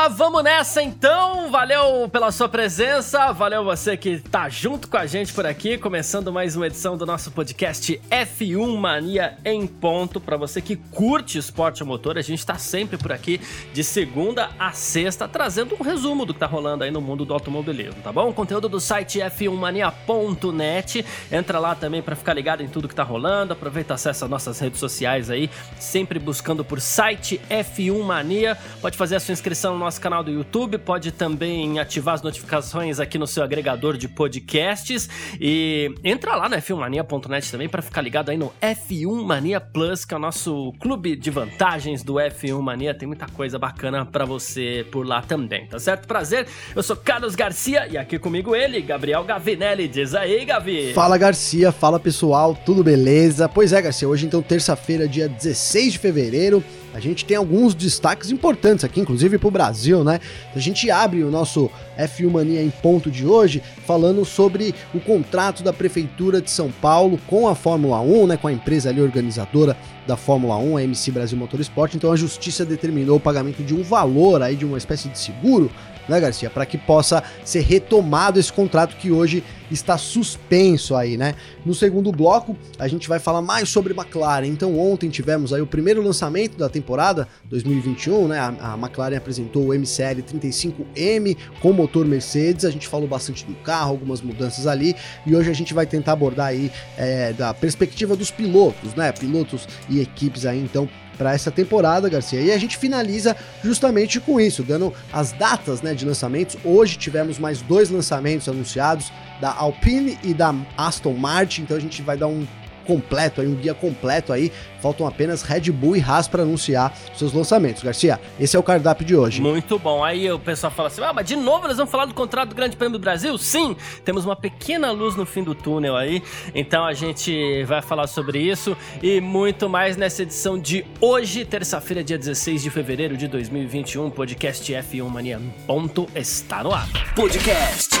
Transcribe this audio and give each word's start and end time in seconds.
Opa, 0.00 0.08
vamos 0.08 0.42
nessa 0.42 0.82
então. 0.82 1.50
Valeu 1.50 2.08
pela 2.08 2.32
sua 2.32 2.48
presença, 2.48 3.32
valeu 3.32 3.62
você 3.62 3.98
que 3.98 4.18
tá 4.18 4.48
junto 4.48 4.88
com 4.88 4.96
a 4.96 5.04
gente 5.04 5.30
por 5.30 5.44
aqui, 5.44 5.76
começando 5.76 6.32
mais 6.32 6.56
uma 6.56 6.68
edição 6.68 6.96
do 6.96 7.04
nosso 7.04 7.30
podcast 7.30 8.00
F1 8.10 8.78
Mania 8.78 9.36
em 9.44 9.66
ponto. 9.66 10.18
Para 10.18 10.38
você 10.38 10.62
que 10.62 10.76
curte 10.76 11.36
esporte 11.36 11.82
a 11.82 11.86
motor, 11.86 12.16
a 12.16 12.22
gente 12.22 12.46
tá 12.46 12.56
sempre 12.56 12.96
por 12.96 13.12
aqui 13.12 13.38
de 13.74 13.84
segunda 13.84 14.48
a 14.58 14.72
sexta 14.72 15.28
trazendo 15.28 15.76
um 15.78 15.82
resumo 15.82 16.24
do 16.24 16.32
que 16.32 16.40
tá 16.40 16.46
rolando 16.46 16.84
aí 16.84 16.90
no 16.90 17.02
mundo 17.02 17.26
do 17.26 17.34
automobilismo, 17.34 18.00
tá 18.02 18.10
bom? 18.10 18.32
Conteúdo 18.32 18.70
do 18.70 18.80
site 18.80 19.18
f1mania.net. 19.18 21.04
Entra 21.30 21.58
lá 21.58 21.74
também 21.74 22.00
para 22.00 22.16
ficar 22.16 22.32
ligado 22.32 22.62
em 22.62 22.68
tudo 22.68 22.88
que 22.88 22.94
tá 22.94 23.02
rolando. 23.02 23.52
Aproveita 23.52 23.92
acessa 23.92 24.24
as 24.24 24.30
nossas 24.30 24.58
redes 24.60 24.80
sociais 24.80 25.28
aí, 25.28 25.50
sempre 25.78 26.18
buscando 26.18 26.64
por 26.64 26.80
site 26.80 27.38
F1 27.50 28.02
Mania. 28.02 28.56
Pode 28.80 28.96
fazer 28.96 29.16
a 29.16 29.20
sua 29.20 29.32
inscrição 29.32 29.74
no 29.74 29.80
nosso 29.80 29.89
canal 29.98 30.22
do 30.22 30.30
YouTube, 30.30 30.76
pode 30.76 31.10
também 31.10 31.78
ativar 31.78 32.14
as 32.14 32.22
notificações 32.22 33.00
aqui 33.00 33.16
no 33.16 33.26
seu 33.26 33.42
agregador 33.42 33.96
de 33.96 34.06
podcasts 34.06 35.08
e 35.40 35.94
entra 36.04 36.36
lá 36.36 36.48
no 36.48 36.56
f1mania.net 36.56 37.50
também 37.50 37.68
para 37.68 37.80
ficar 37.80 38.02
ligado 38.02 38.30
aí 38.30 38.36
no 38.36 38.52
F1 38.60 39.24
Mania 39.24 39.60
Plus, 39.60 40.04
que 40.04 40.12
é 40.12 40.16
o 40.16 40.20
nosso 40.20 40.72
clube 40.78 41.16
de 41.16 41.30
vantagens 41.30 42.02
do 42.02 42.14
F1 42.14 42.60
Mania. 42.60 42.94
Tem 42.94 43.08
muita 43.08 43.26
coisa 43.26 43.58
bacana 43.58 44.04
para 44.04 44.24
você 44.24 44.86
por 44.92 45.06
lá 45.06 45.22
também, 45.22 45.66
tá 45.66 45.78
certo? 45.78 46.06
Prazer, 46.06 46.46
eu 46.76 46.82
sou 46.82 46.96
Carlos 46.96 47.34
Garcia 47.34 47.88
e 47.88 47.96
aqui 47.96 48.18
comigo 48.18 48.54
ele, 48.54 48.80
Gabriel 48.80 49.24
Gavinelli. 49.24 49.88
Diz 49.88 50.14
aí, 50.14 50.44
Gavi. 50.44 50.92
Fala, 50.92 51.16
Garcia. 51.16 51.72
Fala, 51.72 51.98
pessoal. 51.98 52.54
Tudo 52.54 52.84
beleza? 52.84 53.48
Pois 53.48 53.72
é, 53.72 53.80
Garcia. 53.80 54.08
Hoje, 54.08 54.26
então, 54.26 54.42
terça-feira, 54.42 55.08
dia 55.08 55.28
16 55.28 55.92
de 55.92 55.98
fevereiro 55.98 56.62
a 56.92 57.00
gente 57.00 57.24
tem 57.24 57.36
alguns 57.36 57.74
destaques 57.74 58.30
importantes 58.30 58.84
aqui, 58.84 59.00
inclusive 59.00 59.38
para 59.38 59.48
o 59.48 59.50
Brasil, 59.50 60.02
né? 60.02 60.20
A 60.54 60.58
gente 60.58 60.90
abre 60.90 61.22
o 61.22 61.30
nosso 61.30 61.70
F1 61.98 62.30
Mania 62.30 62.62
em 62.62 62.70
ponto 62.70 63.10
de 63.10 63.26
hoje 63.26 63.62
falando 63.86 64.24
sobre 64.24 64.74
o 64.92 65.00
contrato 65.00 65.62
da 65.62 65.72
Prefeitura 65.72 66.40
de 66.40 66.50
São 66.50 66.70
Paulo 66.70 67.18
com 67.26 67.48
a 67.48 67.54
Fórmula 67.54 68.00
1, 68.00 68.26
né? 68.26 68.36
Com 68.36 68.48
a 68.48 68.52
empresa 68.52 68.88
ali 68.88 69.00
organizadora 69.00 69.76
da 70.06 70.16
Fórmula 70.16 70.56
1, 70.56 70.76
a 70.76 70.82
MC 70.82 71.12
Brasil 71.12 71.38
Motorsport. 71.38 71.94
Então 71.94 72.12
a 72.12 72.16
justiça 72.16 72.64
determinou 72.64 73.16
o 73.16 73.20
pagamento 73.20 73.62
de 73.62 73.74
um 73.74 73.82
valor 73.82 74.42
aí 74.42 74.56
de 74.56 74.64
uma 74.64 74.78
espécie 74.78 75.08
de 75.08 75.18
seguro 75.18 75.70
né, 76.10 76.20
Garcia? 76.20 76.50
Para 76.50 76.66
que 76.66 76.76
possa 76.76 77.22
ser 77.44 77.60
retomado 77.60 78.38
esse 78.38 78.52
contrato 78.52 78.96
que 78.96 79.10
hoje 79.10 79.42
está 79.70 79.96
suspenso 79.96 80.96
aí, 80.96 81.16
né? 81.16 81.34
No 81.64 81.74
segundo 81.74 82.10
bloco, 82.10 82.56
a 82.78 82.88
gente 82.88 83.08
vai 83.08 83.18
falar 83.18 83.40
mais 83.40 83.68
sobre 83.68 83.94
McLaren. 83.94 84.46
Então, 84.46 84.78
ontem 84.78 85.08
tivemos 85.08 85.52
aí 85.52 85.62
o 85.62 85.66
primeiro 85.66 86.02
lançamento 86.02 86.58
da 86.58 86.68
temporada 86.68 87.28
2021, 87.44 88.28
né? 88.28 88.38
A, 88.38 88.72
a 88.72 88.74
McLaren 88.74 89.16
apresentou 89.16 89.68
o 89.68 89.74
MCL 89.74 90.22
35M 90.22 91.36
com 91.60 91.72
motor 91.72 92.04
Mercedes. 92.04 92.64
A 92.64 92.70
gente 92.70 92.88
falou 92.88 93.06
bastante 93.06 93.44
do 93.44 93.54
carro, 93.56 93.90
algumas 93.90 94.20
mudanças 94.20 94.66
ali. 94.66 94.96
E 95.24 95.34
hoje 95.34 95.50
a 95.50 95.54
gente 95.54 95.72
vai 95.72 95.86
tentar 95.86 96.12
abordar 96.12 96.48
aí 96.48 96.70
é, 96.96 97.32
da 97.32 97.54
perspectiva 97.54 98.16
dos 98.16 98.30
pilotos, 98.30 98.94
né? 98.94 99.12
Pilotos 99.12 99.68
e 99.88 100.00
equipes 100.00 100.46
aí, 100.46 100.58
então, 100.58 100.88
para 101.20 101.34
essa 101.34 101.50
temporada, 101.50 102.08
Garcia. 102.08 102.40
E 102.40 102.50
a 102.50 102.56
gente 102.56 102.78
finaliza 102.78 103.36
justamente 103.62 104.18
com 104.18 104.40
isso, 104.40 104.62
dando 104.62 104.90
as 105.12 105.32
datas 105.32 105.82
né, 105.82 105.92
de 105.92 106.06
lançamentos. 106.06 106.56
Hoje 106.64 106.96
tivemos 106.96 107.38
mais 107.38 107.60
dois 107.60 107.90
lançamentos 107.90 108.48
anunciados 108.48 109.12
da 109.38 109.52
Alpine 109.52 110.18
e 110.24 110.32
da 110.32 110.54
Aston 110.78 111.12
Martin, 111.12 111.62
então 111.62 111.76
a 111.76 111.80
gente 111.80 112.00
vai 112.00 112.16
dar 112.16 112.26
um 112.26 112.46
completo 112.90 113.40
aí, 113.40 113.46
um 113.46 113.54
guia 113.54 113.72
completo 113.72 114.32
aí. 114.32 114.50
Faltam 114.80 115.06
apenas 115.06 115.42
Red 115.42 115.70
Bull 115.70 115.96
e 115.96 116.00
Haas 116.00 116.26
para 116.26 116.42
anunciar 116.42 116.96
seus 117.14 117.32
lançamentos. 117.32 117.82
Garcia, 117.82 118.18
esse 118.38 118.56
é 118.56 118.58
o 118.58 118.62
cardápio 118.62 119.06
de 119.06 119.14
hoje. 119.14 119.40
Muito 119.40 119.78
bom. 119.78 120.02
Aí 120.02 120.30
o 120.32 120.38
pessoal 120.38 120.72
fala 120.72 120.88
assim: 120.88 121.02
ah, 121.02 121.12
mas 121.12 121.26
de 121.26 121.36
novo 121.36 121.68
nós 121.68 121.76
vamos 121.76 121.90
falar 121.90 122.06
do 122.06 122.14
contrato 122.14 122.48
do 122.48 122.54
Grande 122.54 122.76
Prêmio 122.76 122.98
do 122.98 123.00
Brasil? 123.00 123.36
Sim, 123.38 123.76
temos 124.04 124.24
uma 124.24 124.34
pequena 124.34 124.90
luz 124.90 125.14
no 125.14 125.24
fim 125.24 125.44
do 125.44 125.54
túnel 125.54 125.96
aí. 125.96 126.22
Então 126.54 126.84
a 126.84 126.94
gente 126.94 127.62
vai 127.64 127.82
falar 127.82 128.06
sobre 128.06 128.40
isso 128.40 128.76
e 129.02 129.20
muito 129.20 129.68
mais 129.68 129.96
nessa 129.96 130.22
edição 130.22 130.58
de 130.58 130.84
hoje, 131.00 131.44
terça-feira, 131.44 132.02
dia 132.02 132.18
16 132.18 132.62
de 132.62 132.70
fevereiro 132.70 133.16
de 133.16 133.28
2021. 133.28 134.10
Podcast 134.10 134.72
F1 134.72 135.08
Mania 135.08 135.40
ponto 135.66 136.08
está 136.16 136.64
no 136.64 136.72
ar. 136.72 136.88
Podcast 137.14 138.00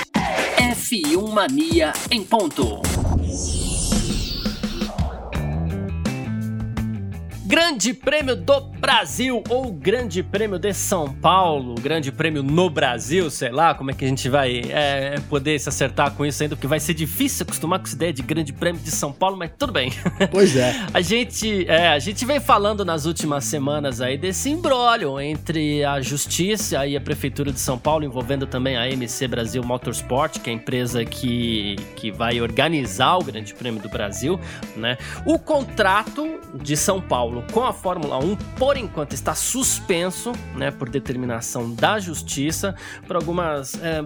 F1 0.56 1.32
Mania 1.32 1.92
em 2.10 2.24
ponto. 2.24 2.80
Grande 7.50 7.92
Prêmio 7.92 8.36
do 8.36 8.60
Brasil 8.60 9.42
ou 9.48 9.72
Grande 9.72 10.22
Prêmio 10.22 10.56
de 10.56 10.72
São 10.72 11.12
Paulo, 11.12 11.74
Grande 11.74 12.12
Prêmio 12.12 12.44
no 12.44 12.70
Brasil, 12.70 13.28
sei 13.28 13.50
lá 13.50 13.74
como 13.74 13.90
é 13.90 13.94
que 13.94 14.04
a 14.04 14.08
gente 14.08 14.28
vai 14.28 14.62
é, 14.70 15.16
poder 15.28 15.58
se 15.58 15.68
acertar 15.68 16.12
com 16.12 16.24
isso 16.24 16.40
ainda, 16.44 16.54
porque 16.54 16.68
vai 16.68 16.78
ser 16.78 16.94
difícil 16.94 17.42
acostumar 17.42 17.80
com 17.80 17.86
essa 17.86 17.96
ideia 17.96 18.12
de 18.12 18.22
Grande 18.22 18.52
Prêmio 18.52 18.80
de 18.80 18.92
São 18.92 19.12
Paulo, 19.12 19.36
mas 19.36 19.50
tudo 19.58 19.72
bem. 19.72 19.92
Pois 20.30 20.54
é. 20.54 20.76
a 20.94 21.00
gente, 21.00 21.68
é, 21.68 21.88
a 21.88 21.98
gente 21.98 22.24
vem 22.24 22.38
falando 22.38 22.84
nas 22.84 23.04
últimas 23.04 23.42
semanas 23.46 24.00
aí 24.00 24.16
desse 24.16 24.48
imbróglio 24.48 25.20
entre 25.20 25.84
a 25.84 26.00
Justiça 26.00 26.86
e 26.86 26.96
a 26.96 27.00
Prefeitura 27.00 27.50
de 27.50 27.58
São 27.58 27.76
Paulo, 27.76 28.04
envolvendo 28.04 28.46
também 28.46 28.76
a 28.76 28.88
MC 28.88 29.26
Brasil 29.26 29.64
Motorsport, 29.64 30.38
que 30.38 30.50
é 30.50 30.52
a 30.52 30.56
empresa 30.56 31.04
que, 31.04 31.74
que 31.96 32.12
vai 32.12 32.40
organizar 32.40 33.16
o 33.16 33.24
Grande 33.24 33.52
Prêmio 33.54 33.82
do 33.82 33.88
Brasil, 33.88 34.38
né? 34.76 34.96
O 35.26 35.36
contrato 35.36 36.38
de 36.54 36.76
São 36.76 37.00
Paulo 37.00 37.39
com 37.42 37.64
a 37.64 37.72
Fórmula 37.72 38.18
1, 38.18 38.36
por 38.58 38.76
enquanto, 38.76 39.12
está 39.12 39.34
suspenso, 39.34 40.32
né, 40.54 40.70
por 40.70 40.88
determinação 40.88 41.72
da 41.74 41.98
justiça, 41.98 42.74
por 43.06 43.16
algumas. 43.16 43.74
É, 43.82 44.02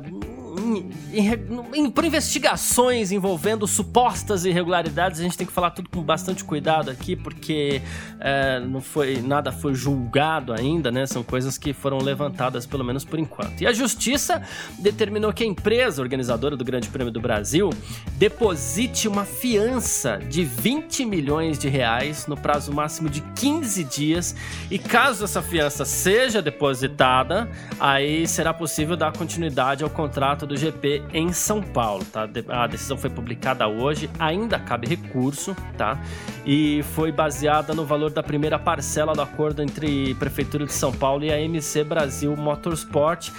por 1.92 2.04
investigações 2.04 3.10
envolvendo 3.10 3.66
supostas 3.66 4.44
irregularidades, 4.44 5.18
a 5.18 5.22
gente 5.22 5.36
tem 5.36 5.46
que 5.46 5.52
falar 5.52 5.70
tudo 5.70 5.88
com 5.88 6.00
bastante 6.00 6.44
cuidado 6.44 6.90
aqui, 6.90 7.16
porque 7.16 7.82
é, 8.20 8.60
não 8.60 8.80
foi 8.80 9.20
nada 9.20 9.50
foi 9.50 9.74
julgado 9.74 10.52
ainda, 10.52 10.92
né? 10.92 11.06
São 11.06 11.22
coisas 11.22 11.58
que 11.58 11.72
foram 11.72 11.98
levantadas 11.98 12.66
pelo 12.66 12.84
menos 12.84 13.04
por 13.04 13.18
enquanto. 13.18 13.60
E 13.62 13.66
a 13.66 13.72
justiça 13.72 14.42
determinou 14.78 15.32
que 15.32 15.42
a 15.42 15.46
empresa 15.46 16.00
organizadora 16.00 16.56
do 16.56 16.64
Grande 16.64 16.88
Prêmio 16.88 17.12
do 17.12 17.20
Brasil 17.20 17.70
deposite 18.16 19.08
uma 19.08 19.24
fiança 19.24 20.18
de 20.18 20.44
20 20.44 21.04
milhões 21.04 21.58
de 21.58 21.68
reais 21.68 22.26
no 22.26 22.36
prazo 22.36 22.72
máximo 22.72 23.08
de 23.08 23.20
15 23.34 23.84
dias. 23.84 24.36
E 24.70 24.78
caso 24.78 25.24
essa 25.24 25.42
fiança 25.42 25.84
seja 25.84 26.40
depositada, 26.40 27.50
aí 27.78 28.26
será 28.26 28.52
possível 28.54 28.96
dar 28.96 29.12
continuidade 29.12 29.84
ao 29.84 29.90
contrato 29.90 30.46
do 30.46 30.56
GP 30.56 31.02
em 31.12 31.32
São 31.32 31.62
Paulo, 31.62 32.04
tá? 32.04 32.28
A 32.48 32.66
decisão 32.66 32.96
foi 32.96 33.10
publicada 33.10 33.66
hoje, 33.68 34.08
ainda 34.18 34.58
cabe 34.58 34.86
recurso, 34.86 35.56
tá? 35.76 36.00
E 36.46 36.82
foi 36.94 37.10
baseada 37.10 37.74
no 37.74 37.84
valor 37.84 38.10
da 38.10 38.22
primeira 38.22 38.58
parcela 38.58 39.12
do 39.12 39.22
acordo 39.22 39.62
entre 39.62 40.14
Prefeitura 40.14 40.66
de 40.66 40.72
São 40.72 40.92
Paulo 40.92 41.24
e 41.24 41.32
a 41.32 41.40
MC 41.40 41.84
Brasil 41.84 42.36
Motorsport. 42.36 43.30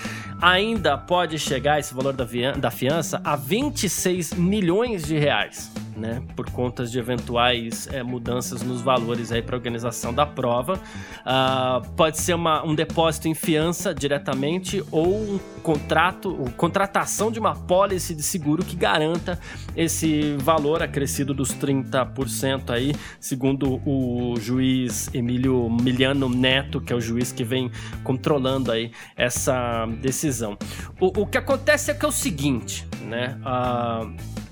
Ainda 0.41 0.97
pode 0.97 1.39
chegar 1.39 1.79
esse 1.79 1.93
valor 1.93 2.13
da 2.13 2.71
fiança 2.71 3.21
a 3.23 3.35
26 3.35 4.33
milhões 4.33 5.05
de 5.05 5.17
reais 5.17 5.71
né, 5.95 6.21
por 6.35 6.49
conta 6.49 6.85
de 6.85 6.99
eventuais 6.99 7.87
é, 7.91 8.03
mudanças 8.03 8.61
nos 8.61 8.81
valores 8.81 9.31
aí 9.31 9.41
para 9.41 9.55
a 9.55 9.59
organização 9.75 10.13
da 10.13 10.25
prova. 10.25 10.79
Uh, 11.21 11.87
pode 11.91 12.19
ser 12.19 12.33
uma, 12.33 12.63
um 12.63 12.73
depósito 12.73 13.27
em 13.27 13.33
fiança 13.33 13.93
diretamente 13.93 14.83
ou 14.91 15.07
um 15.07 15.39
contrato, 15.61 16.29
ou 16.29 16.49
contratação 16.51 17.31
de 17.31 17.39
uma 17.39 17.53
pólice 17.55 18.15
de 18.15 18.23
seguro 18.23 18.63
que 18.63 18.75
garanta 18.75 19.39
esse 19.75 20.35
valor 20.37 20.81
acrescido 20.81 21.33
dos 21.33 21.53
30% 21.53 22.69
aí, 22.69 22.93
segundo 23.19 23.81
o 23.85 24.35
juiz 24.39 25.09
Emílio 25.13 25.69
Miliano 25.69 26.29
Neto, 26.29 26.79
que 26.79 26.93
é 26.93 26.95
o 26.95 27.01
juiz 27.01 27.31
que 27.31 27.43
vem 27.43 27.71
controlando 28.03 28.71
aí 28.71 28.91
essa 29.15 29.85
decisão. 30.01 30.57
O, 30.99 31.21
o 31.21 31.27
que 31.27 31.37
acontece 31.37 31.91
é 31.91 31.93
que 31.93 32.05
é 32.05 32.07
o 32.07 32.11
seguinte, 32.11 32.87
né? 33.01 33.37
Uh, 33.41 34.44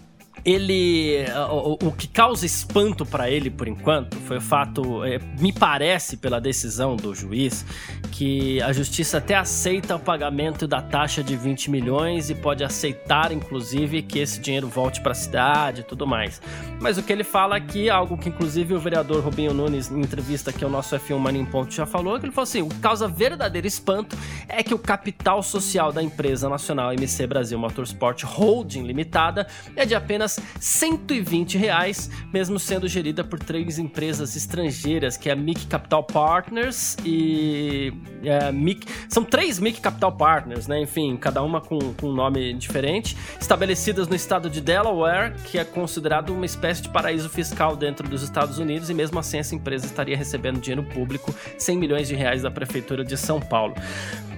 ele 0.46 1.26
o, 1.50 1.88
o, 1.88 1.92
que 1.92 2.08
causa 2.08 2.46
espanto 2.46 3.06
para 3.06 3.30
ele 3.30 3.50
por 3.50 3.68
enquanto 3.68 4.18
foi 4.18 4.38
o 4.38 4.42
fato, 4.42 5.04
é, 5.04 5.20
me 5.40 5.54
parece 5.54 6.18
pela 6.18 6.40
decisão 6.40 6.96
do 6.96 7.16
juiz, 7.16 7.66
que 8.12 8.62
a 8.62 8.74
justiça 8.74 9.20
até 9.20 9.36
aceita 9.36 9.96
o 9.96 10.00
pagamento 10.00 10.68
da 10.68 10.82
taxa 10.82 11.24
de 11.24 11.36
20 11.36 11.72
milhões 11.72 12.30
e 12.30 12.36
pode 12.36 12.64
aceitar 12.64 13.32
inclusive 13.32 14.02
que 14.02 14.20
esse 14.20 14.40
dinheiro 14.40 14.68
volte 14.68 15.02
para 15.02 15.14
a 15.14 15.16
cidade 15.16 15.82
e 15.82 15.84
tudo 15.84 16.06
mais. 16.06 16.42
Mas 16.82 16.98
o 16.98 17.04
que 17.04 17.14
ele 17.14 17.24
fala 17.24 17.56
aqui, 17.56 17.90
algo 17.90 18.18
que 18.18 18.28
inclusive 18.28 18.74
o 18.74 18.80
vereador 18.80 19.24
Rubinho 19.24 19.54
Nunes 19.54 19.90
em 19.90 20.02
entrevista 20.02 20.52
que 20.52 20.66
o 20.66 20.70
nosso 20.70 20.96
F1 20.96 21.18
Mania 21.18 21.42
em 21.42 21.46
Ponto 21.46 21.74
já 21.74 21.86
falou, 21.86 22.20
que 22.20 22.26
ele 22.26 22.34
falou 22.34 22.44
assim, 22.44 22.62
o 22.62 22.68
que 22.68 22.80
causa 22.80 23.08
verdadeiro 23.08 23.66
espanto 23.66 24.18
é 24.48 24.62
que 24.62 24.74
o 24.74 24.80
capital 24.80 25.42
social 25.42 25.92
da 25.92 26.04
empresa 26.04 26.50
nacional 26.50 26.92
MC 26.94 27.26
Brasil 27.28 27.58
Motorsport 27.58 28.24
Holding 28.24 28.84
Limitada 28.84 29.48
é 29.76 29.86
de 29.86 29.96
apenas 29.96 30.33
120 30.60 31.58
reais, 31.58 32.10
mesmo 32.32 32.60
sendo 32.60 32.88
gerida 32.88 33.24
por 33.24 33.40
três 33.40 33.78
empresas 33.80 34.36
estrangeiras, 34.36 35.18
que 35.18 35.30
é 35.30 35.34
a 35.34 35.36
Mic 35.36 35.68
Capital 35.68 36.04
Partners 36.04 36.98
e 37.06 37.94
é, 38.24 38.52
Mic, 38.52 38.86
são 39.10 39.24
três 39.24 39.60
Mic 39.60 39.82
Capital 39.82 40.12
Partners, 40.12 40.68
né? 40.68 40.82
Enfim, 40.82 41.18
cada 41.18 41.42
uma 41.42 41.62
com, 41.62 41.80
com 41.94 42.10
um 42.10 42.14
nome 42.14 42.54
diferente, 42.54 43.18
estabelecidas 43.40 44.08
no 44.08 44.16
estado 44.16 44.50
de 44.50 44.62
Delaware, 44.62 45.34
que 45.46 45.58
é 45.58 45.64
considerado 45.64 46.32
uma 46.32 46.46
espécie 46.46 46.82
de 46.82 46.90
paraíso 46.90 47.30
fiscal 47.30 47.76
dentro 47.76 48.08
dos 48.08 48.22
Estados 48.24 48.58
Unidos, 48.60 48.90
e 48.90 48.94
mesmo 48.94 49.20
assim 49.20 49.38
essa 49.38 49.56
empresa 49.56 49.86
estaria 49.86 50.18
recebendo 50.18 50.60
dinheiro 50.60 50.84
público, 50.84 51.34
100 51.58 51.78
milhões 51.78 52.08
de 52.08 52.16
reais 52.16 52.42
da 52.42 52.52
prefeitura 52.52 53.04
de 53.04 53.18
São 53.18 53.40
Paulo. 53.40 53.74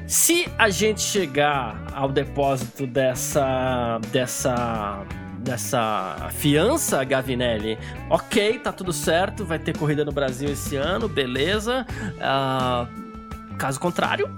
Se 0.07 0.47
a 0.57 0.69
gente 0.69 1.01
chegar 1.01 1.87
ao 1.93 2.09
depósito 2.09 2.85
dessa 2.85 3.99
dessa 4.11 5.03
dessa 5.45 6.29
fiança, 6.33 7.03
Gavinelli, 7.03 7.77
ok, 8.09 8.59
tá 8.59 8.73
tudo 8.73 8.91
certo, 8.91 9.45
vai 9.45 9.59
ter 9.59 9.77
corrida 9.77 10.03
no 10.03 10.11
Brasil 10.11 10.49
esse 10.49 10.75
ano, 10.75 11.07
beleza. 11.07 11.85
Uh, 12.15 13.55
caso 13.55 13.79
contrário, 13.79 14.29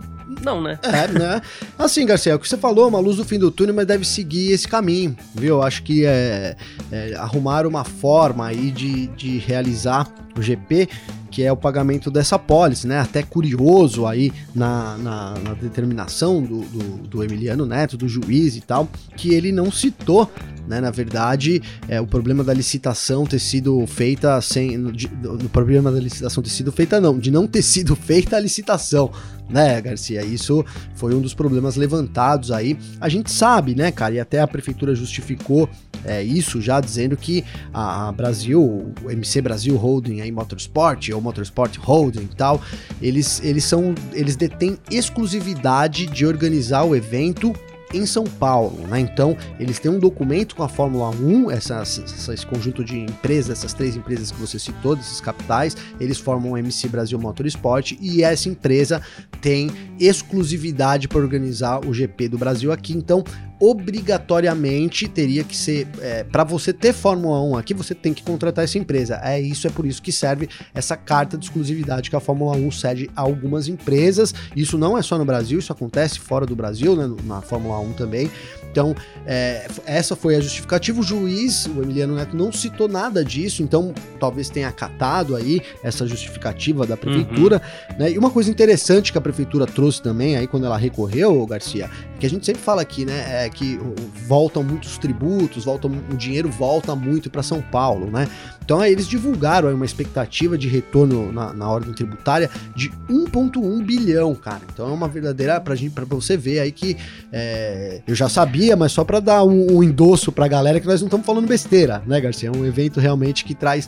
não, 0.44 0.62
né? 0.62 0.78
É, 0.84 1.08
né? 1.08 1.42
Assim, 1.80 2.06
Garcia, 2.06 2.36
o 2.36 2.40
que 2.40 2.48
você 2.48 2.58
falou, 2.58 2.90
uma 2.90 3.00
luz 3.00 3.16
do 3.16 3.24
fim 3.24 3.40
do 3.40 3.50
túnel, 3.50 3.74
mas 3.74 3.88
deve 3.88 4.04
seguir 4.04 4.52
esse 4.52 4.68
caminho, 4.68 5.16
viu? 5.34 5.64
Acho 5.64 5.82
que 5.82 6.06
é, 6.06 6.58
é 6.92 7.16
arrumar 7.16 7.66
uma 7.66 7.86
forma 7.86 8.46
aí 8.46 8.70
de, 8.70 9.08
de 9.08 9.38
realizar 9.38 10.08
o 10.38 10.42
GP 10.42 10.90
que 11.38 11.44
é 11.44 11.52
o 11.52 11.56
pagamento 11.56 12.10
dessa 12.10 12.40
pólice, 12.40 12.88
né? 12.88 13.00
Até 13.00 13.22
curioso 13.22 14.08
aí 14.08 14.34
na, 14.56 14.98
na, 14.98 15.34
na 15.36 15.54
determinação 15.54 16.42
do, 16.42 16.62
do, 16.62 16.98
do, 17.08 17.24
Emiliano 17.24 17.64
Neto, 17.64 17.96
do 17.96 18.10
juiz 18.10 18.56
e 18.56 18.62
tal, 18.62 18.90
que 19.16 19.36
ele 19.36 19.52
não 19.52 19.72
citou, 19.72 20.32
né? 20.68 20.82
Na 20.82 20.90
verdade, 20.90 21.62
é 21.88 22.02
o 22.02 22.08
problema 22.08 22.44
da 22.44 22.52
licitação 22.56 23.24
ter 23.24 23.38
sido 23.38 23.86
feita 23.86 24.42
sem. 24.42 24.84
O 24.84 25.50
problema 25.50 25.92
da 25.92 26.00
licitação 26.00 26.42
ter 26.42 26.50
sido 26.50 26.72
feita, 26.72 27.00
não, 27.00 27.20
de 27.20 27.30
não 27.30 27.46
ter 27.46 27.62
sido 27.62 27.94
feita 28.02 28.36
a 28.36 28.40
licitação 28.40 29.12
né, 29.50 29.80
Garcia? 29.82 30.24
Isso 30.24 30.66
foi 30.96 31.14
um 31.16 31.22
dos 31.22 31.34
problemas 31.34 31.76
levantados 31.76 32.52
aí. 32.52 32.78
A 33.00 33.10
gente 33.10 33.32
sabe, 33.32 33.76
né, 33.76 33.92
cara, 33.92 34.16
e 34.16 34.20
até 34.20 34.40
a 34.40 34.48
prefeitura 34.48 34.96
justificou 34.96 35.70
é, 36.06 36.24
isso 36.24 36.62
já 36.62 36.80
dizendo 36.80 37.18
que 37.18 37.44
a 37.74 38.12
Brasil, 38.12 38.94
o 39.04 39.12
MC 39.12 39.42
Brasil 39.42 39.76
Holding 39.76 40.22
aí 40.22 40.32
Motorsport 40.32 41.10
ou 41.10 41.22
Motorsport 41.22 41.78
Holding 41.78 42.30
e 42.32 42.36
tal, 42.36 42.62
eles 43.02 43.42
eles 43.44 43.64
são 43.64 43.94
eles 44.14 44.36
detêm 44.36 44.78
exclusividade 44.90 46.06
de 46.06 46.26
organizar 46.26 46.84
o 46.84 46.96
evento 46.96 47.54
em 47.94 48.06
São 48.06 48.26
Paulo, 48.26 48.88
né? 48.88 49.00
Então, 49.00 49.38
eles 49.60 49.80
têm 49.80 49.90
um 49.90 50.00
documento 50.00 50.56
com 50.56 50.64
a 50.64 50.70
Fórmula 50.70 51.10
1, 51.10 51.52
essa, 51.52 51.82
esse 51.82 52.46
conjunto 52.46 52.84
de 52.84 53.00
empresas, 53.00 53.60
essas 53.60 53.74
três 53.74 53.96
empresas 53.96 54.32
que 54.32 54.40
você 54.40 54.60
citou, 54.60 54.96
desses 54.96 55.22
capitais, 55.22 55.76
eles 56.00 56.18
formam 56.18 56.52
o 56.52 56.58
MC 56.58 56.88
Brasil 56.88 57.18
Motorsport 57.20 57.94
e 58.02 58.24
essa 58.24 58.50
empresa 58.50 59.02
tem 59.42 59.70
exclusividade 60.00 61.08
para 61.08 61.20
organizar 61.20 61.86
o 61.86 61.94
GP 61.94 62.30
do 62.30 62.38
Brasil 62.38 62.72
aqui. 62.72 62.94
Então, 62.94 63.24
obrigatoriamente 63.60 65.08
teria 65.08 65.44
que 65.44 65.56
ser 65.56 65.88
é, 66.02 66.24
para 66.24 66.44
você 66.44 66.72
ter 66.72 66.94
Fórmula 66.94 67.42
1 67.42 67.58
aqui, 67.58 67.74
você 67.74 67.96
tem 67.96 68.14
que 68.14 68.24
contratar 68.24 68.64
essa 68.64 68.78
empresa. 68.78 69.20
É 69.24 69.40
isso, 69.40 69.68
é 69.68 69.70
por 69.70 69.86
isso 69.86 70.02
que 70.02 70.12
serve 70.12 70.48
essa 70.74 70.96
carta 70.96 71.38
de 71.38 71.46
exclusividade 71.46 72.10
que 72.10 72.16
a 72.16 72.20
Fórmula 72.20 72.56
1 72.56 72.72
cede 72.72 73.10
a 73.16 73.22
algumas 73.22 73.68
empresas. 73.68 74.34
Isso 74.56 74.78
não 74.78 74.98
é 74.98 75.02
só 75.02 75.18
no 75.18 75.26
Brasil, 75.26 75.60
isso 75.60 75.72
acontece 75.72 76.20
fora 76.20 76.46
do 76.46 76.56
Brasil, 76.56 76.96
né, 76.96 77.16
na 77.24 77.42
Fórmula 77.42 77.80
1 77.80 77.94
também. 77.94 78.30
Então, 78.72 78.96
é, 79.26 79.68
essa 79.86 80.16
foi 80.16 80.36
a 80.36 80.40
justificativa. 80.40 81.00
O 81.00 81.04
juiz, 81.04 81.66
o 81.66 81.82
Emiliano 81.82 82.16
Neto, 82.16 82.36
não 82.38 82.52
citou 82.52 82.88
nada 82.88 83.26
disso, 83.26 83.64
então 83.64 83.94
talvez 84.20 84.50
tenha 84.50 84.68
acatado 84.68 85.36
aí 85.36 85.62
essa 85.82 86.06
justificativa 86.06 86.86
da 86.86 86.96
prefeitura. 86.96 87.60
Uhum. 87.90 87.98
Né? 87.98 88.12
E 88.12 88.18
uma 88.20 88.30
coisa 88.30 88.52
interessante 88.52 89.12
que 89.12 89.18
a 89.18 89.22
prefeitura 89.22 89.66
trouxe 89.66 90.02
também, 90.02 90.36
aí 90.36 90.46
quando 90.46 90.66
ela 90.66 90.78
recorreu, 90.78 91.44
Garcia, 91.48 91.90
que 92.20 92.26
a 92.26 92.30
gente 92.30 92.46
sempre 92.46 92.62
fala 92.62 92.82
aqui, 92.82 93.06
né? 93.06 93.46
É 93.46 93.50
que 93.50 93.80
voltam 94.28 94.64
muitos 94.64 94.98
tributos, 94.98 95.66
voltam, 95.66 95.92
o 96.12 96.16
dinheiro 96.16 96.50
volta 96.50 96.96
muito 96.96 97.30
para 97.30 97.44
São 97.44 97.62
Paulo, 97.62 98.10
né? 98.10 98.28
Então 98.64 98.80
aí 98.80 98.92
eles 98.92 99.08
divulgaram 99.08 99.70
aí 99.70 99.74
uma 99.74 99.86
expectativa 99.86 100.58
de 100.58 100.68
retorno 100.68 101.32
na, 101.32 101.54
na 101.54 101.70
ordem 101.70 101.94
tributária 101.94 102.50
de 102.76 102.90
1,1 103.10 103.86
bilhão, 103.86 104.36
cara. 104.36 104.62
Então 104.74 104.90
é 104.90 104.92
uma 104.92 105.08
verdadeira 105.08 105.60
pra 105.62 105.76
gente, 105.76 105.92
para 105.92 106.06
você 106.06 106.36
ver 106.36 106.60
aí 106.60 106.72
que 106.72 106.98
é, 107.32 108.02
eu 108.06 108.16
já 108.16 108.28
sabia, 108.28 108.76
mas 108.76 108.92
só 108.92 109.04
para 109.04 109.20
dar 109.20 109.44
um, 109.44 109.78
um 109.78 109.84
endosso 109.84 110.32
pra 110.32 110.48
galera 110.48 110.80
que 110.80 110.88
nós 110.88 111.00
não 111.02 111.08
estamos 111.08 111.26
falando 111.26 111.48
besteira, 111.48 112.04
né, 112.06 112.20
Garcia? 112.20 112.50
É 112.50 112.58
um 112.58 112.66
evento 112.66 113.00
realmente 113.00 113.46
que 113.46 113.56
traz 113.56 113.88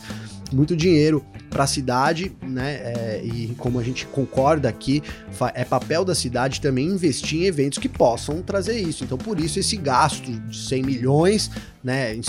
muito 0.51 0.75
dinheiro 0.75 1.23
para 1.49 1.63
a 1.63 1.67
cidade, 1.67 2.31
né? 2.41 2.75
É, 2.75 3.21
e 3.23 3.55
como 3.57 3.79
a 3.79 3.83
gente 3.83 4.05
concorda 4.05 4.69
aqui, 4.69 5.01
é 5.53 5.65
papel 5.65 6.05
da 6.05 6.13
cidade 6.13 6.61
também 6.61 6.87
investir 6.87 7.41
em 7.41 7.45
eventos 7.45 7.79
que 7.79 7.89
possam 7.89 8.41
trazer 8.41 8.79
isso. 8.79 9.03
Então, 9.03 9.17
por 9.17 9.39
isso, 9.39 9.59
esse 9.59 9.75
gasto 9.77 10.31
de 10.31 10.57
100 10.57 10.83
milhões, 10.83 11.51
né? 11.83 12.19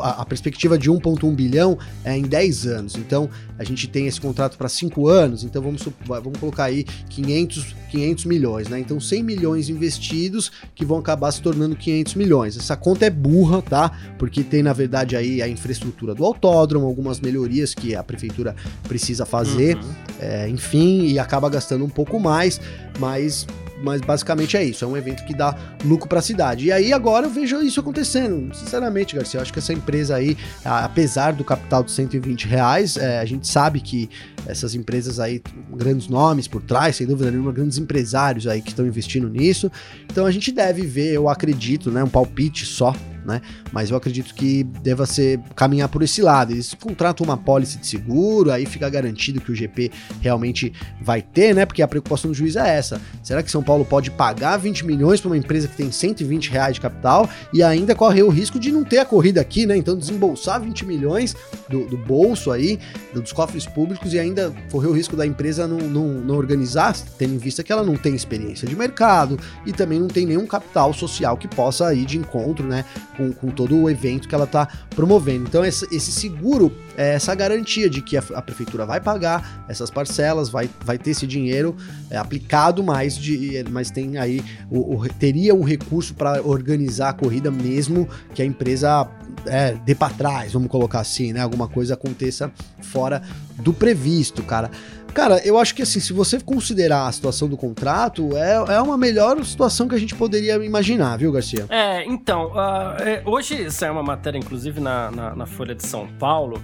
A, 0.00 0.22
a 0.22 0.24
perspectiva 0.24 0.78
de 0.78 0.90
1,1 0.90 1.34
bilhão 1.34 1.78
é 2.04 2.16
em 2.16 2.22
10 2.22 2.66
anos. 2.66 2.96
Então, 2.96 3.28
a 3.58 3.64
gente 3.64 3.88
tem 3.88 4.06
esse 4.06 4.20
contrato 4.20 4.56
para 4.56 4.68
5 4.68 5.08
anos. 5.08 5.44
Então, 5.44 5.62
vamos, 5.62 5.86
vamos 6.06 6.38
colocar 6.38 6.64
aí 6.64 6.84
500, 7.08 7.74
500 7.90 8.24
milhões, 8.24 8.68
né? 8.68 8.78
Então, 8.80 8.98
100 8.98 9.22
milhões 9.22 9.68
investidos 9.68 10.50
que 10.74 10.84
vão 10.84 10.98
acabar 10.98 11.30
se 11.32 11.40
tornando 11.40 11.76
500 11.76 12.14
milhões. 12.14 12.56
Essa 12.56 12.76
conta 12.76 13.06
é 13.06 13.10
burra, 13.10 13.62
tá? 13.62 13.90
Porque 14.18 14.42
tem, 14.42 14.62
na 14.62 14.72
verdade, 14.72 15.16
aí 15.16 15.40
a 15.40 15.48
infraestrutura 15.48 16.14
do 16.14 16.24
autódromo, 16.24 16.86
algumas 16.86 17.20
melhorias 17.20 17.74
que 17.74 17.94
a 17.94 18.02
prefeitura 18.02 18.54
precisa 18.88 19.24
fazer, 19.24 19.76
uhum. 19.76 19.94
é, 20.18 20.48
enfim, 20.48 21.06
e 21.06 21.18
acaba 21.18 21.48
gastando 21.48 21.84
um 21.84 21.88
pouco 21.88 22.18
mais, 22.18 22.60
mas 22.98 23.46
mas 23.82 24.00
basicamente 24.00 24.56
é 24.56 24.64
isso, 24.64 24.84
é 24.84 24.88
um 24.88 24.96
evento 24.96 25.24
que 25.24 25.34
dá 25.34 25.56
lucro 25.84 26.08
para 26.08 26.18
a 26.18 26.22
cidade. 26.22 26.66
E 26.66 26.72
aí 26.72 26.92
agora 26.92 27.26
eu 27.26 27.30
vejo 27.30 27.60
isso 27.62 27.80
acontecendo. 27.80 28.54
Sinceramente, 28.54 29.16
Garcia, 29.16 29.38
eu 29.38 29.42
acho 29.42 29.52
que 29.52 29.58
essa 29.58 29.72
empresa 29.72 30.16
aí, 30.16 30.36
apesar 30.64 31.32
do 31.32 31.44
capital 31.44 31.82
de 31.82 31.90
120 31.90 32.46
reais, 32.46 32.96
é, 32.96 33.18
a 33.18 33.24
gente 33.24 33.46
sabe 33.46 33.80
que 33.80 34.08
essas 34.46 34.74
empresas 34.74 35.20
aí, 35.20 35.42
grandes 35.74 36.08
nomes 36.08 36.48
por 36.48 36.62
trás, 36.62 36.96
sem 36.96 37.06
dúvida 37.06 37.30
nenhuma, 37.30 37.52
grandes 37.52 37.78
empresários 37.78 38.46
aí 38.46 38.60
que 38.60 38.70
estão 38.70 38.86
investindo 38.86 39.28
nisso. 39.28 39.70
Então 40.10 40.26
a 40.26 40.30
gente 40.30 40.50
deve 40.52 40.82
ver, 40.82 41.12
eu 41.12 41.28
acredito, 41.28 41.90
né, 41.90 42.02
um 42.02 42.08
palpite 42.08 42.66
só, 42.66 42.94
né? 43.24 43.40
Mas 43.72 43.90
eu 43.90 43.96
acredito 43.96 44.34
que 44.34 44.64
deva 44.64 45.06
ser 45.06 45.40
caminhar 45.54 45.88
por 45.88 46.02
esse 46.02 46.22
lado. 46.22 46.52
Eles 46.52 46.74
contratam 46.74 47.24
uma 47.24 47.36
pólice 47.36 47.78
de 47.78 47.86
seguro, 47.86 48.50
aí 48.50 48.66
fica 48.66 48.88
garantido 48.88 49.40
que 49.40 49.52
o 49.52 49.54
GP 49.54 49.90
realmente 50.20 50.72
vai 51.00 51.22
ter, 51.22 51.54
né? 51.54 51.66
Porque 51.66 51.82
a 51.82 51.88
preocupação 51.88 52.30
do 52.30 52.34
juiz 52.34 52.56
é 52.56 52.76
essa. 52.76 53.00
Será 53.22 53.42
que 53.42 53.50
São 53.50 53.62
Paulo 53.62 53.84
pode 53.84 54.10
pagar 54.10 54.56
20 54.56 54.86
milhões 54.86 55.20
para 55.20 55.28
uma 55.28 55.36
empresa 55.36 55.68
que 55.68 55.76
tem 55.76 55.90
120 55.90 56.50
reais 56.50 56.74
de 56.74 56.80
capital 56.80 57.28
e 57.52 57.62
ainda 57.62 57.94
correr 57.94 58.22
o 58.22 58.28
risco 58.28 58.58
de 58.58 58.70
não 58.70 58.84
ter 58.84 58.98
a 58.98 59.04
corrida 59.04 59.40
aqui, 59.40 59.66
né? 59.66 59.76
Então 59.76 59.96
desembolsar 59.96 60.60
20 60.60 60.84
milhões 60.86 61.36
do, 61.68 61.86
do 61.86 61.96
bolso 61.96 62.50
aí, 62.50 62.78
dos 63.12 63.32
cofres 63.32 63.66
públicos 63.66 64.12
e 64.12 64.18
ainda 64.18 64.52
correr 64.70 64.88
o 64.88 64.92
risco 64.92 65.16
da 65.16 65.26
empresa 65.26 65.66
não, 65.66 65.78
não, 65.78 66.08
não 66.08 66.36
organizar, 66.36 66.96
tendo 67.18 67.34
em 67.34 67.38
vista 67.38 67.62
que 67.62 67.72
ela 67.72 67.84
não 67.84 67.96
tem 67.96 68.14
experiência 68.14 68.66
de 68.66 68.74
mercado 68.76 69.38
e 69.66 69.72
também 69.72 70.00
não 70.00 70.08
tem 70.08 70.26
nenhum 70.26 70.46
capital 70.46 70.92
social 70.92 71.36
que 71.36 71.48
possa 71.48 71.92
ir 71.94 72.04
de 72.04 72.18
encontro, 72.18 72.66
né? 72.66 72.84
Com, 73.20 73.32
com 73.32 73.48
todo 73.48 73.76
o 73.76 73.90
evento 73.90 74.26
que 74.26 74.34
ela 74.34 74.44
está 74.44 74.66
promovendo. 74.90 75.44
Então, 75.46 75.62
esse, 75.62 75.86
esse, 75.94 76.10
seguro 76.10 76.72
é 76.96 77.14
essa 77.14 77.34
garantia 77.34 77.90
de 77.90 78.00
que 78.00 78.16
a, 78.16 78.22
a, 78.34 78.40
prefeitura 78.40 78.86
vai 78.86 79.00
pagar 79.00 79.64
essas 79.68 79.90
parcelas, 79.90 80.48
vai, 80.48 80.70
vai 80.84 80.96
ter 80.96 81.10
esse 81.10 81.26
dinheiro 81.26 81.76
é, 82.08 82.16
aplicado, 82.16 82.82
mas, 82.82 83.16
de, 83.16 83.62
mas 83.70 83.90
tem 83.90 84.16
aí 84.16 84.42
o, 84.70 84.96
o 84.96 85.08
teria 85.08 85.54
um 85.54 85.62
recurso 85.62 86.14
para 86.14 86.42
organizar 86.42 87.10
a 87.10 87.12
corrida 87.12 87.50
mesmo 87.50 88.08
que 88.34 88.40
a 88.40 88.44
empresa 88.44 89.06
é, 89.46 89.74
dê 89.84 89.94
para 89.94 90.12
trás, 90.14 90.52
vamos 90.52 90.68
colocar 90.68 91.00
assim, 91.00 91.32
né? 91.32 91.40
Alguma 91.40 91.68
coisa 91.68 91.94
aconteça 91.94 92.50
fora 92.80 93.22
do 93.58 93.72
previsto, 93.72 94.42
cara. 94.42 94.70
Cara, 95.12 95.40
eu 95.46 95.58
acho 95.58 95.74
que 95.74 95.82
assim, 95.82 96.00
se 96.00 96.12
você 96.12 96.40
considerar 96.40 97.06
a 97.06 97.12
situação 97.12 97.48
do 97.48 97.56
contrato, 97.56 98.36
é, 98.36 98.74
é 98.74 98.80
uma 98.80 98.96
melhor 98.96 99.42
situação 99.44 99.88
que 99.88 99.94
a 99.94 99.98
gente 99.98 100.14
poderia 100.14 100.54
imaginar, 100.64 101.16
viu, 101.18 101.32
Garcia? 101.32 101.66
É, 101.68 102.04
então, 102.04 102.52
uh, 102.52 103.30
hoje 103.30 103.70
saiu 103.70 103.92
uma 103.92 104.02
matéria, 104.02 104.38
inclusive, 104.38 104.80
na, 104.80 105.10
na, 105.10 105.36
na 105.36 105.46
Folha 105.46 105.74
de 105.74 105.86
São 105.86 106.06
Paulo 106.18 106.62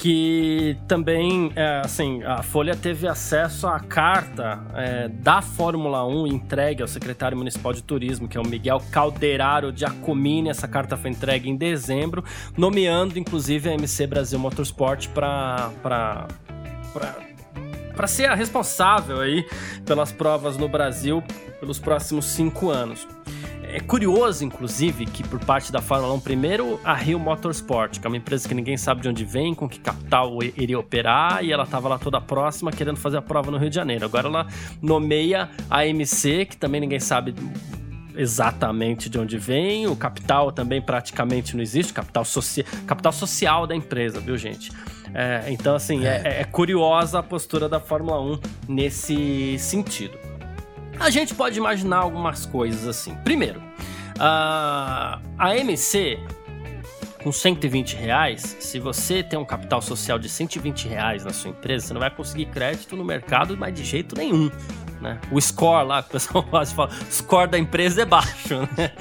que 0.00 0.78
também, 0.88 1.52
é, 1.54 1.82
assim, 1.84 2.22
a 2.22 2.42
Folha 2.42 2.74
teve 2.74 3.06
acesso 3.06 3.66
à 3.66 3.78
carta 3.78 4.58
é, 4.74 5.08
da 5.08 5.42
Fórmula 5.42 6.06
1 6.06 6.26
entregue 6.26 6.80
ao 6.80 6.88
secretário 6.88 7.36
municipal 7.36 7.74
de 7.74 7.82
turismo, 7.82 8.26
que 8.26 8.38
é 8.38 8.40
o 8.40 8.46
Miguel 8.46 8.80
Calderaro 8.90 9.70
Giacomini. 9.76 10.48
Essa 10.48 10.66
carta 10.66 10.96
foi 10.96 11.10
entregue 11.10 11.50
em 11.50 11.56
dezembro, 11.56 12.24
nomeando 12.56 13.18
inclusive 13.18 13.68
a 13.68 13.74
MC 13.74 14.06
Brasil 14.06 14.38
Motorsport 14.38 15.06
para 15.08 15.70
para 18.00 18.06
ser 18.06 18.30
a 18.30 18.34
responsável 18.34 19.20
aí 19.20 19.46
pelas 19.84 20.10
provas 20.10 20.56
no 20.56 20.66
Brasil 20.66 21.22
pelos 21.60 21.78
próximos 21.78 22.24
cinco 22.24 22.70
anos. 22.70 23.06
É 23.62 23.78
curioso, 23.78 24.42
inclusive, 24.42 25.04
que 25.04 25.22
por 25.22 25.38
parte 25.38 25.70
da 25.70 25.82
Fórmula 25.82 26.14
1, 26.14 26.20
primeiro 26.20 26.80
a 26.82 26.94
Rio 26.94 27.18
Motorsport, 27.18 28.00
que 28.00 28.06
é 28.06 28.08
uma 28.08 28.16
empresa 28.16 28.48
que 28.48 28.54
ninguém 28.54 28.78
sabe 28.78 29.02
de 29.02 29.08
onde 29.10 29.22
vem, 29.22 29.54
com 29.54 29.68
que 29.68 29.78
capital 29.78 30.42
iria 30.42 30.78
operar, 30.78 31.44
e 31.44 31.52
ela 31.52 31.64
estava 31.64 31.90
lá 31.90 31.98
toda 31.98 32.18
próxima 32.22 32.72
querendo 32.72 32.96
fazer 32.96 33.18
a 33.18 33.22
prova 33.22 33.50
no 33.50 33.58
Rio 33.58 33.68
de 33.68 33.76
Janeiro. 33.76 34.06
Agora 34.06 34.28
ela 34.28 34.46
nomeia 34.80 35.50
a 35.68 35.84
MC, 35.84 36.46
que 36.46 36.56
também 36.56 36.80
ninguém 36.80 37.00
sabe 37.00 37.34
exatamente 38.16 39.10
de 39.10 39.18
onde 39.18 39.36
vem, 39.36 39.86
o 39.86 39.94
capital 39.94 40.50
também 40.50 40.80
praticamente 40.80 41.54
não 41.54 41.62
existe, 41.62 41.92
capital, 41.92 42.24
soci... 42.24 42.62
capital 42.86 43.12
social 43.12 43.66
da 43.66 43.76
empresa, 43.76 44.20
viu, 44.20 44.38
gente? 44.38 44.72
É, 45.14 45.44
então, 45.48 45.74
assim, 45.74 46.04
é. 46.04 46.22
É, 46.24 46.40
é 46.40 46.44
curiosa 46.44 47.18
a 47.18 47.22
postura 47.22 47.68
da 47.68 47.80
Fórmula 47.80 48.20
1 48.20 48.40
nesse 48.68 49.58
sentido. 49.58 50.18
A 50.98 51.10
gente 51.10 51.34
pode 51.34 51.58
imaginar 51.58 51.98
algumas 51.98 52.44
coisas 52.46 52.86
assim. 52.86 53.14
Primeiro, 53.24 53.58
uh, 54.16 55.20
a 55.38 55.56
MC 55.56 56.18
com 57.22 57.30
120 57.30 57.96
reais, 57.96 58.56
se 58.60 58.78
você 58.78 59.22
tem 59.22 59.38
um 59.38 59.44
capital 59.44 59.82
social 59.82 60.18
de 60.18 60.28
120 60.28 60.88
reais 60.88 61.24
na 61.24 61.32
sua 61.32 61.50
empresa, 61.50 61.86
você 61.86 61.92
não 61.92 62.00
vai 62.00 62.10
conseguir 62.10 62.46
crédito 62.46 62.96
no 62.96 63.04
mercado, 63.04 63.56
mas 63.56 63.74
de 63.74 63.84
jeito 63.84 64.16
nenhum. 64.16 64.50
Né? 65.00 65.18
O 65.30 65.40
score 65.40 65.86
lá, 65.86 66.02
que 66.02 66.10
o 66.10 66.12
pessoal 66.12 66.44
fala, 66.74 66.90
o 66.90 67.12
score 67.12 67.48
da 67.48 67.58
empresa 67.58 68.02
é 68.02 68.04
baixo, 68.04 68.60
né? 68.76 68.92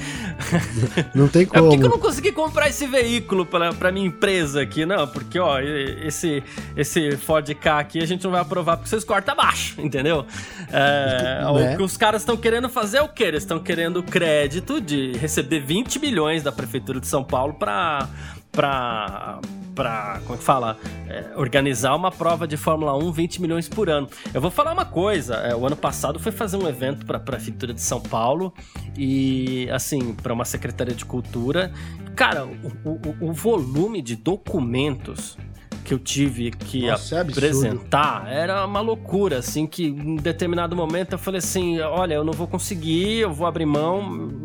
Não 1.14 1.28
tem 1.28 1.46
como. 1.46 1.60
É, 1.60 1.62
por 1.62 1.78
que, 1.78 1.86
eu 1.86 1.90
não 1.90 2.00
consegui 2.00 2.32
comprar 2.32 2.70
esse 2.70 2.88
veículo 2.88 3.46
para 3.46 3.74
pra 3.74 3.92
minha 3.92 4.08
empresa 4.08 4.62
aqui? 4.62 4.86
Não, 4.86 5.08
porque, 5.08 5.38
ó, 5.38 5.60
esse, 5.60 6.42
esse 6.76 7.18
Ford 7.18 7.54
K 7.54 7.80
aqui 7.80 8.02
a 8.02 8.06
gente 8.06 8.24
não 8.24 8.32
vai 8.32 8.40
aprovar 8.40 8.78
porque 8.78 8.90
seu 8.90 9.02
score 9.02 9.22
tá 9.22 9.36
baixo, 9.36 9.82
entendeu? 9.82 10.26
É, 10.72 11.42
né? 11.42 11.74
O 11.74 11.78
que 11.78 11.84
os 11.84 11.98
caras 11.98 12.22
estão 12.22 12.38
querendo 12.38 12.70
fazer 12.70 13.00
é 13.00 13.02
o 13.02 13.10
quê? 13.10 13.26
Eles 13.26 13.44
estão 13.44 13.60
querendo 13.60 14.02
crédito 14.02 14.80
de 14.80 15.18
receber 15.18 15.60
20 15.60 16.00
milhões 16.00 16.44
da 16.44 16.52
Prefeitura 16.52 17.00
de 17.00 17.08
São 17.08 17.24
Paulo 17.24 17.54
para 17.56 18.08
para 18.52 19.40
para 19.80 20.20
como 20.26 20.36
é 20.36 20.38
que 20.38 20.44
fala 20.44 20.78
é, 21.08 21.32
organizar 21.38 21.96
uma 21.96 22.12
prova 22.12 22.46
de 22.46 22.58
Fórmula 22.58 22.98
1 22.98 23.14
20 23.14 23.42
milhões 23.42 23.70
por 23.70 23.90
ano. 23.90 24.10
Eu 24.34 24.42
vou 24.42 24.52
falar 24.52 24.74
uma 24.74 24.84
coisa. 24.84 25.36
É, 25.36 25.56
o 25.56 25.66
ano 25.66 25.78
passado 25.78 26.20
foi 26.20 26.34
fazer 26.34 26.58
um 26.58 26.68
evento 26.68 27.06
para 27.06 27.16
a 27.16 27.20
prefeitura 27.20 27.74
de 27.74 27.82
São 27.82 28.02
Paulo 28.02 28.54
e 28.98 29.70
assim 29.72 30.14
para 30.14 30.34
uma 30.34 30.44
secretaria 30.44 30.94
de 30.94 31.06
cultura. 31.06 31.72
Cara, 32.14 32.46
o, 32.46 32.90
o, 32.90 33.30
o 33.30 33.34
volume 33.34 34.02
de 34.02 34.18
documentos 34.18 35.38
que 35.86 35.94
eu 35.94 36.00
tive 36.00 36.52
que 36.52 36.86
Nossa, 36.86 37.16
é 37.16 37.22
apresentar 37.22 38.28
é 38.30 38.40
era 38.42 38.66
uma 38.66 38.82
loucura, 38.82 39.38
assim, 39.38 39.66
que 39.66 39.88
em 39.88 40.18
determinado 40.18 40.76
momento 40.76 41.14
eu 41.14 41.18
falei 41.18 41.40
assim, 41.40 41.80
olha, 41.80 42.16
eu 42.16 42.24
não 42.26 42.34
vou 42.34 42.48
conseguir, 42.48 43.20
eu 43.20 43.34
vou 43.34 43.48
abrir 43.48 43.66
mão, 43.66 44.44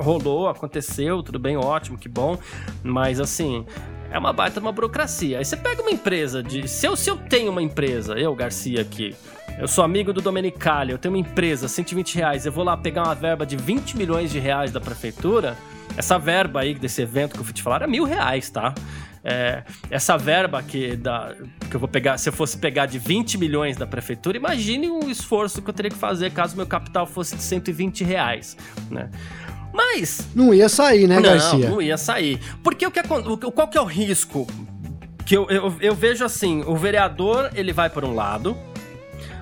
rolou, 0.00 0.48
aconteceu, 0.48 1.22
tudo 1.22 1.38
bem, 1.38 1.56
ótimo, 1.56 1.98
que 1.98 2.08
bom. 2.08 2.38
Mas 2.82 3.20
assim, 3.20 3.64
é 4.10 4.18
uma 4.18 4.32
baita 4.32 4.60
uma 4.60 4.72
burocracia. 4.72 5.38
Aí 5.38 5.44
você 5.44 5.56
pega 5.56 5.82
uma 5.82 5.90
empresa 5.90 6.42
de. 6.42 6.66
Se 6.66 6.86
eu, 6.86 6.96
se 6.96 7.08
eu 7.08 7.16
tenho 7.16 7.50
uma 7.50 7.62
empresa, 7.62 8.14
eu, 8.18 8.34
Garcia, 8.34 8.80
aqui. 8.80 9.14
Eu 9.58 9.68
sou 9.68 9.84
amigo 9.84 10.12
do 10.12 10.20
Domenicali, 10.20 10.90
eu 10.90 10.98
tenho 10.98 11.14
uma 11.14 11.20
empresa, 11.20 11.68
120 11.68 12.14
reais, 12.14 12.46
eu 12.46 12.52
vou 12.52 12.64
lá 12.64 12.76
pegar 12.76 13.02
uma 13.02 13.14
verba 13.14 13.44
de 13.44 13.56
20 13.56 13.96
milhões 13.96 14.30
de 14.30 14.38
reais 14.38 14.72
da 14.72 14.80
prefeitura. 14.80 15.56
Essa 15.96 16.18
verba 16.18 16.60
aí 16.60 16.72
desse 16.72 17.02
evento 17.02 17.34
que 17.34 17.40
eu 17.40 17.44
fui 17.44 17.52
te 17.52 17.62
falar 17.62 17.82
é 17.82 17.86
mil 17.86 18.04
reais, 18.04 18.48
tá? 18.48 18.72
É, 19.22 19.64
essa 19.90 20.16
verba 20.16 20.62
que, 20.62 20.96
da, 20.96 21.34
que 21.68 21.76
eu 21.76 21.80
vou 21.80 21.88
pegar, 21.88 22.16
se 22.16 22.28
eu 22.28 22.32
fosse 22.32 22.56
pegar 22.56 22.86
de 22.86 22.98
20 22.98 23.36
milhões 23.36 23.76
da 23.76 23.86
prefeitura, 23.86 24.36
imagine 24.36 24.88
o 24.88 25.10
esforço 25.10 25.60
que 25.60 25.68
eu 25.68 25.74
teria 25.74 25.90
que 25.90 25.98
fazer 25.98 26.32
caso 26.32 26.56
meu 26.56 26.66
capital 26.66 27.06
fosse 27.06 27.36
de 27.36 27.42
120 27.42 28.02
reais, 28.02 28.56
né? 28.90 29.10
Mas. 29.72 30.28
Não 30.34 30.52
ia 30.52 30.68
sair, 30.68 31.06
né, 31.06 31.16
não, 31.16 31.22
Garcia? 31.22 31.68
Não, 31.68 31.74
não 31.76 31.82
ia 31.82 31.96
sair. 31.96 32.40
Porque 32.62 32.86
o 32.86 32.90
que, 32.90 33.02
qual 33.02 33.68
que 33.68 33.78
é 33.78 33.80
o 33.80 33.84
risco? 33.84 34.46
Que 35.24 35.36
eu, 35.36 35.48
eu, 35.48 35.74
eu 35.80 35.94
vejo 35.94 36.24
assim: 36.24 36.62
o 36.66 36.76
vereador 36.76 37.50
ele 37.54 37.72
vai 37.72 37.88
por 37.88 38.04
um 38.04 38.14
lado, 38.14 38.56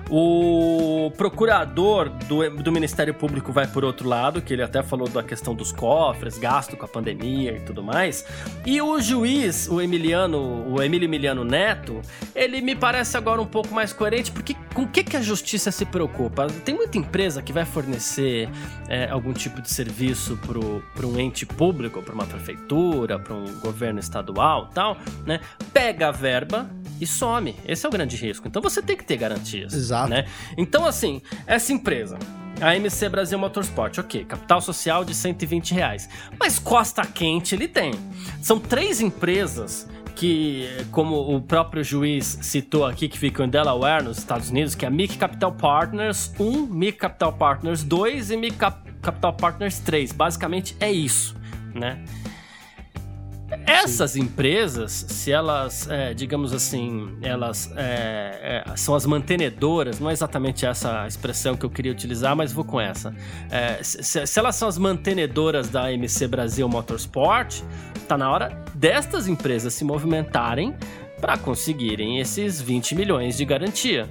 o 0.09 1.11
procurador 1.15 2.09
do, 2.09 2.49
do 2.49 2.71
Ministério 2.71 3.13
Público 3.13 3.51
vai 3.51 3.67
por 3.67 3.83
outro 3.83 4.07
lado, 4.07 4.41
que 4.41 4.53
ele 4.53 4.63
até 4.63 4.81
falou 4.81 5.07
da 5.07 5.21
questão 5.21 5.53
dos 5.53 5.71
cofres, 5.71 6.37
gasto 6.37 6.75
com 6.75 6.85
a 6.85 6.87
pandemia 6.87 7.57
e 7.57 7.59
tudo 7.61 7.83
mais. 7.83 8.25
E 8.65 8.81
o 8.81 8.99
juiz, 8.99 9.67
o 9.69 9.79
Emiliano, 9.79 10.67
o 10.67 10.81
Emílio 10.81 11.05
Emiliano 11.05 11.43
Neto, 11.43 12.01
ele 12.35 12.61
me 12.61 12.75
parece 12.75 13.17
agora 13.17 13.41
um 13.41 13.45
pouco 13.45 13.73
mais 13.73 13.93
coerente, 13.93 14.31
porque 14.31 14.55
com 14.73 14.83
o 14.83 14.87
que, 14.87 15.03
que 15.03 15.15
a 15.15 15.21
justiça 15.21 15.71
se 15.71 15.85
preocupa? 15.85 16.47
Tem 16.65 16.73
muita 16.73 16.97
empresa 16.97 17.41
que 17.41 17.53
vai 17.53 17.65
fornecer 17.65 18.49
é, 18.87 19.09
algum 19.09 19.33
tipo 19.33 19.61
de 19.61 19.69
serviço 19.69 20.37
para 20.37 21.05
um 21.05 21.19
ente 21.19 21.45
público, 21.45 22.01
para 22.01 22.13
uma 22.13 22.25
prefeitura, 22.25 23.19
para 23.19 23.33
um 23.33 23.59
governo 23.59 23.99
estadual 23.99 24.69
tal, 24.73 24.97
né? 25.25 25.39
Pega 25.71 26.07
a 26.07 26.11
verba 26.11 26.69
e 26.99 27.07
some. 27.07 27.55
Esse 27.65 27.85
é 27.85 27.89
o 27.89 27.91
grande 27.91 28.15
risco. 28.15 28.47
Então 28.47 28.61
você 28.61 28.81
tem 28.81 28.95
que 28.95 29.03
ter 29.03 29.17
garantias. 29.17 29.73
Exato. 29.73 30.09
Né? 30.09 30.25
Então, 30.57 30.85
assim, 30.85 31.21
essa 31.45 31.71
empresa. 31.71 32.17
A 32.61 32.75
MC 32.75 33.07
Brasil 33.07 33.39
Motorsport, 33.39 33.99
ok, 33.99 34.25
capital 34.25 34.59
social 34.59 35.05
de 35.05 35.15
120 35.15 35.73
reais. 35.73 36.09
Mas 36.37 36.59
Costa 36.59 37.05
Quente 37.05 37.55
ele 37.55 37.69
tem. 37.69 37.93
São 38.41 38.59
três 38.59 38.99
empresas 38.99 39.87
que, 40.19 40.67
como 40.91 41.33
o 41.33 41.41
próprio 41.41 41.81
juiz 41.81 42.39
citou 42.41 42.85
aqui, 42.85 43.07
que 43.07 43.17
ficam 43.17 43.45
em 43.45 43.49
Delaware, 43.49 44.03
nos 44.03 44.17
Estados 44.17 44.49
Unidos, 44.49 44.75
que 44.75 44.83
é 44.83 44.89
a 44.89 44.91
Mic 44.91 45.17
Capital 45.17 45.53
Partners 45.53 46.33
1, 46.37 46.65
Mic 46.65 46.97
Capital 46.97 47.31
Partners 47.31 47.83
2 47.83 48.31
e 48.31 48.35
Mic 48.35 48.57
Capital 48.57 49.31
Partners 49.31 49.79
3. 49.79 50.11
Basicamente 50.11 50.75
é 50.81 50.91
isso, 50.91 51.37
né? 51.73 52.03
Essas 53.69 54.11
Sim. 54.11 54.21
empresas, 54.21 55.05
se 55.07 55.31
elas, 55.31 55.87
é, 55.89 56.13
digamos 56.13 56.53
assim, 56.53 57.17
elas 57.21 57.71
é, 57.75 58.63
é, 58.65 58.75
são 58.75 58.95
as 58.95 59.05
mantenedoras, 59.05 59.99
não 59.99 60.09
é 60.09 60.13
exatamente 60.13 60.65
essa 60.65 61.07
expressão 61.07 61.55
que 61.55 61.65
eu 61.65 61.69
queria 61.69 61.91
utilizar, 61.91 62.35
mas 62.35 62.51
vou 62.51 62.63
com 62.63 62.79
essa. 62.79 63.13
É, 63.49 63.81
se, 63.83 64.25
se, 64.25 64.39
elas 64.39 64.55
são 64.55 64.67
as 64.67 64.77
mantenedoras 64.77 65.69
da 65.69 65.91
MC 65.91 66.27
Brasil 66.27 66.67
Motorsport, 66.67 67.61
tá 68.07 68.17
na 68.17 68.31
hora 68.31 68.63
destas 68.73 69.27
empresas 69.27 69.73
se 69.73 69.83
movimentarem 69.83 70.75
para 71.19 71.37
conseguirem 71.37 72.19
esses 72.19 72.61
20 72.61 72.95
milhões 72.95 73.37
de 73.37 73.45
garantia. 73.45 74.09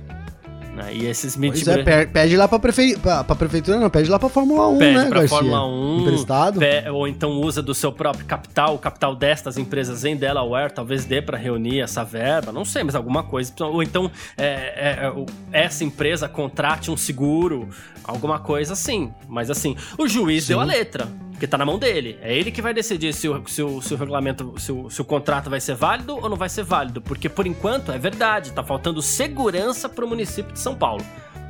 Né? 0.79 0.95
E 0.95 1.07
esses 1.07 1.37
mid 1.37 1.53
pois 1.53 1.67
é, 1.67 2.07
pede 2.07 2.37
lá 2.37 2.47
pra, 2.47 2.59
prefe... 2.59 2.97
pra, 2.99 3.25
pra 3.25 3.35
prefeitura, 3.35 3.81
não, 3.81 3.91
pede 3.91 4.09
lá 4.09 4.19
pra 4.19 4.29
Fórmula 4.29 4.69
1, 4.69 4.79
pede 4.79 4.97
né, 4.97 5.07
pra 5.07 5.21
Garcia? 5.21 5.39
Fórmula 5.39 5.67
1, 5.67 6.01
emprestado. 6.01 6.61
ou 6.95 7.09
então 7.09 7.33
usa 7.33 7.61
do 7.61 7.75
seu 7.75 7.91
próprio 7.91 8.25
capital, 8.25 8.77
o 8.77 8.79
capital 8.79 9.17
destas 9.17 9.59
empresas 9.59 10.05
em 10.05 10.15
Delaware, 10.17 10.71
talvez 10.71 11.05
dê 11.05 11.21
pra 11.21 11.37
reunir 11.37 11.81
essa 11.81 12.05
verba, 12.05 12.53
não 12.53 12.65
sei, 12.65 12.85
mas 12.85 12.95
alguma 12.95 13.25
coisa. 13.25 13.53
Ou 13.61 13.83
então 13.83 14.09
é, 14.37 14.45
é, 14.45 15.13
é 15.53 15.65
essa 15.65 15.83
empresa 15.83 16.29
contrate 16.29 16.91
um 16.91 16.97
seguro, 16.97 17.69
alguma 18.05 18.39
coisa 18.39 18.75
assim. 18.75 19.13
Mas 19.29 19.51
assim, 19.51 19.77
o 19.99 20.07
juiz 20.07 20.45
Sim. 20.45 20.53
deu 20.53 20.61
a 20.61 20.65
letra. 20.65 21.09
Porque 21.39 21.47
tá 21.47 21.57
na 21.57 21.65
mão 21.65 21.79
dele. 21.79 22.19
É 22.21 22.37
ele 22.37 22.51
que 22.51 22.61
vai 22.61 22.75
decidir 22.75 23.15
se 23.15 23.29
o, 23.29 23.47
se 23.47 23.63
o, 23.63 23.81
se 23.81 23.95
o 23.95 23.97
regulamento, 23.97 24.55
se 24.59 24.73
o, 24.73 24.91
se 24.91 25.01
o 25.01 25.05
contrato 25.05 25.49
vai 25.49 25.61
ser 25.61 25.77
válido 25.77 26.17
ou 26.17 26.29
não 26.29 26.37
vai 26.37 26.49
ser 26.49 26.65
válido. 26.65 27.01
Porque 27.01 27.29
por 27.29 27.47
enquanto 27.47 27.93
é 27.93 27.99
verdade, 27.99 28.51
tá 28.53 28.65
faltando 28.65 29.01
segurança 29.01 29.89
pro 29.89 30.05
município 30.09 30.53
de 30.53 30.59
São 30.59 30.75
Paulo, 30.75 31.05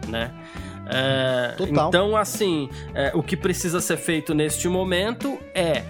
né? 0.07 0.31
É, 0.91 1.55
Total. 1.57 1.89
Então, 1.89 2.15
assim, 2.15 2.69
é, 2.95 3.13
o 3.15 3.23
que 3.23 3.35
precisa 3.35 3.81
ser 3.81 3.97
feito 3.97 4.35
neste 4.35 4.69
momento 4.69 5.39
é 5.55 5.83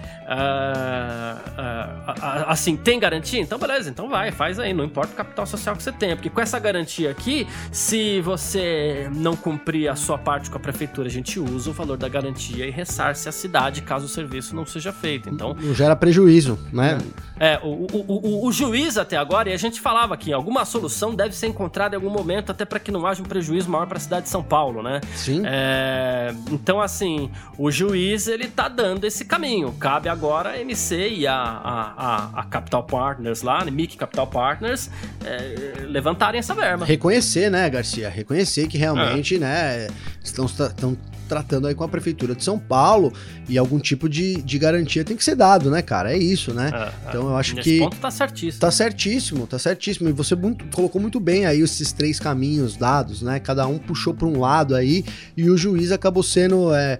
assim, 2.47 2.77
tem 2.77 2.99
garantia? 2.99 3.41
Então 3.41 3.57
beleza, 3.57 3.89
então 3.89 4.07
vai, 4.07 4.31
faz 4.31 4.59
aí, 4.59 4.73
não 4.73 4.83
importa 4.83 5.13
o 5.13 5.15
capital 5.15 5.45
social 5.47 5.75
que 5.75 5.81
você 5.81 5.91
tenha, 5.91 6.15
porque 6.15 6.29
com 6.29 6.39
essa 6.39 6.59
garantia 6.59 7.09
aqui, 7.09 7.47
se 7.71 8.21
você 8.21 9.09
não 9.13 9.35
cumprir 9.35 9.89
a 9.89 9.95
sua 9.95 10.17
parte 10.17 10.49
com 10.49 10.57
a 10.57 10.59
prefeitura, 10.59 11.07
a 11.07 11.11
gente 11.11 11.39
usa 11.39 11.71
o 11.71 11.73
valor 11.73 11.97
da 11.97 12.07
garantia 12.07 12.67
e 12.67 12.69
ressarce 12.69 13.27
a 13.27 13.31
cidade 13.31 13.81
caso 13.81 14.05
o 14.05 14.09
serviço 14.09 14.55
não 14.55 14.65
seja 14.65 14.93
feito. 14.93 15.29
Então 15.29 15.55
não 15.59 15.73
gera 15.73 15.95
prejuízo, 15.95 16.59
né? 16.71 16.97
É, 17.39 17.59
o, 17.63 17.87
o, 17.91 18.05
o, 18.07 18.47
o 18.47 18.51
juiz 18.51 18.97
até 18.97 19.17
agora, 19.17 19.49
e 19.49 19.53
a 19.53 19.57
gente 19.57 19.79
falava 19.79 20.13
aqui, 20.13 20.31
alguma 20.31 20.65
solução 20.65 21.15
deve 21.15 21.35
ser 21.35 21.47
encontrada 21.47 21.95
em 21.95 21.97
algum 21.97 22.09
momento, 22.09 22.51
até 22.51 22.65
para 22.65 22.79
que 22.79 22.91
não 22.91 23.07
haja 23.07 23.21
um 23.21 23.25
prejuízo 23.25 23.69
maior 23.69 23.87
para 23.87 23.97
a 23.97 24.01
cidade 24.01 24.23
de 24.23 24.29
São 24.29 24.43
Paulo, 24.43 24.83
né? 24.83 24.99
Sim. 25.15 25.41
É, 25.45 26.33
então, 26.51 26.81
assim, 26.81 27.31
o 27.57 27.71
juiz 27.71 28.27
ele 28.27 28.47
tá 28.47 28.67
dando 28.67 29.05
esse 29.05 29.23
caminho. 29.23 29.73
Cabe 29.79 30.09
agora 30.09 30.18
a 30.27 30.59
MC 30.59 31.09
e 31.09 31.27
a, 31.27 31.35
a, 31.35 31.93
a, 31.97 32.39
a 32.41 32.43
Capital 32.43 32.83
Partners 32.83 33.41
lá, 33.41 33.63
MIC 33.65 33.97
Capital 33.97 34.27
Partners, 34.27 34.89
é, 35.25 35.85
levantarem 35.85 36.39
essa 36.39 36.53
verba. 36.53 36.85
Reconhecer, 36.85 37.49
né, 37.49 37.69
Garcia? 37.69 38.09
Reconhecer 38.09 38.67
que 38.67 38.77
realmente, 38.77 39.35
é. 39.35 39.39
né, 39.39 39.87
estão, 40.23 40.45
estão 40.45 40.97
tratando 41.29 41.67
aí 41.67 41.75
com 41.75 41.83
a 41.83 41.87
Prefeitura 41.87 42.35
de 42.35 42.43
São 42.43 42.57
Paulo 42.57 43.13
e 43.47 43.57
algum 43.57 43.79
tipo 43.79 44.09
de, 44.09 44.41
de 44.41 44.57
garantia 44.57 45.05
tem 45.05 45.15
que 45.15 45.23
ser 45.23 45.35
dado, 45.35 45.69
né, 45.69 45.81
cara? 45.81 46.11
É 46.11 46.17
isso, 46.17 46.53
né? 46.53 46.71
É, 46.73 47.09
então 47.09 47.29
eu 47.29 47.37
acho 47.37 47.55
que. 47.57 47.79
ponto 47.79 47.97
tá 47.97 48.11
certíssimo. 48.11 48.59
Tá 48.59 48.71
certíssimo, 48.71 49.47
tá 49.47 49.59
certíssimo. 49.59 50.09
E 50.09 50.11
você 50.11 50.35
muito, 50.35 50.65
colocou 50.75 50.99
muito 50.99 51.19
bem 51.19 51.45
aí 51.45 51.61
esses 51.61 51.91
três 51.91 52.19
caminhos 52.19 52.75
dados, 52.75 53.21
né? 53.21 53.39
Cada 53.39 53.67
um 53.67 53.77
puxou 53.77 54.13
para 54.13 54.27
um 54.27 54.39
lado 54.39 54.75
aí 54.75 55.05
e 55.37 55.49
o 55.49 55.55
juiz 55.55 55.91
acabou 55.91 56.23
sendo. 56.23 56.73
É, 56.73 56.99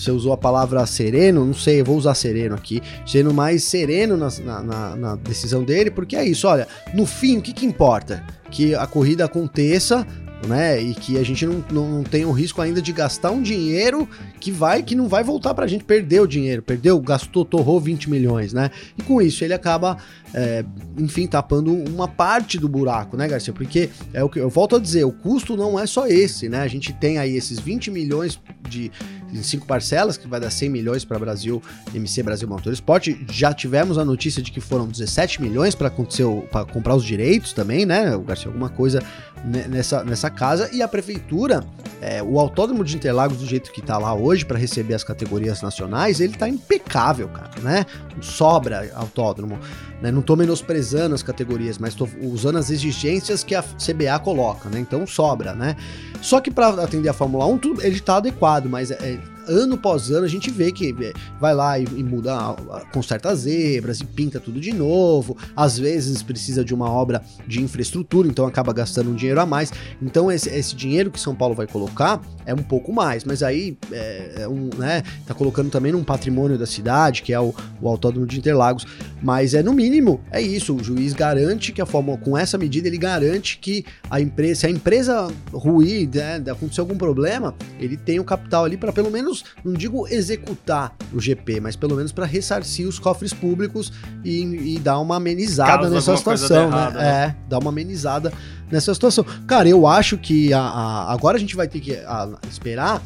você 0.00 0.10
usou 0.10 0.32
a 0.32 0.36
palavra 0.36 0.84
sereno, 0.86 1.44
não 1.44 1.54
sei, 1.54 1.80
eu 1.80 1.84
vou 1.84 1.96
usar 1.96 2.14
sereno 2.14 2.54
aqui, 2.54 2.82
sendo 3.06 3.34
mais 3.34 3.64
sereno 3.64 4.16
na, 4.16 4.62
na, 4.62 4.96
na, 4.96 5.16
decisão 5.16 5.62
dele, 5.62 5.90
porque 5.90 6.16
é 6.16 6.24
isso, 6.24 6.48
olha, 6.48 6.66
no 6.94 7.04
fim, 7.04 7.38
o 7.38 7.42
que, 7.42 7.52
que 7.52 7.66
importa? 7.66 8.24
Que 8.50 8.74
a 8.74 8.86
corrida 8.86 9.26
aconteça, 9.26 10.06
né? 10.46 10.80
E 10.80 10.94
que 10.94 11.18
a 11.18 11.22
gente 11.22 11.44
não, 11.44 11.64
não 11.70 12.02
tem 12.02 12.24
o 12.24 12.32
risco 12.32 12.62
ainda 12.62 12.80
de 12.80 12.92
gastar 12.92 13.30
um 13.30 13.42
dinheiro 13.42 14.08
que 14.40 14.50
vai 14.50 14.82
que 14.82 14.94
não 14.94 15.06
vai 15.06 15.22
voltar 15.22 15.54
pra 15.54 15.66
gente 15.66 15.84
perder 15.84 16.20
o 16.20 16.26
dinheiro. 16.26 16.62
Perdeu, 16.62 16.98
gastou, 17.00 17.44
torrou 17.44 17.78
20 17.80 18.08
milhões, 18.08 18.52
né? 18.52 18.70
E 18.96 19.02
com 19.02 19.20
isso 19.20 19.44
ele 19.44 19.52
acaba, 19.52 19.98
é, 20.32 20.64
enfim, 20.96 21.26
tapando 21.26 21.72
uma 21.72 22.08
parte 22.08 22.58
do 22.58 22.68
buraco, 22.68 23.16
né, 23.16 23.28
Garcia? 23.28 23.52
Porque 23.52 23.90
é 24.12 24.24
o 24.24 24.28
que 24.28 24.38
eu 24.38 24.48
volto 24.48 24.76
a 24.76 24.78
dizer, 24.78 25.04
o 25.04 25.12
custo 25.12 25.56
não 25.56 25.78
é 25.78 25.86
só 25.86 26.06
esse, 26.06 26.48
né? 26.48 26.62
A 26.62 26.68
gente 26.68 26.92
tem 26.92 27.18
aí 27.18 27.36
esses 27.36 27.58
20 27.58 27.90
milhões 27.90 28.40
de 28.68 28.90
em 29.32 29.42
cinco 29.42 29.66
parcelas, 29.66 30.16
que 30.16 30.26
vai 30.26 30.40
dar 30.40 30.50
100 30.50 30.68
milhões 30.68 31.04
para 31.04 31.18
Brasil, 31.18 31.62
MC 31.94 32.22
Brasil 32.22 32.48
Motorsport. 32.48 33.08
Já 33.30 33.52
tivemos 33.52 33.98
a 33.98 34.04
notícia 34.04 34.42
de 34.42 34.50
que 34.50 34.60
foram 34.60 34.86
17 34.86 35.40
milhões 35.40 35.74
para 35.74 35.88
acontecer 35.88 36.26
para 36.50 36.64
comprar 36.64 36.94
os 36.94 37.04
direitos 37.04 37.52
também, 37.52 37.86
né, 37.86 38.14
o 38.14 38.20
Garcia, 38.20 38.48
alguma 38.48 38.68
coisa 38.68 39.02
nessa, 39.44 40.04
nessa 40.04 40.28
casa 40.28 40.68
e 40.72 40.82
a 40.82 40.88
prefeitura, 40.88 41.64
é, 42.00 42.22
o 42.22 42.38
autódromo 42.38 42.84
de 42.84 42.96
Interlagos 42.96 43.38
do 43.38 43.46
jeito 43.46 43.72
que 43.72 43.80
tá 43.80 43.98
lá 43.98 44.14
hoje 44.14 44.44
para 44.44 44.58
receber 44.58 44.94
as 44.94 45.04
categorias 45.04 45.62
nacionais, 45.62 46.20
ele 46.20 46.34
tá 46.34 46.48
impecável, 46.48 47.28
cara, 47.28 47.50
né? 47.62 47.86
Sobra 48.20 48.90
autódromo, 48.94 49.58
né? 50.00 50.10
Não 50.10 50.22
tô 50.22 50.36
menosprezando 50.36 51.14
as 51.14 51.22
categorias, 51.22 51.78
mas 51.78 51.94
tô 51.94 52.08
usando 52.20 52.58
as 52.58 52.70
exigências 52.70 53.42
que 53.42 53.54
a 53.54 53.62
CBA 53.62 54.18
coloca, 54.22 54.68
né? 54.68 54.80
Então 54.80 55.06
sobra, 55.06 55.54
né? 55.54 55.76
Só 56.20 56.40
que 56.40 56.50
para 56.50 56.68
atender 56.82 57.08
a 57.08 57.14
Fórmula 57.14 57.46
1, 57.46 57.58
tudo, 57.58 57.82
ele 57.82 58.00
tá 58.00 58.16
adequado, 58.16 58.66
mas 58.66 58.90
é, 58.90 59.18
ano 59.50 59.74
após 59.74 60.10
ano 60.10 60.24
a 60.24 60.28
gente 60.28 60.50
vê 60.50 60.70
que 60.70 60.94
é, 61.00 61.12
vai 61.40 61.54
lá 61.54 61.78
e, 61.78 61.84
e 61.84 62.04
muda, 62.04 62.54
conserta 62.92 63.30
as 63.30 63.40
zebras 63.40 64.00
e 64.00 64.04
pinta 64.04 64.38
tudo 64.38 64.60
de 64.60 64.72
novo. 64.72 65.36
Às 65.56 65.78
vezes 65.78 66.22
precisa 66.22 66.64
de 66.64 66.72
uma 66.72 66.88
obra 66.88 67.22
de 67.46 67.60
infraestrutura, 67.60 68.28
então 68.28 68.46
acaba 68.46 68.72
gastando 68.72 69.10
um 69.10 69.14
dinheiro 69.14 69.40
a 69.40 69.46
mais. 69.46 69.72
Então 70.00 70.30
esse, 70.30 70.48
esse 70.48 70.74
dinheiro 70.76 71.10
que 71.10 71.20
São 71.20 71.34
Paulo 71.34 71.54
vai 71.54 71.66
colocar 71.66 72.20
é 72.46 72.54
um 72.54 72.62
pouco 72.62 72.92
mais, 72.92 73.24
mas 73.24 73.42
aí 73.42 73.76
é, 73.92 74.42
é 74.42 74.48
um, 74.48 74.70
né, 74.76 75.02
tá 75.26 75.34
colocando 75.34 75.70
também 75.70 75.92
num 75.92 76.02
patrimônio 76.02 76.58
da 76.58 76.66
cidade, 76.66 77.22
que 77.22 77.32
é 77.32 77.40
o, 77.40 77.54
o 77.80 77.88
Autódromo 77.88 78.26
de 78.26 78.38
Interlagos. 78.38 78.86
Mas 79.22 79.54
é 79.54 79.62
no 79.62 79.72
mínimo, 79.72 80.20
é 80.30 80.40
isso. 80.40 80.74
O 80.74 80.82
juiz 80.82 81.12
garante 81.12 81.72
que 81.72 81.80
a 81.80 81.86
Fórmula, 81.86 82.16
com 82.18 82.36
essa 82.36 82.56
medida, 82.56 82.88
ele 82.88 82.98
garante 82.98 83.58
que 83.58 83.84
a 84.10 84.20
empresa, 84.20 84.60
se 84.60 84.66
a 84.66 84.70
empresa 84.70 85.28
ruir, 85.52 86.08
né, 86.12 86.42
acontecer 86.50 86.80
algum 86.80 86.96
problema, 86.96 87.54
ele 87.78 87.96
tem 87.96 88.18
o 88.18 88.24
capital 88.24 88.64
ali 88.64 88.76
para 88.76 88.92
pelo 88.92 89.10
menos 89.10 89.39
não 89.64 89.72
digo 89.72 90.06
executar 90.08 90.94
o 91.12 91.20
GP, 91.20 91.60
mas 91.60 91.76
pelo 91.76 91.96
menos 91.96 92.12
para 92.12 92.26
ressarcir 92.26 92.86
os 92.86 92.98
cofres 92.98 93.32
públicos 93.32 93.92
e, 94.24 94.74
e 94.74 94.78
dar 94.78 94.98
uma 94.98 95.16
amenizada 95.16 95.78
Caso 95.82 95.94
nessa 95.94 96.16
situação, 96.16 96.70
né? 96.70 96.76
Errado, 96.76 96.94
né? 96.94 97.08
É, 97.08 97.36
dar 97.48 97.58
uma 97.58 97.70
amenizada 97.70 98.32
nessa 98.70 98.92
situação. 98.94 99.24
Cara, 99.46 99.68
eu 99.68 99.86
acho 99.86 100.16
que 100.16 100.52
a, 100.52 100.60
a 100.60 101.12
agora 101.12 101.36
a 101.36 101.40
gente 101.40 101.56
vai 101.56 101.68
ter 101.68 101.80
que 101.80 101.94
a, 101.96 102.28
esperar 102.48 103.02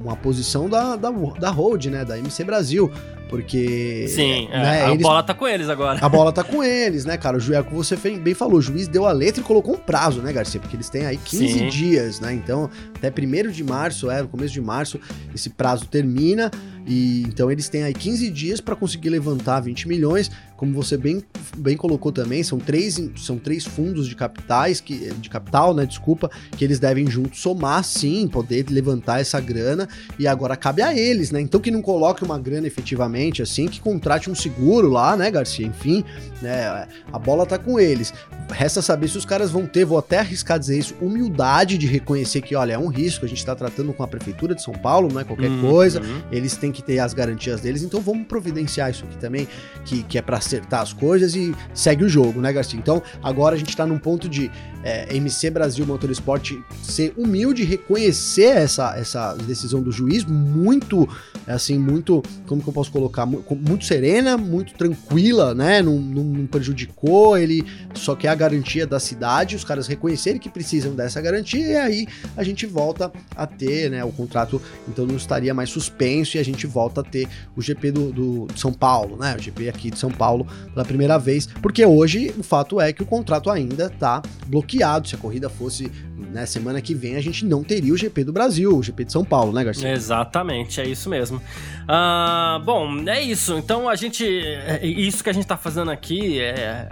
uma 0.00 0.16
posição 0.16 0.68
da, 0.68 0.96
da, 0.96 1.10
da 1.10 1.50
Road, 1.50 1.90
né? 1.90 2.04
Da 2.04 2.18
MC 2.18 2.44
Brasil. 2.44 2.90
Porque. 3.28 4.06
Sim, 4.08 4.48
é, 4.52 4.58
né, 4.58 4.84
a 4.84 4.90
eles, 4.90 5.02
bola 5.02 5.22
tá 5.22 5.34
com 5.34 5.46
eles 5.48 5.68
agora. 5.68 5.98
A 6.00 6.08
bola 6.08 6.32
tá 6.32 6.44
com 6.44 6.62
eles, 6.62 7.04
né, 7.04 7.16
cara? 7.16 7.36
O 7.36 7.40
juiz, 7.40 7.60
como 7.64 7.82
você 7.82 7.96
bem 7.96 8.34
falou, 8.34 8.58
o 8.58 8.62
juiz 8.62 8.86
deu 8.86 9.06
a 9.06 9.12
letra 9.12 9.40
e 9.40 9.44
colocou 9.44 9.74
um 9.74 9.78
prazo, 9.78 10.22
né, 10.22 10.32
Garcia? 10.32 10.60
Porque 10.60 10.76
eles 10.76 10.88
têm 10.88 11.06
aí 11.06 11.16
15 11.16 11.48
Sim. 11.48 11.68
dias, 11.68 12.20
né? 12.20 12.32
Então, 12.32 12.70
até 12.94 13.10
1 13.10 13.50
de 13.50 13.64
março, 13.64 14.10
é, 14.10 14.22
no 14.22 14.28
começo 14.28 14.52
de 14.52 14.60
março, 14.60 15.00
esse 15.34 15.50
prazo 15.50 15.86
termina. 15.86 16.50
E 16.86 17.22
então 17.22 17.50
eles 17.50 17.68
têm 17.68 17.82
aí 17.82 17.92
15 17.92 18.30
dias 18.30 18.60
para 18.60 18.76
conseguir 18.76 19.10
levantar 19.10 19.58
20 19.60 19.88
milhões. 19.88 20.30
Como 20.56 20.72
você 20.72 20.96
bem, 20.96 21.22
bem 21.58 21.76
colocou 21.76 22.12
também, 22.12 22.42
são 22.42 22.58
três, 22.58 22.98
são 23.16 23.38
três 23.38 23.64
fundos 23.64 24.08
de 24.08 24.14
capitais, 24.14 24.80
que, 24.80 25.12
de 25.14 25.28
capital, 25.28 25.74
né? 25.74 25.84
Desculpa, 25.84 26.30
que 26.56 26.64
eles 26.64 26.78
devem 26.78 27.10
juntos 27.10 27.40
somar, 27.40 27.84
sim, 27.84 28.26
poder 28.28 28.66
levantar 28.70 29.20
essa 29.20 29.40
grana. 29.40 29.88
E 30.18 30.26
agora 30.26 30.56
cabe 30.56 30.80
a 30.80 30.96
eles, 30.96 31.30
né? 31.30 31.40
Então 31.40 31.60
que 31.60 31.70
não 31.70 31.82
coloque 31.82 32.24
uma 32.24 32.38
grana 32.38 32.66
efetivamente, 32.66 33.15
assim, 33.42 33.66
que 33.66 33.80
contrate 33.80 34.30
um 34.30 34.34
seguro 34.34 34.88
lá, 34.88 35.16
né, 35.16 35.30
Garcia? 35.30 35.66
Enfim, 35.66 36.04
né? 36.40 36.86
A 37.12 37.18
bola 37.18 37.46
tá 37.46 37.58
com 37.58 37.78
eles. 37.80 38.12
Resta 38.50 38.80
saber 38.80 39.08
se 39.08 39.18
os 39.18 39.24
caras 39.24 39.50
vão 39.50 39.66
ter, 39.66 39.84
vou 39.84 39.98
até 39.98 40.20
arriscar 40.20 40.58
dizer 40.58 40.78
isso, 40.78 40.94
humildade 41.00 41.76
de 41.76 41.86
reconhecer 41.86 42.40
que, 42.42 42.54
olha, 42.54 42.74
é 42.74 42.78
um 42.78 42.86
risco, 42.86 43.24
a 43.24 43.28
gente 43.28 43.44
tá 43.44 43.54
tratando 43.56 43.92
com 43.92 44.02
a 44.02 44.06
prefeitura 44.06 44.54
de 44.54 44.62
São 44.62 44.74
Paulo, 44.74 45.08
não 45.12 45.20
é 45.20 45.24
qualquer 45.24 45.50
uhum. 45.50 45.62
coisa. 45.62 46.00
Eles 46.30 46.56
têm 46.56 46.70
que 46.70 46.82
ter 46.82 46.98
as 47.00 47.12
garantias 47.12 47.60
deles, 47.60 47.82
então 47.82 48.00
vamos 48.00 48.26
providenciar 48.26 48.90
isso 48.90 49.04
aqui 49.04 49.16
também, 49.16 49.48
que, 49.84 50.02
que 50.04 50.16
é 50.16 50.22
para 50.22 50.36
acertar 50.36 50.80
as 50.80 50.92
coisas 50.92 51.34
e 51.34 51.54
segue 51.74 52.04
o 52.04 52.08
jogo, 52.08 52.40
né, 52.40 52.52
Garcia? 52.52 52.78
Então 52.78 53.02
agora 53.22 53.56
a 53.56 53.58
gente 53.58 53.76
tá 53.76 53.84
num 53.84 53.98
ponto 53.98 54.28
de 54.28 54.50
é, 54.86 55.16
MC 55.16 55.50
Brasil 55.50 55.84
Motorsport 55.84 56.52
ser 56.80 57.12
humilde, 57.16 57.64
reconhecer 57.64 58.56
essa, 58.56 58.96
essa 58.96 59.34
decisão 59.34 59.82
do 59.82 59.90
juiz, 59.90 60.24
muito, 60.24 61.08
assim, 61.44 61.76
muito, 61.76 62.22
como 62.46 62.62
que 62.62 62.68
eu 62.68 62.72
posso 62.72 62.92
colocar? 62.92 63.26
Muito 63.26 63.84
serena, 63.84 64.36
muito 64.36 64.74
tranquila, 64.74 65.52
né? 65.56 65.82
Não, 65.82 65.98
não, 65.98 66.22
não 66.22 66.46
prejudicou, 66.46 67.36
ele 67.36 67.66
só 67.94 68.14
quer 68.14 68.28
a 68.28 68.34
garantia 68.36 68.86
da 68.86 69.00
cidade, 69.00 69.56
os 69.56 69.64
caras 69.64 69.88
reconhecerem 69.88 70.40
que 70.40 70.48
precisam 70.48 70.94
dessa 70.94 71.20
garantia, 71.20 71.66
e 71.66 71.76
aí 71.76 72.06
a 72.36 72.44
gente 72.44 72.64
volta 72.64 73.10
a 73.34 73.44
ter, 73.44 73.90
né? 73.90 74.04
O 74.04 74.12
contrato, 74.12 74.62
então 74.86 75.04
não 75.04 75.16
estaria 75.16 75.52
mais 75.52 75.68
suspenso 75.68 76.36
e 76.36 76.40
a 76.40 76.44
gente 76.44 76.64
volta 76.64 77.00
a 77.00 77.04
ter 77.04 77.26
o 77.56 77.60
GP 77.60 77.90
do, 77.90 78.12
do 78.12 78.46
de 78.54 78.60
São 78.60 78.72
Paulo, 78.72 79.16
né? 79.16 79.34
O 79.36 79.42
GP 79.42 79.68
aqui 79.68 79.90
de 79.90 79.98
São 79.98 80.12
Paulo 80.12 80.46
pela 80.72 80.84
primeira 80.84 81.18
vez, 81.18 81.48
porque 81.60 81.84
hoje 81.84 82.32
o 82.38 82.44
fato 82.44 82.80
é 82.80 82.92
que 82.92 83.02
o 83.02 83.06
contrato 83.06 83.50
ainda 83.50 83.86
está 83.86 84.22
bloqueado. 84.46 84.75
Se 85.08 85.14
a 85.14 85.18
corrida 85.18 85.48
fosse 85.48 85.90
né, 86.16 86.46
semana 86.46 86.80
que 86.80 86.94
vem, 86.94 87.16
a 87.16 87.20
gente 87.20 87.44
não 87.44 87.62
teria 87.62 87.92
o 87.92 87.96
GP 87.96 88.24
do 88.24 88.32
Brasil, 88.32 88.76
o 88.76 88.82
GP 88.82 89.04
de 89.04 89.12
São 89.12 89.24
Paulo, 89.24 89.52
né, 89.52 89.64
Garcia? 89.64 89.90
Exatamente, 89.90 90.80
é 90.80 90.86
isso 90.86 91.08
mesmo. 91.08 91.38
Uh, 91.38 92.62
bom, 92.64 93.08
é 93.08 93.20
isso. 93.20 93.56
Então 93.58 93.88
a 93.88 93.94
gente. 93.96 94.26
É, 94.26 94.84
isso 94.84 95.22
que 95.22 95.30
a 95.30 95.32
gente 95.32 95.44
está 95.44 95.56
fazendo 95.56 95.90
aqui 95.90 96.40
é 96.40 96.88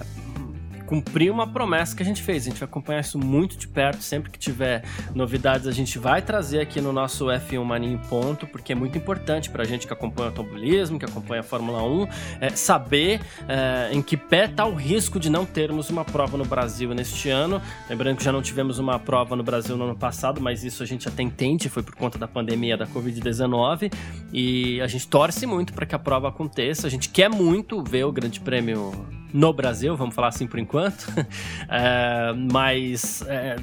cumprir 0.86 1.30
uma 1.30 1.46
promessa 1.46 1.96
que 1.96 2.02
a 2.02 2.06
gente 2.06 2.22
fez. 2.22 2.46
A 2.46 2.50
gente 2.50 2.58
vai 2.58 2.68
acompanhar 2.68 3.00
isso 3.00 3.18
muito 3.18 3.56
de 3.56 3.66
perto. 3.66 4.02
Sempre 4.02 4.30
que 4.30 4.38
tiver 4.38 4.84
novidades, 5.14 5.66
a 5.66 5.72
gente 5.72 5.98
vai 5.98 6.22
trazer 6.22 6.60
aqui 6.60 6.80
no 6.80 6.92
nosso 6.92 7.26
F1 7.26 7.64
Mania 7.64 7.92
em 7.92 7.98
Ponto, 7.98 8.46
porque 8.46 8.72
é 8.72 8.74
muito 8.74 8.96
importante 8.98 9.50
para 9.50 9.62
a 9.62 9.66
gente 9.66 9.86
que 9.86 9.92
acompanha 9.92 10.28
o 10.28 10.30
automobilismo, 10.30 10.98
que 10.98 11.04
acompanha 11.04 11.40
a 11.40 11.44
Fórmula 11.44 11.82
1, 11.82 12.08
é, 12.40 12.50
saber 12.50 13.20
é, 13.48 13.90
em 13.92 14.02
que 14.02 14.16
pé 14.16 14.46
está 14.46 14.64
o 14.66 14.74
risco 14.74 15.18
de 15.18 15.30
não 15.30 15.44
termos 15.44 15.90
uma 15.90 16.04
prova 16.04 16.36
no 16.36 16.44
Brasil 16.44 16.94
neste 16.94 17.30
ano. 17.30 17.60
Lembrando 17.88 18.18
que 18.18 18.24
já 18.24 18.32
não 18.32 18.42
tivemos 18.42 18.78
uma 18.78 18.98
prova 18.98 19.34
no 19.36 19.42
Brasil 19.42 19.76
no 19.76 19.84
ano 19.84 19.96
passado, 19.96 20.40
mas 20.40 20.64
isso 20.64 20.82
a 20.82 20.86
gente 20.86 21.08
até 21.08 21.22
entende, 21.22 21.68
foi 21.68 21.82
por 21.82 21.94
conta 21.94 22.18
da 22.18 22.28
pandemia 22.28 22.76
da 22.76 22.86
Covid-19. 22.86 23.92
E 24.32 24.80
a 24.80 24.86
gente 24.86 25.08
torce 25.08 25.46
muito 25.46 25.72
para 25.72 25.86
que 25.86 25.94
a 25.94 25.98
prova 25.98 26.28
aconteça. 26.28 26.86
A 26.86 26.90
gente 26.90 27.08
quer 27.08 27.28
muito 27.28 27.82
ver 27.82 28.04
o 28.04 28.12
Grande 28.12 28.40
Prêmio 28.40 28.92
no 29.34 29.52
Brasil, 29.52 29.96
vamos 29.96 30.14
falar 30.14 30.28
assim 30.28 30.46
por 30.46 30.60
enquanto, 30.60 31.06
é, 31.68 32.32
mas 32.52 33.20
é, 33.26 33.56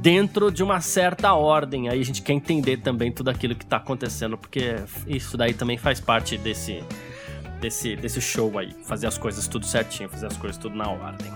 dentro 0.00 0.52
de 0.52 0.62
uma 0.62 0.80
certa 0.80 1.34
ordem. 1.34 1.88
Aí 1.88 2.00
a 2.00 2.04
gente 2.04 2.22
quer 2.22 2.34
entender 2.34 2.76
também 2.76 3.10
tudo 3.10 3.28
aquilo 3.28 3.56
que 3.56 3.64
está 3.64 3.78
acontecendo, 3.78 4.38
porque 4.38 4.76
isso 5.08 5.36
daí 5.36 5.52
também 5.52 5.76
faz 5.76 6.00
parte 6.00 6.38
desse 6.38 6.84
desse, 7.60 7.96
desse 7.96 8.20
show 8.20 8.56
aí. 8.60 8.72
Fazer 8.84 9.08
as 9.08 9.18
coisas 9.18 9.48
tudo 9.48 9.66
certinho, 9.66 10.08
fazer 10.08 10.26
as 10.26 10.36
coisas 10.36 10.56
tudo 10.56 10.76
na 10.76 10.88
ordem. 10.88 11.32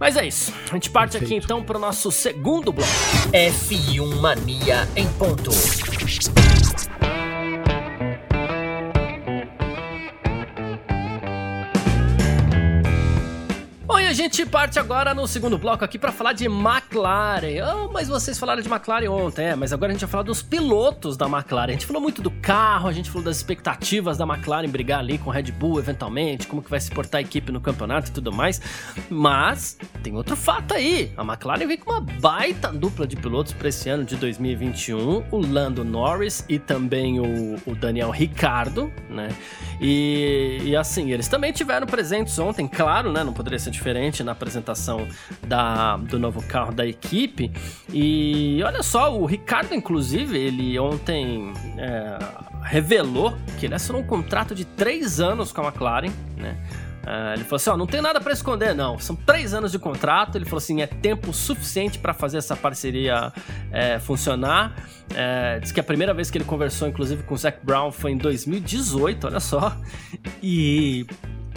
Mas 0.00 0.16
é 0.16 0.26
isso. 0.26 0.54
A 0.70 0.74
gente 0.74 0.88
parte 0.88 1.12
Perfeito. 1.12 1.34
aqui 1.34 1.44
então 1.44 1.62
para 1.62 1.76
o 1.76 1.80
nosso 1.80 2.10
segundo 2.10 2.72
bloco. 2.72 2.90
F1 3.32 4.18
Mania 4.18 4.88
em 4.96 5.06
ponto. 5.12 5.50
Gente 14.14 14.46
parte 14.46 14.78
agora 14.78 15.12
no 15.12 15.26
segundo 15.26 15.58
bloco 15.58 15.84
aqui 15.84 15.98
para 15.98 16.12
falar 16.12 16.32
de 16.32 16.46
McLaren. 16.46 17.60
Oh, 17.74 17.92
mas 17.92 18.08
vocês 18.08 18.38
falaram 18.38 18.62
de 18.62 18.68
McLaren 18.68 19.10
ontem, 19.10 19.46
é, 19.46 19.56
mas 19.56 19.72
agora 19.72 19.90
a 19.90 19.92
gente 19.92 20.02
vai 20.02 20.10
falar 20.10 20.22
dos 20.22 20.40
pilotos 20.40 21.16
da 21.16 21.26
McLaren. 21.26 21.70
A 21.70 21.72
gente 21.72 21.84
falou 21.84 22.00
muito 22.00 22.22
do 22.22 22.30
carro, 22.30 22.88
a 22.88 22.92
gente 22.92 23.10
falou 23.10 23.24
das 23.24 23.36
expectativas 23.36 24.16
da 24.16 24.24
McLaren 24.24 24.68
brigar 24.68 25.00
ali 25.00 25.18
com 25.18 25.30
Red 25.30 25.50
Bull 25.50 25.80
eventualmente, 25.80 26.46
como 26.46 26.62
que 26.62 26.70
vai 26.70 26.78
se 26.80 26.90
portar 26.92 27.18
a 27.18 27.22
equipe 27.22 27.50
no 27.50 27.60
campeonato 27.60 28.08
e 28.10 28.12
tudo 28.12 28.32
mais. 28.32 28.60
Mas 29.10 29.76
tem 30.02 30.14
outro 30.14 30.36
fato 30.36 30.74
aí. 30.74 31.12
A 31.16 31.22
McLaren 31.22 31.66
vem 31.66 31.76
com 31.76 31.90
uma 31.90 32.00
baita 32.00 32.72
dupla 32.72 33.06
de 33.06 33.16
pilotos 33.16 33.52
para 33.52 33.68
esse 33.68 33.90
ano 33.90 34.04
de 34.04 34.14
2021, 34.14 35.24
o 35.30 35.38
Lando 35.38 35.84
Norris 35.84 36.44
e 36.48 36.58
também 36.58 37.18
o, 37.18 37.56
o 37.66 37.74
Daniel 37.74 38.10
Ricardo, 38.10 38.92
né? 39.10 39.28
E, 39.80 40.60
e 40.62 40.76
assim, 40.76 41.10
eles 41.10 41.26
também 41.26 41.52
tiveram 41.52 41.86
presentes 41.86 42.38
ontem, 42.38 42.68
claro, 42.68 43.10
né? 43.10 43.24
Não 43.24 43.32
poderia 43.32 43.58
ser 43.58 43.70
diferente 43.72 44.03
na 44.22 44.32
apresentação 44.32 45.06
da, 45.46 45.96
do 45.96 46.18
novo 46.18 46.42
carro 46.42 46.72
da 46.72 46.86
equipe. 46.86 47.50
E 47.92 48.60
olha 48.64 48.82
só, 48.82 49.16
o 49.16 49.24
Ricardo, 49.24 49.74
inclusive, 49.74 50.36
ele 50.38 50.78
ontem 50.78 51.52
é, 51.78 52.18
revelou 52.62 53.36
que 53.58 53.66
ele 53.66 53.74
assinou 53.74 54.02
um 54.02 54.06
contrato 54.06 54.54
de 54.54 54.64
três 54.64 55.20
anos 55.20 55.52
com 55.52 55.62
a 55.62 55.68
McLaren, 55.68 56.12
né? 56.36 56.56
Uh, 57.04 57.34
ele 57.34 57.44
falou 57.44 57.56
assim: 57.56 57.70
ó, 57.70 57.76
não 57.76 57.86
tem 57.86 58.00
nada 58.00 58.18
para 58.18 58.32
esconder, 58.32 58.74
não. 58.74 58.98
São 58.98 59.14
três 59.14 59.52
anos 59.52 59.70
de 59.70 59.78
contrato. 59.78 60.36
Ele 60.36 60.46
falou 60.46 60.58
assim: 60.58 60.80
é 60.80 60.86
tempo 60.86 61.32
suficiente 61.34 61.98
para 61.98 62.14
fazer 62.14 62.38
essa 62.38 62.56
parceria 62.56 63.30
é, 63.70 63.98
funcionar. 63.98 64.74
É, 65.14 65.60
diz 65.60 65.70
que 65.70 65.78
a 65.78 65.84
primeira 65.84 66.14
vez 66.14 66.30
que 66.30 66.38
ele 66.38 66.46
conversou, 66.46 66.88
inclusive, 66.88 67.22
com 67.22 67.34
o 67.34 67.36
Zac 67.36 67.58
Brown 67.62 67.92
foi 67.92 68.12
em 68.12 68.16
2018, 68.16 69.26
olha 69.26 69.40
só. 69.40 69.76
E 70.42 71.06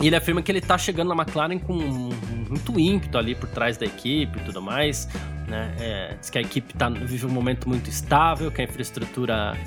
ele 0.02 0.16
afirma 0.16 0.42
que 0.42 0.52
ele 0.52 0.62
tá 0.62 0.78
chegando 0.78 1.14
na 1.14 1.24
McLaren 1.24 1.58
com 1.58 2.10
muito 2.50 2.80
ímpeto 2.80 3.18
ali 3.18 3.36
por 3.36 3.50
trás 3.50 3.78
da 3.78 3.86
equipe 3.86 4.40
e 4.40 4.42
tudo 4.44 4.62
mais. 4.62 5.08
Né? 5.48 5.74
É, 5.80 6.16
diz 6.20 6.30
que 6.30 6.38
a 6.38 6.42
equipe 6.42 6.74
tá, 6.74 6.90
vive 6.90 7.26
um 7.26 7.30
momento 7.30 7.70
muito 7.70 7.90
estável, 7.90 8.52
que 8.52 8.62
a 8.62 8.64
infraestrutura 8.66 9.58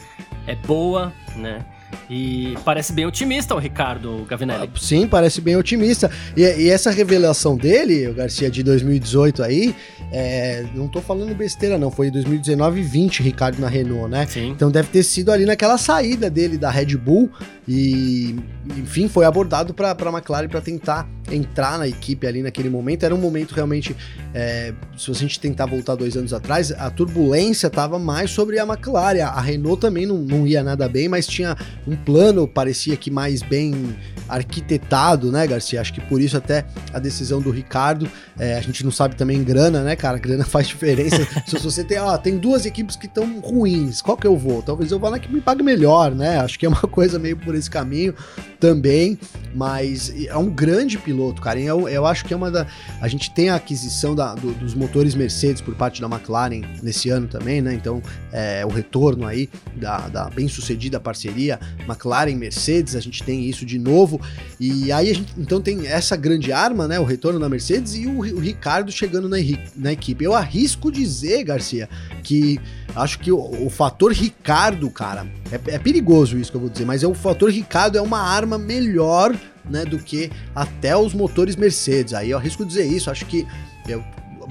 é 0.46 0.54
boa, 0.54 1.12
né? 1.36 1.64
E 2.08 2.54
parece 2.64 2.92
bem 2.92 3.06
otimista 3.06 3.54
o 3.54 3.58
Ricardo 3.58 4.24
Gavinelli. 4.28 4.68
Ah, 4.72 4.78
sim, 4.78 5.06
parece 5.06 5.40
bem 5.40 5.56
otimista. 5.56 6.10
E, 6.36 6.42
e, 6.42 6.68
essa 6.68 6.90
revelação 6.90 7.56
dele, 7.56 8.08
o 8.08 8.14
Garcia, 8.14 8.50
de 8.50 8.62
2018 8.62 9.42
aí, 9.42 9.74
é, 10.12 10.64
não 10.74 10.88
tô 10.88 11.00
falando 11.00 11.34
besteira 11.34 11.78
não, 11.78 11.90
foi 11.90 12.10
2019 12.10 12.80
e 12.80 12.82
20 12.82 13.22
Ricardo 13.22 13.60
na 13.60 13.68
Renault, 13.68 14.10
né? 14.10 14.26
Sim. 14.26 14.50
Então 14.50 14.70
deve 14.70 14.88
ter 14.88 15.02
sido 15.02 15.30
ali 15.30 15.44
naquela 15.44 15.78
saída 15.78 16.28
dele 16.28 16.58
da 16.58 16.70
Red 16.70 16.96
Bull 16.96 17.30
e, 17.66 18.36
enfim, 18.66 19.08
foi 19.08 19.24
abordado 19.24 19.72
para 19.72 19.90
a 19.90 20.12
McLaren 20.12 20.48
para 20.48 20.60
tentar 20.60 21.08
entrar 21.30 21.78
na 21.78 21.88
equipe 21.88 22.26
ali 22.26 22.42
naquele 22.42 22.68
momento. 22.68 23.04
Era 23.04 23.14
um 23.14 23.18
momento 23.18 23.52
realmente, 23.52 23.96
é, 24.34 24.74
se 24.96 25.10
a 25.10 25.14
gente 25.14 25.40
tentar 25.40 25.66
voltar 25.66 25.94
dois 25.94 26.16
anos 26.16 26.32
atrás, 26.32 26.70
a 26.72 26.90
turbulência 26.90 27.68
estava 27.68 27.98
mais 27.98 28.30
sobre 28.30 28.58
a 28.58 28.64
McLaren. 28.64 29.22
A 29.22 29.40
Renault 29.40 29.80
também 29.80 30.06
não, 30.06 30.18
não 30.18 30.46
ia 30.46 30.62
nada 30.62 30.88
bem, 30.88 31.08
mas 31.08 31.26
tinha 31.26 31.56
um 31.86 31.96
plano, 31.96 32.46
parecia 32.46 32.96
que 32.96 33.10
mais 33.10 33.42
bem 33.42 33.96
arquitetado, 34.28 35.32
né, 35.32 35.46
Garcia? 35.46 35.80
Acho 35.80 35.92
que 35.94 36.00
por 36.00 36.20
isso 36.20 36.36
até 36.36 36.64
a 36.92 36.98
decisão 36.98 37.40
do 37.40 37.50
Ricardo. 37.50 38.08
É, 38.38 38.56
a 38.56 38.60
gente 38.60 38.84
não 38.84 38.90
sabe 38.90 39.16
também 39.16 39.42
grana, 39.42 39.82
né, 39.82 39.96
cara? 39.96 40.18
Grana 40.18 40.44
faz 40.46 40.68
diferença. 40.68 41.26
se 41.46 41.56
você 41.58 41.82
tem, 41.82 41.98
ó, 41.98 42.16
tem 42.18 42.36
duas 42.36 42.66
equipes 42.66 42.94
que 42.94 43.06
estão 43.06 43.40
ruins, 43.40 44.02
qual 44.02 44.16
que 44.16 44.26
eu 44.26 44.36
vou? 44.36 44.62
Talvez 44.62 44.92
eu 44.92 44.98
vá 44.98 45.10
na 45.10 45.18
que 45.18 45.32
me 45.32 45.40
pague 45.40 45.62
melhor, 45.62 46.14
né? 46.14 46.38
Acho 46.38 46.58
que 46.58 46.66
é 46.66 46.68
uma 46.68 46.80
coisa 46.82 47.18
meio 47.18 47.36
por 47.36 47.54
esse 47.54 47.70
caminho 47.70 48.14
também, 48.60 49.18
mas 49.54 50.12
é 50.26 50.36
um 50.36 50.50
grande 50.50 50.98
piloto, 50.98 51.40
cara. 51.40 51.58
Eu, 51.58 51.88
eu 51.88 52.06
acho 52.06 52.24
que 52.24 52.34
é 52.34 52.36
uma 52.36 52.50
da. 52.50 52.66
A 53.00 53.08
gente 53.08 53.32
tem 53.32 53.48
a 53.48 53.56
aquisição 53.56 54.14
da, 54.14 54.34
do, 54.34 54.52
dos 54.52 54.74
motores 54.74 55.14
Mercedes 55.14 55.62
por 55.62 55.74
parte 55.74 56.00
da 56.00 56.06
McLaren 56.06 56.62
nesse 56.82 57.08
ano 57.08 57.26
também, 57.26 57.62
né? 57.62 57.72
Então, 57.74 58.02
é, 58.30 58.64
o 58.64 58.68
retorno 58.68 59.26
aí 59.26 59.48
da, 59.74 60.08
da 60.08 60.30
bem 60.30 60.46
sucedida 60.46 61.00
parceria 61.00 61.58
McLaren-Mercedes, 61.88 62.94
a 62.94 63.00
gente 63.00 63.22
tem 63.22 63.48
isso 63.48 63.64
de 63.64 63.78
novo. 63.78 64.20
E 64.60 64.92
aí 64.92 65.10
a 65.10 65.14
gente 65.14 65.32
então 65.38 65.60
tem 65.60 65.86
essa 65.86 66.14
grande 66.14 66.52
arma, 66.52 66.86
né? 66.86 67.00
O 67.00 67.04
retorno 67.04 67.40
da 67.40 67.48
Mercedes 67.48 67.94
e 67.94 68.06
o, 68.06 68.18
o 68.18 68.38
Ricardo 68.38 68.92
chegando 68.92 69.28
na, 69.28 69.38
na 69.74 69.92
equipe. 69.92 70.22
Eu 70.22 70.34
arrisco 70.34 70.92
dizer, 70.92 71.42
Garcia, 71.44 71.88
que 72.22 72.60
acho 72.94 73.18
que 73.18 73.30
o, 73.30 73.66
o 73.66 73.70
fator 73.70 74.12
Ricardo, 74.12 74.90
cara, 74.90 75.26
é, 75.50 75.74
é, 75.74 75.78
perigoso 75.78 76.38
isso 76.38 76.50
que 76.50 76.56
eu 76.56 76.60
vou 76.60 76.70
dizer, 76.70 76.84
mas 76.84 77.02
é 77.02 77.06
o 77.06 77.14
fator 77.14 77.50
Ricardo 77.50 77.96
é 77.96 78.00
uma 78.00 78.20
arma 78.20 78.58
melhor, 78.58 79.34
né, 79.64 79.84
do 79.84 79.98
que 79.98 80.30
até 80.54 80.96
os 80.96 81.14
motores 81.14 81.56
Mercedes. 81.56 82.14
Aí 82.14 82.30
eu 82.30 82.38
arrisco 82.38 82.64
dizer 82.64 82.84
isso, 82.84 83.10
acho 83.10 83.26
que 83.26 83.46
eu 83.88 84.02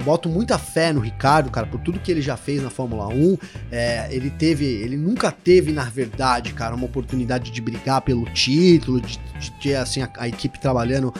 boto 0.04 0.28
muita 0.28 0.58
fé 0.58 0.92
no 0.92 1.00
Ricardo, 1.00 1.50
cara, 1.50 1.66
por 1.66 1.80
tudo 1.80 2.00
que 2.00 2.10
ele 2.10 2.22
já 2.22 2.36
fez 2.36 2.62
na 2.62 2.70
Fórmula 2.70 3.08
1. 3.08 3.38
É, 3.70 4.08
ele 4.10 4.30
teve, 4.30 4.64
ele 4.64 4.96
nunca 4.96 5.30
teve, 5.30 5.72
na 5.72 5.84
verdade, 5.84 6.52
cara, 6.52 6.74
uma 6.74 6.86
oportunidade 6.86 7.50
de 7.50 7.60
brigar 7.60 8.00
pelo 8.00 8.24
título, 8.26 9.00
de, 9.00 9.18
de 9.38 9.50
ter 9.60 9.76
assim 9.76 10.02
a, 10.02 10.10
a 10.16 10.28
equipe 10.28 10.58
trabalhando 10.58 11.12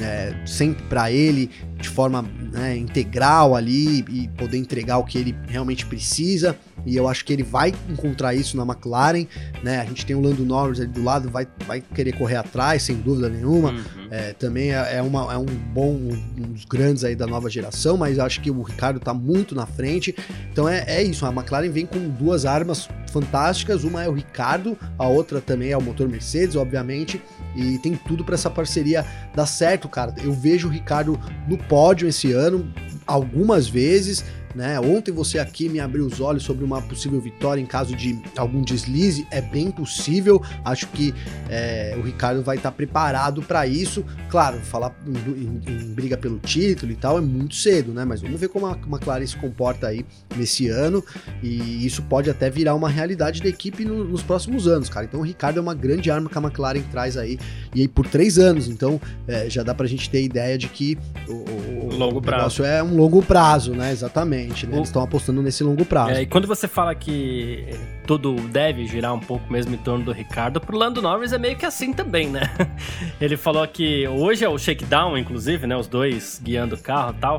é, 0.00 0.34
sempre 0.46 0.84
para 0.84 1.10
ele 1.10 1.50
de 1.76 1.88
forma 1.88 2.22
né, 2.22 2.76
integral 2.76 3.54
ali 3.54 4.04
e 4.08 4.28
poder 4.36 4.58
entregar 4.58 4.98
o 4.98 5.04
que 5.04 5.18
ele 5.18 5.36
realmente 5.48 5.86
precisa. 5.86 6.56
E 6.86 6.96
eu 6.96 7.08
acho 7.08 7.24
que 7.24 7.32
ele 7.32 7.42
vai 7.42 7.74
encontrar 7.88 8.34
isso 8.34 8.56
na 8.56 8.62
McLaren, 8.62 9.26
né? 9.62 9.80
A 9.80 9.84
gente 9.84 10.06
tem 10.06 10.16
o 10.16 10.20
Lando 10.20 10.44
Norris 10.44 10.80
ali 10.80 10.88
do 10.88 11.02
lado, 11.02 11.28
vai, 11.30 11.46
vai 11.66 11.80
querer 11.80 12.12
correr 12.12 12.36
atrás, 12.36 12.82
sem 12.82 12.96
dúvida 12.96 13.28
nenhuma. 13.28 13.70
Uhum. 13.70 14.08
É, 14.10 14.32
também 14.32 14.72
é, 14.72 14.96
é, 14.96 15.02
uma, 15.02 15.32
é 15.32 15.36
um 15.36 15.44
bom, 15.44 15.92
um 15.92 16.52
dos 16.52 16.64
grandes 16.64 17.04
aí 17.04 17.14
da 17.14 17.26
nova 17.26 17.50
geração, 17.50 17.96
mas 17.96 18.18
acho 18.18 18.40
que 18.40 18.50
o 18.50 18.62
Ricardo 18.62 19.00
tá 19.00 19.12
muito 19.12 19.54
na 19.54 19.66
frente. 19.66 20.14
Então 20.50 20.68
é, 20.68 20.84
é 20.86 21.02
isso, 21.02 21.26
a 21.26 21.30
McLaren 21.30 21.70
vem 21.70 21.86
com 21.86 22.08
duas 22.08 22.44
armas 22.44 22.88
fantásticas, 23.08 23.84
uma 23.84 24.02
é 24.02 24.08
o 24.08 24.12
Ricardo, 24.12 24.76
a 24.98 25.06
outra 25.06 25.40
também 25.40 25.70
é 25.70 25.76
o 25.76 25.82
motor 25.82 26.08
Mercedes, 26.08 26.56
obviamente, 26.56 27.20
e 27.56 27.78
tem 27.78 27.94
tudo 27.96 28.24
para 28.24 28.34
essa 28.34 28.50
parceria 28.50 29.04
dar 29.34 29.46
certo, 29.46 29.88
cara. 29.88 30.14
Eu 30.22 30.32
vejo 30.32 30.68
o 30.68 30.70
Ricardo 30.70 31.18
no 31.48 31.56
pódio 31.56 32.08
esse 32.08 32.32
ano 32.32 32.70
algumas 33.06 33.68
vezes, 33.68 34.24
né? 34.54 34.78
Ontem 34.80 35.12
você 35.12 35.38
aqui 35.38 35.68
me 35.68 35.80
abriu 35.80 36.06
os 36.06 36.20
olhos 36.20 36.42
sobre 36.42 36.64
uma 36.64 36.80
possível 36.82 37.20
vitória 37.20 37.60
em 37.60 37.66
caso 37.66 37.94
de 37.94 38.20
algum 38.36 38.62
deslize, 38.62 39.26
é 39.30 39.40
bem 39.40 39.70
possível. 39.70 40.42
Acho 40.64 40.86
que 40.88 41.14
é, 41.48 41.96
o 41.98 42.02
Ricardo 42.02 42.42
vai 42.42 42.56
estar 42.56 42.70
tá 42.70 42.76
preparado 42.76 43.42
para 43.42 43.66
isso. 43.66 44.04
Claro, 44.28 44.58
falar 44.60 44.94
em, 45.06 45.42
em, 45.42 45.60
em, 45.66 45.94
briga 45.94 46.16
pelo 46.16 46.38
título 46.38 46.92
e 46.92 46.96
tal 46.96 47.18
é 47.18 47.20
muito 47.20 47.54
cedo, 47.54 47.92
né? 47.92 48.04
Mas 48.04 48.20
vamos 48.20 48.40
ver 48.40 48.48
como 48.48 48.66
a 48.66 48.72
McLaren 48.72 49.26
se 49.26 49.36
comporta 49.36 49.88
aí 49.88 50.04
nesse 50.36 50.68
ano 50.68 51.04
e 51.42 51.84
isso 51.84 52.02
pode 52.02 52.30
até 52.30 52.50
virar 52.50 52.74
uma 52.74 52.88
realidade 52.88 53.42
da 53.42 53.48
equipe 53.48 53.84
no, 53.84 54.04
nos 54.04 54.22
próximos 54.22 54.66
anos, 54.66 54.88
cara. 54.88 55.06
Então 55.06 55.20
o 55.20 55.22
Ricardo 55.22 55.58
é 55.58 55.60
uma 55.60 55.74
grande 55.74 56.10
arma 56.10 56.28
que 56.28 56.38
a 56.38 56.40
McLaren 56.40 56.82
traz 56.90 57.16
aí 57.16 57.38
e 57.74 57.82
aí 57.82 57.88
por 57.88 58.06
três 58.06 58.38
anos. 58.38 58.68
Então 58.68 59.00
é, 59.26 59.48
já 59.48 59.62
dá 59.62 59.74
para 59.74 59.86
a 59.86 59.88
gente 59.88 60.08
ter 60.08 60.22
ideia 60.22 60.56
de 60.56 60.68
que 60.68 60.98
o, 61.26 61.32
o, 61.32 61.96
longo 61.96 62.20
prazo. 62.20 62.38
negócio 62.38 62.64
é 62.64 62.82
um 62.82 62.96
longo 62.96 63.22
prazo, 63.22 63.72
né? 63.72 63.92
Exatamente. 63.92 64.37
Né? 64.66 64.76
Eles 64.76 64.88
estão 64.88 65.02
apostando 65.02 65.42
nesse 65.42 65.62
longo 65.62 65.84
prazo. 65.84 66.12
É, 66.12 66.22
e 66.22 66.26
quando 66.26 66.46
você 66.46 66.68
fala 66.68 66.94
que 66.94 67.66
tudo 68.06 68.34
deve 68.34 68.86
girar 68.86 69.14
um 69.14 69.20
pouco 69.20 69.50
mesmo 69.52 69.74
em 69.74 69.78
torno 69.78 70.04
do 70.04 70.12
Ricardo, 70.12 70.60
pro 70.60 70.76
Lando 70.76 71.02
Norris 71.02 71.32
é 71.32 71.38
meio 71.38 71.56
que 71.56 71.66
assim 71.66 71.92
também, 71.92 72.28
né? 72.28 72.42
Ele 73.20 73.36
falou 73.36 73.66
que 73.66 74.06
hoje 74.08 74.44
é 74.44 74.48
o 74.48 74.58
shakedown, 74.58 75.16
inclusive, 75.18 75.66
né? 75.66 75.76
Os 75.76 75.86
dois 75.86 76.40
guiando 76.42 76.74
o 76.74 76.78
carro 76.78 77.14
e 77.16 77.20
tal. 77.20 77.38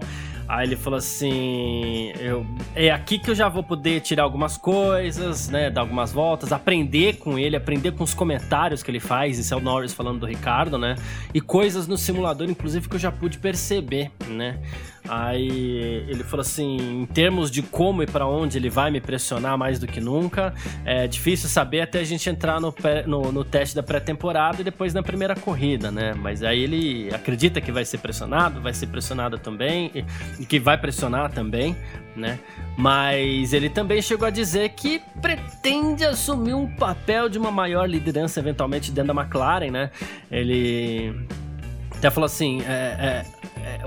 Aí 0.49 0.65
ele 0.65 0.75
falou 0.75 0.97
assim: 0.97 2.12
eu, 2.19 2.43
é 2.75 2.89
aqui 2.89 3.19
que 3.19 3.29
eu 3.29 3.35
já 3.35 3.47
vou 3.47 3.62
poder 3.62 4.01
tirar 4.01 4.23
algumas 4.23 4.57
coisas, 4.57 5.47
né? 5.47 5.69
Dar 5.69 5.81
algumas 5.81 6.12
voltas, 6.12 6.51
aprender 6.51 7.17
com 7.17 7.38
ele, 7.38 7.55
aprender 7.55 7.91
com 7.91 8.03
os 8.03 8.15
comentários 8.15 8.81
que 8.81 8.89
ele 8.89 8.99
faz. 8.99 9.38
Isso 9.38 9.53
é 9.53 9.57
o 9.57 9.59
Norris 9.59 9.93
falando 9.93 10.21
do 10.21 10.25
Ricardo, 10.25 10.79
né? 10.79 10.95
E 11.35 11.39
coisas 11.39 11.85
no 11.88 11.99
simulador, 11.99 12.49
inclusive, 12.49 12.89
que 12.89 12.95
eu 12.95 12.99
já 12.99 13.12
pude 13.12 13.38
perceber, 13.38 14.12
né? 14.27 14.59
Aí 15.07 16.05
ele 16.07 16.23
falou 16.23 16.41
assim: 16.41 17.01
em 17.01 17.05
termos 17.05 17.51
de 17.51 17.62
como 17.62 18.01
e 18.01 18.07
para 18.07 18.27
onde 18.27 18.57
ele 18.57 18.71
vai 18.71 18.89
me 18.89 18.99
pressionar 18.99 19.55
mais 19.55 19.77
do 19.77 19.85
que 19.85 20.01
nunca, 20.01 20.53
é 20.83 21.07
difícil 21.07 21.47
saber 21.47 21.81
até 21.81 21.99
a 21.99 22.03
gente 22.03 22.27
entrar 22.27 22.59
no, 22.59 22.73
no, 23.05 23.31
no 23.31 23.43
teste 23.43 23.75
da 23.75 23.83
pré-temporada 23.83 24.62
e 24.62 24.63
depois 24.63 24.95
na 24.95 25.03
primeira 25.03 25.35
corrida, 25.35 25.91
né? 25.91 26.15
Mas 26.15 26.41
aí 26.41 26.63
ele 26.63 27.13
acredita 27.13 27.62
que 27.62 27.71
vai 27.71 27.85
ser 27.85 27.99
pressionado, 27.99 28.59
vai 28.62 28.73
ser 28.73 28.88
pressionado 28.88 29.38
também. 29.38 29.91
Que 30.45 30.60
vai 30.60 30.78
pressionar 30.78 31.32
também, 31.32 31.75
né? 32.15 32.39
Mas 32.78 33.54
ele 33.54 33.69
também 33.69 34.02
chegou 34.02 34.28
a 34.28 34.32
dizer 34.32 34.69
que 34.69 35.02
pretende 35.21 36.06
assumir 36.06 36.54
um 36.54 36.67
papel 36.67 37.30
de 37.30 37.38
uma 37.38 37.52
maior 37.52 37.89
liderança 37.89 38.39
eventualmente 38.39 38.91
dentro 38.91 39.13
da 39.13 39.21
McLaren, 39.21 39.71
né? 39.71 39.91
Ele 40.32 41.13
até 41.97 42.10
falou 42.10 42.25
assim, 42.25 42.62
é, 42.62 43.25
é 43.25 43.25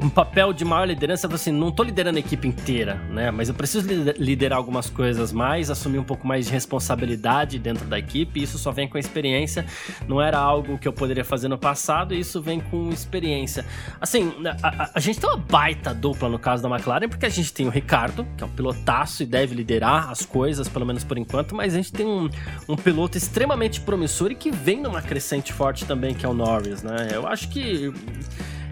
um 0.01 0.09
papel 0.09 0.53
de 0.53 0.65
maior 0.65 0.85
liderança, 0.85 1.33
assim, 1.33 1.53
não 1.53 1.71
tô 1.71 1.83
liderando 1.83 2.17
a 2.17 2.21
equipe 2.21 2.49
inteira, 2.49 2.95
né? 3.11 3.31
Mas 3.31 3.49
eu 3.49 3.55
preciso 3.55 3.87
liderar 4.19 4.59
algumas 4.59 4.89
coisas 4.91 5.33
mais, 5.33 5.71
assumir 5.71 5.99
um 5.99 6.05
pouco 6.05 6.27
mais 6.27 6.47
de 6.47 6.53
responsabilidade 6.53 7.59
dentro 7.59 7.87
da 7.87 7.99
equipe. 7.99 8.43
Isso 8.43 8.59
só 8.59 8.71
vem 8.73 8.89
com 8.89 8.99
experiência. 8.99 9.65
Não 10.09 10.21
era 10.21 10.39
algo 10.39 10.79
que 10.79 10.89
eu 10.89 10.93
poderia 10.93 11.25
fazer 11.25 11.49
no 11.49 11.59
passado, 11.59 12.15
e 12.15 12.21
isso 12.21 12.41
vem 12.41 12.61
com 12.61 12.91
experiência. 12.91 13.65
Assim, 14.01 14.33
a, 14.63 14.85
a, 14.85 14.91
a 14.95 15.01
gente 15.01 15.21
tem 15.21 15.29
uma 15.29 15.39
baita 15.39 15.95
dupla 15.95 16.29
no 16.29 16.39
caso 16.39 16.63
da 16.63 16.69
McLaren, 16.69 17.09
porque 17.09 17.27
a 17.27 17.31
gente 17.31 17.53
tem 17.53 17.67
o 17.67 17.71
Ricardo, 17.71 18.27
que 18.37 18.43
é 18.43 18.47
um 18.47 18.51
pilotaço 18.51 19.23
e 19.23 19.27
deve 19.27 19.55
liderar 19.55 20.11
as 20.11 20.25
coisas, 20.25 20.69
pelo 20.69 20.87
menos 20.87 21.05
por 21.05 21.19
enquanto, 21.19 21.55
mas 21.55 21.75
a 21.75 21.77
gente 21.77 21.93
tem 21.93 22.07
um, 22.07 22.29
um 22.69 22.77
piloto 22.77 23.17
extremamente 23.17 23.81
promissor 23.81 24.31
e 24.31 24.35
que 24.35 24.51
vem 24.51 24.81
numa 24.81 25.03
crescente 25.03 25.53
forte 25.53 25.85
também, 25.85 26.15
que 26.15 26.27
é 26.27 26.29
o 26.29 26.35
Norris, 26.35 26.83
né? 26.83 27.09
Eu 27.13 27.27
acho 27.27 27.49
que 27.49 27.93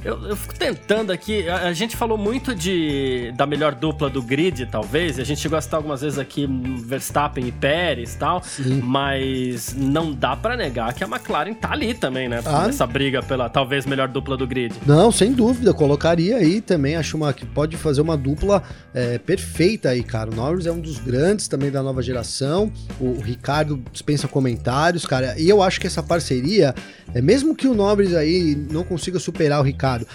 eu, 0.05 0.29
eu, 0.29 0.37
fico 0.37 0.55
tentando 0.55 1.13
aqui. 1.13 1.47
A, 1.49 1.69
a, 1.69 1.73
gente 1.73 1.97
falou 1.97 2.17
muito 2.17 2.55
de 2.55 3.33
da 3.37 3.47
melhor 3.47 3.75
dupla 3.75 4.09
do 4.09 4.23
grid, 4.23 4.67
talvez. 4.67 5.19
A 5.19 5.25
gente 5.25 5.41
chegou 5.41 5.59
a 5.59 5.61
citar 5.61 5.79
algumas 5.79 6.01
vezes 6.01 6.19
aqui 6.19 6.49
Verstappen 6.79 7.47
e 7.47 7.53
Pérez 7.53 8.15
e 8.15 8.19
tal. 8.19 8.43
Sim. 8.43 8.81
Mas 8.83 9.75
não 9.77 10.13
dá 10.13 10.35
para 10.35 10.57
negar 10.57 10.95
que 10.95 11.05
a 11.05 11.07
McLaren 11.07 11.53
tá 11.53 11.73
ali 11.73 11.93
também, 11.93 12.29
né? 12.29 12.41
Ah. 12.47 12.67
Nessa 12.67 12.87
briga 12.87 13.23
pela 13.23 13.49
talvez 13.51 13.85
melhor 13.85 14.09
dupla 14.09 14.37
do 14.37 14.47
grid. 14.47 14.75
Não, 14.87 15.13
sem 15.13 15.33
dúvida. 15.33 15.75
Colocaria 15.75 16.37
aí 16.37 16.63
também. 16.63 16.97
Acho 16.97 17.19
uma, 17.19 17.33
que 17.35 17.45
pode 17.45 17.77
fazer 17.77 18.01
uma 18.01 18.17
dupla 18.17 18.63
é, 18.95 19.19
perfeita 19.19 19.91
aí, 19.91 20.03
cara. 20.03 20.31
O 20.31 20.35
Norris 20.35 20.65
é 20.65 20.73
um 20.73 20.81
dos 20.81 20.99
grandes 20.99 21.47
também 21.47 21.71
da 21.71 21.83
nova 21.83 22.03
geração. 22.03 22.73
O, 22.99 23.19
o 23.19 23.21
Ricardo 23.21 23.83
dispensa 23.93 24.27
comentários, 24.27 25.05
cara. 25.05 25.39
E 25.39 25.47
eu 25.47 25.63
acho 25.63 25.79
que 25.79 25.87
essa 25.87 26.03
parceria, 26.03 26.75
é 27.13 27.21
mesmo 27.21 27.55
que 27.55 27.69
o 27.69 27.75
Norris 27.75 28.15
aí 28.15 28.57
não 28.71 28.83
consiga 28.83 29.19
superar 29.19 29.61
o 29.61 29.63
Ricardo 29.63 29.90
mercado. 29.91 30.07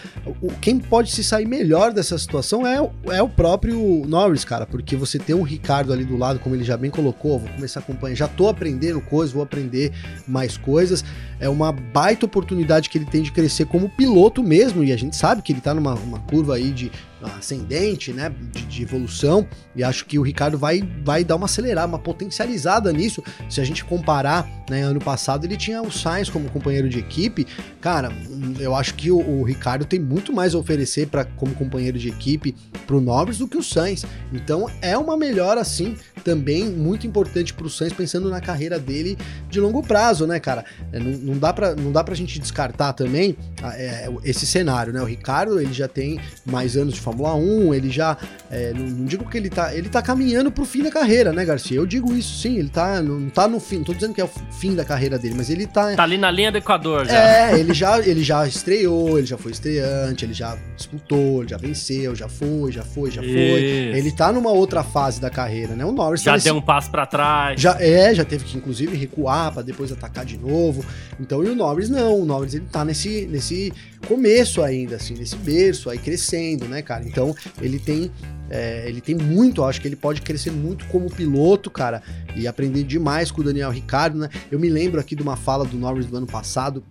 O, 0.42 0.52
quem 0.60 0.80
pode 0.80 1.12
se 1.12 1.24
sair 1.24 1.46
melhor 1.46 1.92
dessa 1.92 2.18
situação 2.18 2.66
é, 2.66 2.78
é 3.10 3.22
o 3.22 3.30
próprio 3.30 4.04
Norris, 4.06 4.46
cara, 4.46 4.66
porque 4.66 4.96
você 4.96 5.20
tem 5.20 5.36
um 5.36 5.42
Ricardo 5.42 5.92
ali 5.92 6.06
do 6.06 6.18
lado, 6.18 6.40
como 6.40 6.56
ele 6.56 6.64
já 6.64 6.78
bem 6.78 6.90
colocou, 6.90 7.40
vou 7.40 7.50
começar 7.50 7.80
a 7.80 7.84
acompanhar, 7.84 8.16
já 8.16 8.28
tô 8.28 8.48
aprendendo 8.48 9.02
coisas, 9.02 9.34
vou 9.34 9.44
aprender 9.44 9.92
mais 10.28 10.58
coisas. 10.58 11.04
É 11.40 11.50
uma 11.50 11.72
baita 11.72 12.26
oportunidade 12.26 12.90
que 12.90 12.98
ele 12.98 13.06
tem 13.06 13.22
de 13.22 13.32
crescer 13.32 13.66
como 13.66 13.90
piloto 13.90 14.42
mesmo, 14.42 14.84
e 14.84 14.92
a 14.92 14.98
gente 14.98 15.16
sabe 15.16 15.42
que 15.42 15.52
ele 15.52 15.62
tá 15.62 15.74
numa 15.74 15.96
curva 16.20 16.56
aí 16.56 16.72
de 16.72 16.92
ascendente, 17.38 18.12
né, 18.12 18.34
de, 18.52 18.66
de, 18.66 18.84
evolução, 18.84 19.48
e 19.76 19.84
acho 19.84 20.06
que 20.06 20.18
o 20.18 20.22
Ricardo 20.22 20.58
vai, 20.58 20.88
vai 21.04 21.24
dar 21.24 21.36
uma 21.36 21.46
acelerada, 21.46 21.88
uma 21.88 22.00
potencializada 22.00 22.92
nisso. 22.92 23.24
Se 23.50 23.60
a 23.62 23.64
gente 23.64 23.84
comparar, 23.84 24.48
né, 24.70 24.82
ano 24.82 25.00
passado 25.00 25.46
ele 25.46 25.58
tinha 25.58 25.82
o 25.82 25.92
Sainz 25.92 26.30
como 26.30 26.50
companheiro 26.50 26.90
de 26.90 27.00
equipe, 27.00 27.46
cara, 27.82 28.12
eu 28.60 28.76
acho 28.76 28.94
que 28.96 29.12
o, 29.12 29.18
o 29.18 29.44
Ricardo 29.44 29.86
tem 29.86 30.00
muito 30.00 30.34
mais 30.34 30.56
a 30.56 30.58
oferecer 30.58 31.08
para 31.08 31.26
como 31.26 31.54
companheiro 31.54 31.98
de 31.98 32.10
equipe 32.10 32.56
pro 32.88 33.02
Norris 33.02 33.38
do 33.38 33.48
que 33.48 33.58
o 33.58 33.64
Sainz. 33.64 34.06
Então 34.34 34.70
é 34.82 34.98
uma 34.98 35.18
melhora 35.18 35.62
assim 35.62 35.96
também 36.24 36.66
muito 36.66 37.06
importante 37.06 37.54
pro 37.54 37.70
Sainz 37.70 37.94
pensando 37.94 38.30
na 38.30 38.42
carreira 38.42 38.80
dele 38.80 39.18
de 39.50 39.60
longo 39.60 39.84
prazo, 39.84 40.26
né, 40.26 40.40
cara? 40.40 40.66
É, 40.92 41.00
não, 41.00 41.12
não 41.12 41.38
dá 41.38 41.54
para 41.54 41.76
não 41.76 41.92
dá 41.92 42.04
pra 42.04 42.16
gente 42.16 42.40
descartar 42.40 42.94
também 42.94 43.38
é, 43.74 44.10
esse 44.24 44.46
cenário, 44.46 44.92
né? 44.92 45.02
O 45.02 45.06
Ricardo, 45.06 45.60
ele 45.60 45.74
já 45.74 45.88
tem 45.88 46.20
mais 46.46 46.76
anos 46.76 46.96
de 46.96 47.02
1, 47.24 47.74
ele 47.74 47.90
já. 47.90 48.18
É, 48.50 48.74
não, 48.74 48.86
não, 48.86 49.06
digo 49.06 49.30
que 49.30 49.38
ele 49.38 49.50
tá. 49.50 49.74
Ele 49.74 49.90
tá 49.90 50.02
caminhando 50.02 50.52
pro 50.52 50.66
fim 50.66 50.84
da 50.84 50.92
carreira, 50.92 51.32
né, 51.32 51.46
Garcia? 51.46 51.78
Eu 51.78 51.86
digo 51.86 52.14
isso 52.14 52.40
sim, 52.42 52.58
ele 52.58 52.70
tá. 52.70 53.02
Não 53.02 53.30
tá 53.30 53.48
no 53.48 53.60
fim. 53.60 53.78
Não 53.78 53.84
tô 53.84 53.94
dizendo 53.94 54.14
que 54.14 54.22
é 54.22 54.26
o 54.26 54.30
fim 54.52 54.76
da 54.76 54.84
carreira 54.84 55.18
dele, 55.18 55.36
mas 55.36 55.50
ele 55.50 55.66
tá. 55.66 55.96
Tá 55.96 56.04
ali 56.04 56.18
na 56.18 56.30
linha 56.30 56.52
do 56.52 56.58
Equador 56.58 57.06
já. 57.06 57.14
É, 57.14 57.60
ele 57.60 57.74
já, 57.74 58.00
ele 58.00 58.24
já 58.24 58.46
estreou, 58.48 59.18
ele 59.18 59.28
já 59.28 59.38
foi 59.38 59.52
estreante, 59.52 60.26
ele 60.26 60.34
já 60.34 60.58
disputou, 60.76 61.42
ele 61.42 61.50
já 61.50 61.58
venceu, 61.58 62.16
já 62.16 62.28
foi, 62.28 62.72
já 62.72 62.84
foi, 62.84 63.12
já 63.12 63.22
foi. 63.22 63.32
Isso. 63.32 63.98
Ele 63.98 64.12
tá 64.12 64.32
numa 64.32 64.52
outra 64.52 64.84
fase 64.84 65.20
da 65.20 65.30
carreira, 65.30 65.76
né? 65.76 65.86
O 65.86 65.92
Norris 65.92 66.22
já 66.22 66.32
tá 66.32 66.36
nesse... 66.36 66.46
deu 66.46 66.56
um 66.56 66.62
passo 66.62 66.92
para 66.92 67.06
trás. 67.06 67.60
Já 67.60 67.78
é, 67.80 68.14
já 68.14 68.26
teve 68.26 68.44
que 68.44 68.58
inclusive 68.58 68.96
recuar 68.96 69.54
para 69.54 69.62
depois 69.62 69.92
atacar 69.92 70.26
de 70.26 70.38
novo. 70.38 70.86
Então, 71.20 71.44
e 71.44 71.50
o 71.50 71.56
Norris 71.56 71.90
não, 71.90 72.22
o 72.22 72.26
Norris 72.26 72.54
ele 72.54 72.66
tá 72.72 72.84
nesse 72.84 73.26
nesse 73.28 73.74
começo 74.08 74.62
ainda 74.62 74.96
assim, 74.96 75.16
nesse 75.16 75.36
berço 75.36 75.90
aí 75.90 75.98
crescendo, 75.98 76.66
né, 76.66 76.82
cara? 76.82 77.05
Então, 77.06 77.36
ele 77.62 77.80
tem 77.80 78.12
é, 78.50 78.86
ele 78.88 79.02
tem 79.02 79.16
muito, 79.16 79.64
acho 79.64 79.82
que 79.82 79.88
ele 79.88 79.96
pode 79.96 80.22
crescer 80.22 80.52
muito 80.52 80.86
como 80.86 81.10
piloto, 81.10 81.70
cara, 81.70 82.02
e 82.36 82.48
aprender 82.48 82.84
demais 82.84 83.32
com 83.32 83.42
o 83.42 83.44
Daniel 83.44 83.72
Ricardo, 83.72 84.18
né? 84.18 84.30
Eu 84.52 84.60
me 84.60 84.70
lembro 84.70 85.00
aqui 85.00 85.16
de 85.16 85.24
uma 85.24 85.36
fala 85.36 85.66
do 85.66 85.78
Norris 85.78 86.06
do 86.06 86.18
ano 86.18 86.28
passado, 86.28 86.84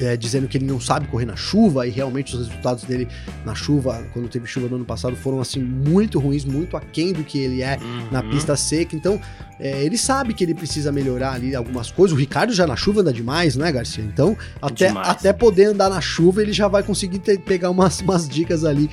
é, 0.00 0.16
dizendo 0.16 0.48
que 0.48 0.56
ele 0.56 0.64
não 0.64 0.80
sabe 0.80 1.06
correr 1.06 1.26
na 1.26 1.36
chuva, 1.36 1.86
e 1.86 1.90
realmente 1.90 2.34
os 2.34 2.46
resultados 2.46 2.84
dele 2.84 3.08
na 3.44 3.54
chuva, 3.54 4.06
quando 4.12 4.28
teve 4.28 4.46
chuva 4.46 4.68
no 4.68 4.76
ano 4.76 4.84
passado, 4.84 5.16
foram 5.16 5.40
assim 5.40 5.60
muito 5.60 6.18
ruins, 6.18 6.44
muito 6.44 6.76
aquém 6.76 7.12
do 7.12 7.24
que 7.24 7.38
ele 7.38 7.62
é 7.62 7.78
uhum. 7.80 8.08
na 8.10 8.22
pista 8.22 8.56
seca. 8.56 8.94
Então, 8.94 9.20
é, 9.58 9.82
ele 9.84 9.96
sabe 9.96 10.34
que 10.34 10.44
ele 10.44 10.54
precisa 10.54 10.90
melhorar 10.90 11.32
ali 11.32 11.54
algumas 11.54 11.90
coisas. 11.90 12.16
O 12.16 12.18
Ricardo 12.18 12.52
já 12.52 12.66
na 12.66 12.74
chuva 12.74 13.00
anda 13.00 13.12
demais, 13.12 13.54
né, 13.54 13.70
Garcia? 13.70 14.04
Então, 14.04 14.36
até, 14.60 14.88
até 14.88 15.32
poder 15.32 15.66
andar 15.66 15.88
na 15.88 16.00
chuva, 16.00 16.42
ele 16.42 16.52
já 16.52 16.68
vai 16.68 16.82
conseguir 16.82 17.18
ter, 17.18 17.38
pegar 17.38 17.70
umas, 17.70 18.00
umas 18.00 18.28
dicas 18.28 18.64
ali 18.64 18.90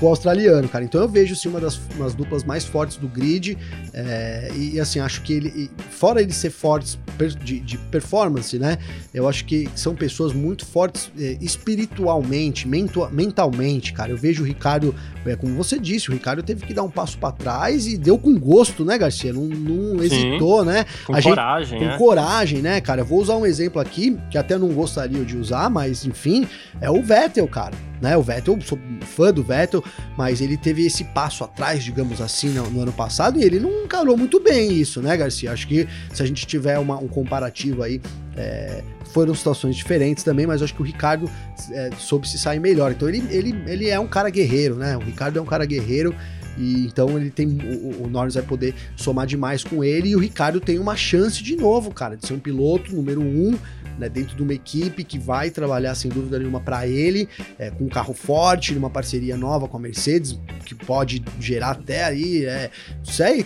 com 0.00 0.06
o 0.06 0.08
australiano, 0.08 0.66
cara. 0.66 0.82
Então 0.82 1.02
eu 1.02 1.08
vejo 1.08 1.36
sim 1.36 1.48
uma 1.48 1.60
das 1.60 1.78
umas 1.94 2.14
duplas 2.14 2.42
mais 2.42 2.64
fortes 2.64 2.96
do 2.96 3.06
grid. 3.06 3.56
É, 3.92 4.50
e 4.56 4.80
assim, 4.80 4.98
acho 4.98 5.20
que 5.20 5.34
ele, 5.34 5.70
fora 5.90 6.22
ele 6.22 6.32
ser 6.32 6.50
fortes 6.50 6.98
de, 7.44 7.60
de, 7.60 7.76
performance, 7.76 8.58
né? 8.58 8.78
Eu 9.12 9.28
acho 9.28 9.44
que 9.44 9.68
são 9.74 9.94
pessoas 9.94 10.32
muito 10.32 10.64
fortes 10.64 11.12
é, 11.18 11.36
espiritualmente, 11.40 12.66
mental, 12.66 13.10
mentalmente, 13.12 13.92
cara. 13.92 14.10
Eu 14.10 14.16
vejo 14.16 14.42
o 14.42 14.46
Ricardo, 14.46 14.94
é, 15.26 15.36
como 15.36 15.54
você 15.54 15.78
disse, 15.78 16.08
o 16.08 16.12
Ricardo 16.12 16.42
teve 16.42 16.64
que 16.64 16.72
dar 16.72 16.82
um 16.82 16.90
passo 16.90 17.18
para 17.18 17.32
trás 17.32 17.86
e 17.86 17.98
deu 17.98 18.16
com 18.16 18.38
gosto, 18.38 18.84
né, 18.84 18.96
Garcia? 18.96 19.32
Não, 19.34 19.44
não 19.44 20.02
hesitou, 20.02 20.64
né? 20.64 20.86
Com 21.04 21.14
A 21.14 21.20
coragem, 21.20 21.78
gente, 21.78 21.90
Com 21.90 21.98
coragem, 21.98 22.62
né, 22.62 22.80
cara? 22.80 23.02
Eu 23.02 23.04
vou 23.04 23.20
usar 23.20 23.36
um 23.36 23.44
exemplo 23.44 23.80
aqui, 23.80 24.16
que 24.30 24.38
até 24.38 24.56
não 24.56 24.68
gostaria 24.68 25.24
de 25.24 25.36
usar, 25.36 25.68
mas 25.68 26.06
enfim, 26.06 26.48
é 26.80 26.90
o 26.90 27.02
Vettel, 27.02 27.46
cara 27.46 27.90
né? 28.00 28.16
O 28.16 28.22
Vettel, 28.22 28.58
sou 28.62 28.78
fã 29.02 29.32
do 29.32 29.42
Vettel, 29.42 29.84
mas 30.16 30.40
ele 30.40 30.56
teve 30.56 30.84
esse 30.84 31.04
passo 31.04 31.44
atrás, 31.44 31.82
digamos 31.82 32.20
assim, 32.20 32.50
no, 32.50 32.68
no 32.70 32.82
ano 32.82 32.92
passado, 32.92 33.38
e 33.38 33.44
ele 33.44 33.58
não 33.58 33.86
calou 33.86 34.16
muito 34.16 34.40
bem 34.40 34.72
isso, 34.72 35.00
né, 35.00 35.16
Garcia? 35.16 35.52
Acho 35.52 35.66
que 35.66 35.88
se 36.12 36.22
a 36.22 36.26
gente 36.26 36.46
tiver 36.46 36.78
uma, 36.78 36.96
um 36.96 37.08
comparativo 37.08 37.82
aí, 37.82 38.00
é, 38.36 38.82
foram 39.12 39.34
situações 39.34 39.76
diferentes 39.76 40.24
também, 40.24 40.46
mas 40.46 40.62
acho 40.62 40.74
que 40.74 40.82
o 40.82 40.84
Ricardo 40.84 41.30
é, 41.70 41.90
soube 41.98 42.28
se 42.28 42.38
sair 42.38 42.60
melhor. 42.60 42.92
Então 42.92 43.08
ele, 43.08 43.22
ele, 43.30 43.54
ele 43.66 43.88
é 43.88 43.98
um 43.98 44.06
cara 44.06 44.30
guerreiro, 44.30 44.76
né? 44.76 44.96
O 44.96 45.00
Ricardo 45.00 45.38
é 45.38 45.42
um 45.42 45.46
cara 45.46 45.64
guerreiro. 45.64 46.14
E 46.58 46.86
então 46.86 47.16
ele 47.16 47.30
tem. 47.30 47.46
O, 47.48 48.04
o 48.04 48.08
Norris 48.08 48.34
vai 48.34 48.42
poder 48.42 48.74
somar 48.96 49.26
demais 49.26 49.64
com 49.64 49.82
ele. 49.82 50.10
E 50.10 50.16
o 50.16 50.18
Ricardo 50.18 50.60
tem 50.60 50.78
uma 50.78 50.96
chance 50.96 51.42
de 51.42 51.56
novo, 51.56 51.92
cara, 51.92 52.16
de 52.16 52.26
ser 52.26 52.34
um 52.34 52.38
piloto 52.38 52.94
número 52.94 53.20
um 53.20 53.58
né, 54.00 54.08
dentro 54.08 54.34
de 54.34 54.42
uma 54.42 54.54
equipe 54.54 55.04
que 55.04 55.18
vai 55.18 55.50
trabalhar 55.50 55.94
sem 55.94 56.10
dúvida 56.10 56.38
nenhuma 56.38 56.60
para 56.60 56.86
ele, 56.86 57.28
é, 57.58 57.70
com 57.70 57.84
um 57.84 57.88
carro 57.88 58.14
forte, 58.14 58.74
numa 58.74 58.90
parceria 58.90 59.36
nova 59.36 59.68
com 59.68 59.76
a 59.76 59.80
Mercedes, 59.80 60.40
que 60.64 60.74
pode 60.74 61.22
gerar 61.38 61.72
até 61.72 62.04
aí, 62.04 62.44
é, 62.46 62.70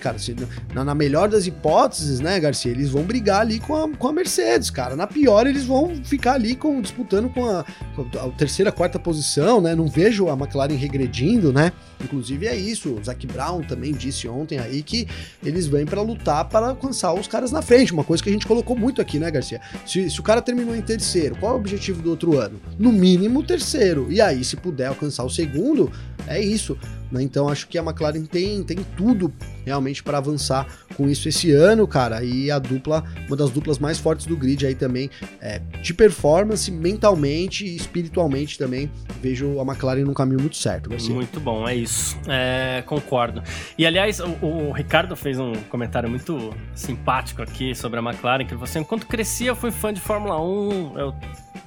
cara, 0.01 0.19
se, 0.19 0.35
na, 0.73 0.85
na, 0.85 0.95
melhor 0.95 1.29
das 1.29 1.47
hipóteses, 1.47 2.21
né, 2.21 2.39
Garcia, 2.39 2.71
eles 2.71 2.91
vão 2.91 3.03
brigar 3.03 3.41
ali 3.41 3.59
com 3.59 3.75
a, 3.75 3.89
com 3.89 4.09
a 4.09 4.13
Mercedes, 4.13 4.71
cara. 4.71 4.95
Na 4.95 5.07
pior, 5.07 5.47
eles 5.47 5.65
vão 5.65 5.95
ficar 6.05 6.35
ali 6.35 6.55
com, 6.55 6.81
disputando 6.81 7.29
com 7.29 7.45
a, 7.49 7.61
a, 7.61 8.27
a 8.27 8.31
terceira, 8.31 8.71
quarta 8.71 8.99
posição, 8.99 9.61
né? 9.61 9.75
Não 9.75 9.89
vejo 9.89 10.29
a 10.29 10.35
McLaren 10.35 10.77
regredindo, 10.77 11.53
né? 11.53 11.73
Inclusive 12.03 12.47
é 12.47 12.57
isso, 12.57 12.95
o 12.95 13.03
Zac 13.03 13.27
Brown 13.27 13.63
também 13.63 13.93
disse 13.93 14.29
ontem 14.29 14.59
aí 14.59 14.83
que 14.83 15.09
eles 15.43 15.67
vêm 15.67 15.87
para 15.87 16.03
lutar 16.03 16.45
para 16.45 16.69
alcançar 16.69 17.15
os 17.15 17.27
caras 17.27 17.51
na 17.51 17.63
frente, 17.63 17.93
uma 17.93 18.05
coisa 18.05 18.23
que 18.23 18.29
a 18.29 18.33
gente 18.33 18.47
colocou 18.47 18.77
muito 18.77 19.01
aqui, 19.01 19.19
né, 19.19 19.31
Garcia? 19.31 19.61
Se, 19.87 20.11
se 20.11 20.21
o 20.21 20.23
cara 20.23 20.43
terminou 20.45 20.75
em 20.75 20.83
terceiro, 20.83 21.37
qual 21.37 21.53
é 21.53 21.55
o 21.55 21.59
objetivo 21.59 22.03
do 22.03 22.11
outro 22.11 22.39
ano? 22.39 22.61
No 22.79 22.93
mínimo 22.93 23.43
terceiro. 23.43 24.07
E 24.11 24.21
aí, 24.21 24.45
se 24.45 24.57
puder 24.57 24.87
alcançar 24.87 25.25
o 25.25 25.31
segundo, 25.31 25.91
é 26.27 26.41
isso. 26.41 26.77
Né? 27.11 27.23
Então 27.23 27.49
acho 27.49 27.69
que 27.69 27.79
a 27.79 27.83
McLaren 27.83 28.25
tem, 28.25 28.63
tem 28.63 28.79
tudo 28.97 29.33
realmente 29.65 30.03
para 30.03 30.19
avançar 30.19 30.67
com 30.97 31.09
isso 31.09 31.29
esse 31.29 31.53
ano, 31.53 31.87
cara. 31.87 32.23
E 32.25 32.51
a 32.51 32.59
dupla, 32.59 33.05
uma 33.27 33.37
das 33.37 33.51
duplas 33.51 33.79
mais 33.79 33.99
fortes 33.99 34.27
do 34.27 34.37
grid 34.37 34.67
aí 34.67 34.75
também, 34.75 35.11
é, 35.41 35.61
de 35.81 35.95
performance, 35.95 36.71
mentalmente 36.71 37.65
e 37.65 37.77
espiritualmente 37.77 38.59
também, 38.59 38.91
vejo 39.23 39.61
a 39.61 39.63
McLaren 39.63 40.05
num 40.05 40.15
caminho 40.15 40.41
muito 40.41 40.57
certo. 40.57 40.91
Garcia. 40.91 41.15
Muito 41.15 41.41
bom, 41.41 41.69
é 41.69 41.75
isso. 41.75 42.17
É, 42.29 42.83
concordo. 42.87 43.43
E 43.79 43.87
aliás, 43.87 44.21
o, 44.21 44.29
o, 44.43 44.73
Ricardo 44.73 45.17
fez 45.17 45.39
um 45.39 45.55
comentário 45.71 46.09
muito 46.09 46.55
simpático 46.75 47.43
aqui 47.43 47.75
sobre 47.75 47.99
a 47.99 48.03
McLaren, 48.03 48.45
que 48.45 48.55
você, 48.55 48.79
enquanto 48.79 49.07
crescia, 49.07 49.49
eu 49.49 49.57
fui 49.57 49.71
fã 49.71 49.93
de 49.93 50.01
Fórmula 50.01 50.41
1, 50.41 50.99
eu 50.99 51.15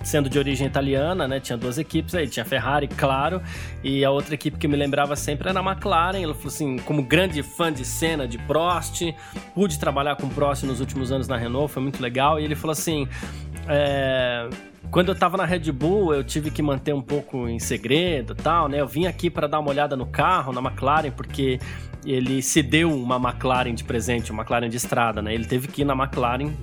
sendo 0.04 0.30
de 0.30 0.38
origem 0.40 0.68
italiana, 0.68 1.28
né? 1.28 1.40
Tinha 1.40 1.58
duas 1.58 1.78
equipes 1.78 2.16
aí, 2.16 2.28
tinha 2.28 2.44
a 2.44 2.46
Ferrari, 2.46 2.88
claro, 2.88 3.42
e 3.84 4.04
a 4.04 4.12
outra 4.12 4.36
equipe 4.36 4.58
que 4.58 4.68
me 4.68 4.76
lembrava 4.76 5.16
sempre 5.16 5.50
era 5.50 5.60
a 5.60 5.64
McLaren. 5.64 6.22
Ele 6.22 6.34
falou 6.34 6.48
assim, 6.48 6.78
como 6.80 7.04
grande 7.04 7.42
fã 7.44 7.72
de 7.72 7.84
cena 7.84 8.28
de 8.28 8.38
Prost, 8.40 9.02
pude 9.54 9.80
trabalhar 9.80 10.16
com 10.16 10.30
Prost 10.30 10.64
nos 10.64 10.80
últimos 10.80 11.12
anos 11.12 11.28
na 11.28 11.38
Renault, 11.38 11.72
foi 11.72 11.82
muito 11.82 12.02
legal. 12.02 12.40
E 12.40 12.44
ele 12.44 12.56
falou 12.56 12.72
assim, 12.72 13.08
é, 13.68 14.50
quando 14.90 15.10
eu 15.10 15.16
tava 15.16 15.36
na 15.38 15.46
Red 15.46 15.72
Bull, 15.72 16.14
eu 16.14 16.24
tive 16.24 16.50
que 16.50 16.62
manter 16.62 16.94
um 16.94 17.02
pouco 17.02 17.48
em 17.48 17.60
segredo 17.60 18.34
tal, 18.34 18.70
né? 18.70 18.80
Eu 18.80 18.88
vim 18.88 19.06
aqui 19.06 19.30
para 19.30 19.48
dar 19.48 19.60
uma 19.60 19.70
olhada 19.70 19.96
no 19.96 20.06
carro, 20.06 20.54
na 20.54 20.62
McLaren, 20.62 21.12
porque 21.12 21.60
ele 22.06 22.42
se 22.42 22.62
deu 22.62 22.94
uma 22.94 23.18
McLaren 23.18 23.74
de 23.74 23.84
presente, 23.84 24.32
uma 24.32 24.44
McLaren 24.44 24.70
de 24.70 24.78
estrada, 24.78 25.22
né? 25.22 25.34
Ele 25.34 25.46
teve 25.46 25.68
que 25.68 25.82
ir 25.82 25.86
na 25.86 25.94
McLaren 25.94 26.54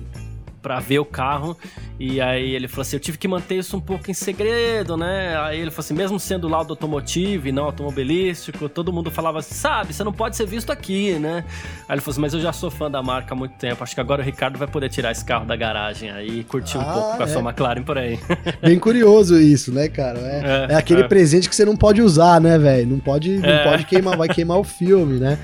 para 0.65 0.79
ver 0.79 0.97
o 0.97 1.05
carro. 1.05 1.55
E 1.99 2.19
aí 2.19 2.55
ele 2.55 2.67
falou 2.67 2.81
assim: 2.81 2.95
eu 2.95 2.99
tive 2.99 3.19
que 3.19 3.27
manter 3.27 3.55
isso 3.55 3.77
um 3.77 3.79
pouco 3.79 4.09
em 4.09 4.15
segredo, 4.15 4.97
né? 4.97 5.37
Aí 5.37 5.59
ele 5.59 5.69
falou 5.69 5.85
assim: 5.85 5.93
mesmo 5.93 6.19
sendo 6.19 6.47
laudo 6.47 6.73
automotivo 6.73 7.47
e 7.47 7.51
não 7.51 7.65
automobilístico, 7.65 8.67
todo 8.67 8.91
mundo 8.91 9.11
falava 9.11 9.39
assim: 9.39 9.53
sabe, 9.53 9.93
você 9.93 10.03
não 10.03 10.11
pode 10.11 10.35
ser 10.35 10.47
visto 10.47 10.71
aqui, 10.71 11.13
né? 11.19 11.45
Aí 11.87 11.93
ele 11.95 12.01
falou 12.01 12.13
assim: 12.13 12.21
mas 12.21 12.33
eu 12.33 12.39
já 12.41 12.51
sou 12.51 12.71
fã 12.71 12.89
da 12.89 13.03
marca 13.03 13.35
há 13.35 13.37
muito 13.37 13.53
tempo. 13.57 13.83
Acho 13.83 13.93
que 13.93 14.01
agora 14.01 14.23
o 14.23 14.25
Ricardo 14.25 14.57
vai 14.57 14.67
poder 14.67 14.89
tirar 14.89 15.11
esse 15.11 15.23
carro 15.23 15.45
da 15.45 15.55
garagem 15.55 16.09
aí 16.09 16.39
e 16.39 16.43
curtir 16.43 16.77
um 16.79 16.81
Ah, 16.81 16.85
pouco 16.93 17.17
com 17.17 17.23
a 17.23 17.25
é. 17.25 17.29
sua 17.29 17.41
McLaren 17.41 17.83
por 17.83 17.97
aí. 17.99 18.19
Bem 18.61 18.79
curioso 18.79 19.39
isso, 19.39 19.71
né, 19.71 19.87
cara? 19.87 20.17
É, 20.19 20.67
É, 20.69 20.73
é 20.73 20.75
aquele 20.75 21.01
é. 21.01 21.07
presente 21.07 21.47
que 21.47 21.55
você 21.55 21.63
não 21.63 21.75
pode 21.77 22.01
usar, 22.01 22.41
né, 22.41 22.57
velho? 22.57 22.87
Não 22.87 22.99
pode, 22.99 23.37
não 23.37 23.47
É. 23.49 23.63
pode 23.63 23.85
queimar, 23.85 24.17
vai 24.17 24.27
queimar 24.27 24.57
o 24.57 24.63
filme, 24.63 25.19
né? 25.19 25.37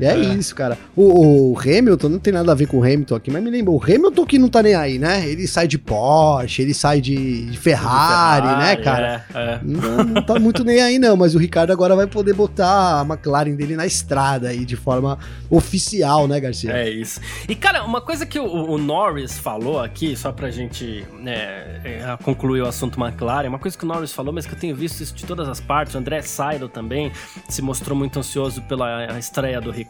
É, 0.00 0.12
É. 0.12 0.18
isso, 0.34 0.54
cara. 0.54 0.76
O, 0.94 1.52
o 1.52 1.58
Hamilton, 1.58 2.08
não 2.08 2.18
tem 2.18 2.32
nada 2.32 2.52
a 2.52 2.54
ver 2.54 2.66
com 2.66 2.78
o 2.78 2.82
Hamilton 2.82 3.14
aqui, 3.14 3.30
mas 3.30 3.42
me 3.42 3.50
lembra, 3.50 3.70
o 3.72 3.82
Hamilton 3.82 4.26
que 4.26 4.38
não 4.38 4.48
tá 4.48 4.62
nem 4.62 4.74
aí, 4.74 4.98
né? 4.98 5.28
Ele 5.28 5.46
sai 5.46 5.66
de 5.66 5.78
Porsche, 5.78 6.62
ele 6.62 6.74
sai 6.74 7.00
de, 7.00 7.46
de 7.46 7.58
Ferrari, 7.58 8.46
né, 8.58 8.76
cara? 8.76 9.24
É, 9.34 9.40
é. 9.40 9.60
Não, 9.62 10.04
não 10.04 10.22
tá 10.22 10.38
muito 10.38 10.62
nem 10.64 10.80
aí, 10.80 10.98
não, 10.98 11.16
mas 11.16 11.34
o 11.34 11.38
Ricardo 11.38 11.70
agora 11.72 11.94
vai 11.96 12.06
poder 12.06 12.34
botar 12.34 13.00
a 13.00 13.02
McLaren 13.02 13.54
dele 13.54 13.76
na 13.76 13.86
estrada 13.86 14.48
aí, 14.48 14.64
de 14.64 14.76
forma 14.76 15.18
oficial, 15.50 16.26
né, 16.28 16.40
Garcia? 16.40 16.72
É 16.72 16.88
isso. 16.90 17.20
E, 17.48 17.54
cara, 17.54 17.84
uma 17.84 18.00
coisa 18.00 18.26
que 18.26 18.38
o, 18.38 18.44
o 18.44 18.78
Norris 18.78 19.38
falou 19.38 19.80
aqui, 19.80 20.16
só 20.16 20.32
pra 20.32 20.50
gente 20.50 21.06
né, 21.20 21.80
é, 21.84 22.18
concluir 22.22 22.62
o 22.62 22.66
assunto 22.66 23.00
McLaren, 23.00 23.48
uma 23.48 23.58
coisa 23.58 23.76
que 23.76 23.84
o 23.84 23.88
Norris 23.88 24.12
falou, 24.12 24.32
mas 24.32 24.46
que 24.46 24.54
eu 24.54 24.58
tenho 24.58 24.74
visto 24.76 25.00
isso 25.02 25.14
de 25.14 25.24
todas 25.24 25.48
as 25.48 25.60
partes, 25.60 25.94
o 25.94 25.98
André 25.98 26.20
Seidel 26.22 26.68
também 26.68 27.12
se 27.48 27.62
mostrou 27.62 27.96
muito 27.96 28.18
ansioso 28.18 28.60
pela 28.62 29.18
estreia 29.18 29.60
do 29.60 29.70
Ricardo, 29.70 29.85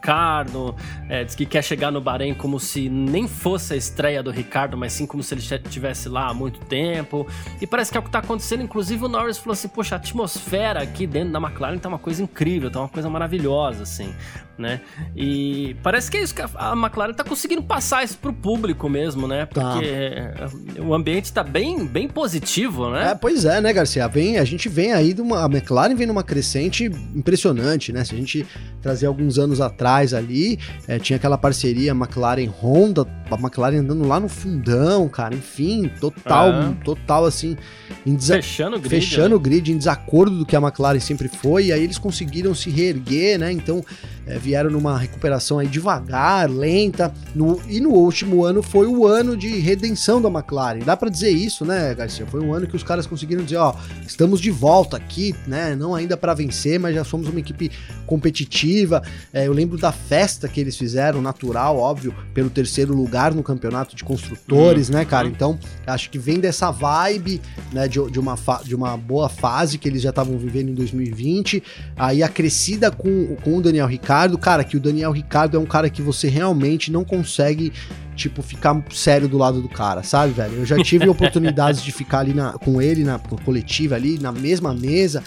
é, 1.08 1.24
diz 1.24 1.34
que 1.34 1.46
quer 1.46 1.62
chegar 1.62 1.90
no 1.90 2.00
Bahrein 2.00 2.34
como 2.34 2.58
se 2.60 2.88
nem 2.88 3.26
fosse 3.26 3.74
a 3.74 3.76
estreia 3.76 4.22
do 4.22 4.30
Ricardo, 4.30 4.76
mas 4.76 4.92
sim 4.92 5.06
como 5.06 5.22
se 5.22 5.34
ele 5.34 5.40
já 5.40 5.56
estivesse 5.56 6.08
lá 6.08 6.28
há 6.28 6.34
muito 6.34 6.60
tempo. 6.60 7.26
E 7.60 7.66
parece 7.66 7.90
que 7.90 7.96
é 7.96 8.00
o 8.00 8.02
que 8.02 8.10
tá 8.10 8.18
acontecendo, 8.20 8.62
inclusive 8.62 9.04
o 9.04 9.08
Norris 9.08 9.38
falou 9.38 9.52
assim, 9.52 9.68
poxa, 9.68 9.94
a 9.94 9.98
atmosfera 9.98 10.82
aqui 10.82 11.06
dentro 11.06 11.32
da 11.32 11.40
McLaren 11.40 11.78
tá 11.78 11.88
uma 11.88 11.98
coisa 11.98 12.22
incrível, 12.22 12.70
tá 12.70 12.80
uma 12.80 12.88
coisa 12.88 13.08
maravilhosa, 13.08 13.82
assim, 13.82 14.14
né? 14.58 14.80
E 15.14 15.76
parece 15.82 16.10
que 16.10 16.16
é 16.16 16.22
isso 16.22 16.34
que 16.34 16.42
a- 16.42 16.72
McLaren 16.76 17.12
tá 17.14 17.24
conseguindo 17.24 17.62
passar 17.62 18.04
isso 18.04 18.18
pro 18.18 18.32
público 18.32 18.88
mesmo, 18.88 19.26
né? 19.26 19.46
Tá. 19.46 19.72
Porque 19.72 19.86
é, 19.86 20.34
o 20.80 20.94
ambiente 20.94 21.32
tá 21.32 21.42
bem, 21.42 21.86
bem 21.86 22.08
positivo, 22.08 22.90
né? 22.90 23.10
É, 23.10 23.14
pois 23.14 23.44
é, 23.44 23.60
né, 23.60 23.72
Garcia? 23.72 24.06
Vem, 24.08 24.38
a 24.38 24.44
gente 24.44 24.68
vem 24.68 24.92
aí 24.92 25.12
de 25.12 25.20
uma. 25.20 25.44
A 25.44 25.46
McLaren 25.46 25.94
vem 25.94 26.06
numa 26.06 26.22
crescente 26.22 26.84
impressionante, 27.14 27.92
né? 27.92 28.04
Se 28.04 28.14
a 28.14 28.18
gente 28.18 28.46
trazer 28.80 29.06
alguns 29.06 29.38
anos 29.38 29.60
atrás 29.60 29.85
ali, 30.14 30.58
é, 30.88 30.98
tinha 30.98 31.16
aquela 31.16 31.38
parceria 31.38 31.92
McLaren-Honda, 31.92 33.06
a 33.30 33.34
McLaren 33.34 33.78
andando 33.78 34.06
lá 34.06 34.20
no 34.20 34.28
fundão, 34.28 35.08
cara. 35.08 35.34
Enfim, 35.34 35.90
total, 36.00 36.48
É. 36.50 36.74
total 36.84 37.24
assim, 37.24 37.56
Fechando 38.20 38.76
o 38.76 38.80
grid. 38.80 38.88
fechando 38.94 39.28
né? 39.30 39.34
o 39.34 39.40
grid 39.40 39.72
em 39.72 39.78
desacordo 39.78 40.36
do 40.38 40.46
que 40.46 40.54
a 40.54 40.60
McLaren 40.60 41.00
sempre 41.00 41.28
foi, 41.28 41.66
e 41.66 41.72
aí 41.72 41.82
eles 41.82 41.98
conseguiram 41.98 42.54
se 42.54 42.70
reerguer, 42.70 43.38
né? 43.38 43.50
Então 43.52 43.84
é, 44.28 44.38
vieram 44.38 44.70
numa 44.70 44.98
recuperação 44.98 45.58
aí 45.60 45.68
devagar, 45.68 46.50
lenta, 46.50 47.12
no- 47.34 47.60
e 47.68 47.80
no 47.80 47.90
último 47.90 48.44
ano 48.44 48.60
foi 48.62 48.86
o 48.86 49.06
ano 49.06 49.36
de 49.36 49.58
redenção 49.58 50.20
da 50.20 50.28
McLaren. 50.28 50.80
Dá 50.80 50.96
pra 50.96 51.08
dizer 51.08 51.30
isso, 51.30 51.64
né, 51.64 51.94
Garcia? 51.94 52.26
Foi 52.26 52.40
um 52.40 52.52
ano 52.52 52.66
que 52.66 52.74
os 52.76 52.82
caras 52.82 53.06
conseguiram 53.06 53.44
dizer, 53.44 53.56
ó, 53.56 53.74
estamos 54.06 54.40
de 54.40 54.50
volta 54.50 54.96
aqui, 54.96 55.34
né? 55.46 55.74
Não 55.76 55.94
ainda 55.94 56.16
pra 56.16 56.34
vencer, 56.34 56.78
mas 56.80 56.94
já 56.94 57.04
somos 57.04 57.28
uma 57.28 57.38
equipe 57.40 57.70
competitiva. 58.04 59.02
É, 59.32 59.46
eu 59.46 59.52
lembro 59.52 59.75
da 59.76 59.92
festa 59.92 60.48
que 60.48 60.60
eles 60.60 60.76
fizeram, 60.76 61.20
natural, 61.20 61.78
óbvio, 61.78 62.14
pelo 62.32 62.50
terceiro 62.50 62.94
lugar 62.94 63.34
no 63.34 63.42
campeonato 63.42 63.94
de 63.94 64.04
construtores, 64.04 64.88
né, 64.88 65.04
cara? 65.04 65.28
Então, 65.28 65.58
acho 65.86 66.10
que 66.10 66.18
vem 66.18 66.40
dessa 66.40 66.70
vibe, 66.70 67.40
né, 67.72 67.88
de, 67.88 68.00
de 68.10 68.18
uma, 68.18 68.36
de 68.64 68.74
uma 68.74 68.96
boa 68.96 69.28
fase 69.28 69.78
que 69.78 69.88
eles 69.88 70.02
já 70.02 70.10
estavam 70.10 70.38
vivendo 70.38 70.70
em 70.70 70.74
2020. 70.74 71.62
Aí 71.96 72.22
a 72.22 72.28
crescida 72.28 72.90
com, 72.90 73.36
com 73.36 73.58
o 73.58 73.62
Daniel 73.62 73.86
Ricardo, 73.86 74.36
cara, 74.38 74.64
que 74.64 74.76
o 74.76 74.80
Daniel 74.80 75.12
Ricardo 75.12 75.56
é 75.56 75.60
um 75.60 75.66
cara 75.66 75.90
que 75.90 76.02
você 76.02 76.28
realmente 76.28 76.90
não 76.90 77.04
consegue, 77.04 77.72
tipo, 78.16 78.42
ficar 78.42 78.82
sério 78.90 79.28
do 79.28 79.36
lado 79.38 79.60
do 79.60 79.68
cara, 79.68 80.02
sabe, 80.02 80.32
velho? 80.32 80.54
Eu 80.54 80.64
já 80.66 80.76
tive 80.82 81.06
oportunidades 81.10 81.82
de 81.82 81.92
ficar 81.92 82.20
ali 82.20 82.34
na- 82.34 82.54
com 82.54 82.80
ele 82.82 83.04
na 83.04 83.18
coletiva 83.18 83.94
ali, 83.94 84.18
na 84.18 84.32
mesma 84.32 84.74
mesa. 84.74 85.22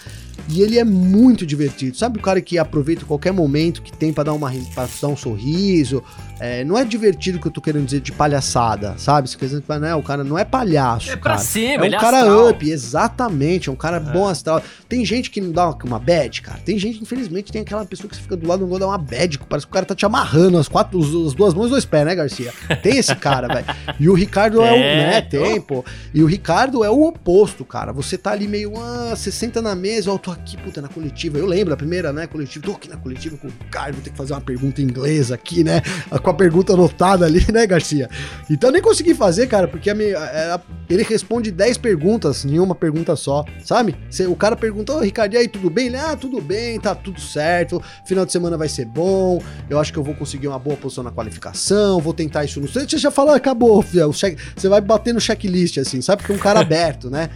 E 0.48 0.62
ele 0.62 0.78
é 0.78 0.84
muito 0.84 1.46
divertido. 1.46 1.96
Sabe 1.96 2.18
o 2.18 2.22
cara 2.22 2.40
que 2.40 2.58
aproveita 2.58 3.04
qualquer 3.04 3.30
momento 3.32 3.82
que 3.82 3.92
tem 3.92 4.12
pra 4.12 4.24
dar, 4.24 4.32
uma, 4.32 4.50
pra 4.74 4.88
dar 5.00 5.08
um 5.08 5.16
sorriso? 5.16 6.02
É, 6.40 6.64
não 6.64 6.76
é 6.76 6.84
divertido 6.84 7.38
que 7.38 7.46
eu 7.46 7.50
tô 7.52 7.60
querendo 7.60 7.84
dizer 7.84 8.00
de 8.00 8.10
palhaçada, 8.10 8.94
sabe? 8.96 9.28
Você 9.30 9.36
quer 9.36 9.78
né, 9.78 9.94
o 9.94 10.02
cara 10.02 10.24
não 10.24 10.36
é 10.38 10.44
palhaço, 10.44 11.10
É 11.10 11.14
pra 11.16 11.32
cara. 11.32 11.38
cima, 11.44 11.86
É 11.86 11.90
um 11.90 11.94
é 11.94 11.98
cara 11.98 12.18
astral. 12.20 12.48
up, 12.48 12.68
exatamente. 12.70 13.68
É 13.68 13.72
um 13.72 13.76
cara 13.76 14.00
bom 14.00 14.26
astral. 14.26 14.60
Tem 14.88 15.04
gente 15.04 15.30
que 15.30 15.40
não 15.40 15.52
dá 15.52 15.66
uma, 15.68 15.78
uma 15.84 15.98
bad, 16.00 16.42
cara. 16.42 16.58
Tem 16.64 16.78
gente, 16.78 17.00
infelizmente, 17.00 17.52
tem 17.52 17.62
aquela 17.62 17.84
pessoa 17.84 18.08
que 18.08 18.16
você 18.16 18.22
fica 18.22 18.36
do 18.36 18.48
lado 18.48 18.64
e 18.66 18.68
não 18.68 18.78
dar 18.78 18.86
uma 18.88 18.98
bad. 18.98 19.38
Parece 19.48 19.66
que 19.66 19.70
o 19.70 19.74
cara 19.74 19.86
tá 19.86 19.94
te 19.94 20.06
amarrando 20.06 20.58
as 20.58 20.66
quatro, 20.66 20.98
as 20.98 21.34
duas 21.34 21.54
mãos 21.54 21.66
e 21.66 21.70
dois 21.70 21.84
pés, 21.84 22.04
né, 22.06 22.14
Garcia? 22.16 22.52
Tem 22.82 22.98
esse 22.98 23.14
cara, 23.14 23.46
velho. 23.48 23.66
E 23.98 24.08
o 24.08 24.14
Ricardo 24.14 24.62
é, 24.62 24.72
o. 24.72 24.74
É, 24.76 24.96
Né, 25.10 25.20
tem, 25.22 25.60
pô. 25.60 25.84
E 26.14 26.22
o 26.22 26.26
Ricardo 26.26 26.84
é 26.84 26.90
o 26.90 27.02
oposto, 27.04 27.64
cara. 27.64 27.92
Você 27.92 28.16
tá 28.18 28.32
ali 28.32 28.46
meio. 28.48 28.72
Ah, 28.76 29.12
você 29.14 29.30
senta 29.30 29.60
na 29.62 29.74
mesa, 29.74 30.10
ó, 30.10 30.14
eu 30.14 30.18
tô 30.18 30.30
aqui, 30.30 30.56
puta, 30.56 30.80
na 30.82 30.88
coletiva. 30.88 31.38
Eu 31.38 31.46
lembro 31.46 31.72
a 31.74 31.76
primeira, 31.76 32.12
né, 32.12 32.26
coletiva. 32.26 32.64
Tô 32.64 32.72
aqui 32.72 32.88
na 32.88 32.96
coletiva 32.96 33.36
com 33.36 33.48
o 33.48 33.50
Ricardo, 33.50 33.94
vou 33.94 34.02
ter 34.02 34.10
que 34.10 34.16
fazer 34.16 34.32
uma 34.32 34.40
pergunta 34.40 34.80
em 34.80 34.84
inglês 34.84 35.30
aqui, 35.32 35.62
né? 35.64 35.82
Com 36.22 36.30
a 36.30 36.34
pergunta 36.34 36.72
anotada 36.72 37.26
ali, 37.26 37.44
né, 37.52 37.66
Garcia? 37.66 38.08
Então 38.50 38.68
eu 38.70 38.72
nem 38.74 38.82
consegui 38.82 39.14
fazer, 39.14 39.46
cara, 39.46 39.66
porque 39.68 39.90
a 39.90 39.94
minha- 39.94 40.16
era- 40.16 40.60
ele 40.88 41.02
responde 41.02 41.50
10 41.50 41.76
perguntas 41.78 42.44
em 42.44 42.58
uma 42.58 42.74
pergunta 42.74 43.14
só, 43.16 43.44
sabe? 43.64 43.96
Cê- 44.10 44.26
o 44.26 44.34
cara 44.36 44.56
perguntou, 44.56 44.96
ô 44.96 45.00
Ricardo, 45.00 45.34
e 45.34 45.36
aí, 45.36 45.48
tudo 45.48 45.68
bem? 45.70 45.86
Ele, 45.86 45.96
ah, 45.96 46.16
tudo 46.16 46.40
bem, 46.40 46.78
tá 46.80 46.94
tudo 46.94 47.20
certo, 47.20 47.82
final 48.04 48.24
de 48.26 48.32
semana 48.32 48.56
vai 48.56 48.68
ser 48.68 48.84
bom, 48.86 49.40
eu 49.68 49.78
acho 49.78 49.92
que 49.92 49.98
eu 49.98 50.02
vou 50.04 50.14
conseguir 50.14 50.48
uma 50.48 50.58
boa 50.58 50.76
posição 50.76 51.02
na 51.04 51.10
qualificação, 51.10 52.00
vou 52.00 52.12
tentar 52.12 52.44
isso 52.44 52.60
no... 52.60 52.69
Você 52.72 52.98
já 52.98 53.10
falou, 53.10 53.34
acabou, 53.34 53.82
filho, 53.82 54.08
o 54.08 54.12
check- 54.12 54.38
você 54.56 54.68
vai 54.68 54.80
bater 54.80 55.12
no 55.14 55.20
checklist, 55.20 55.78
assim, 55.78 56.00
sabe? 56.00 56.22
Porque 56.22 56.32
é 56.32 56.36
um 56.36 56.38
cara 56.38 56.60
aberto, 56.60 57.10
né? 57.10 57.28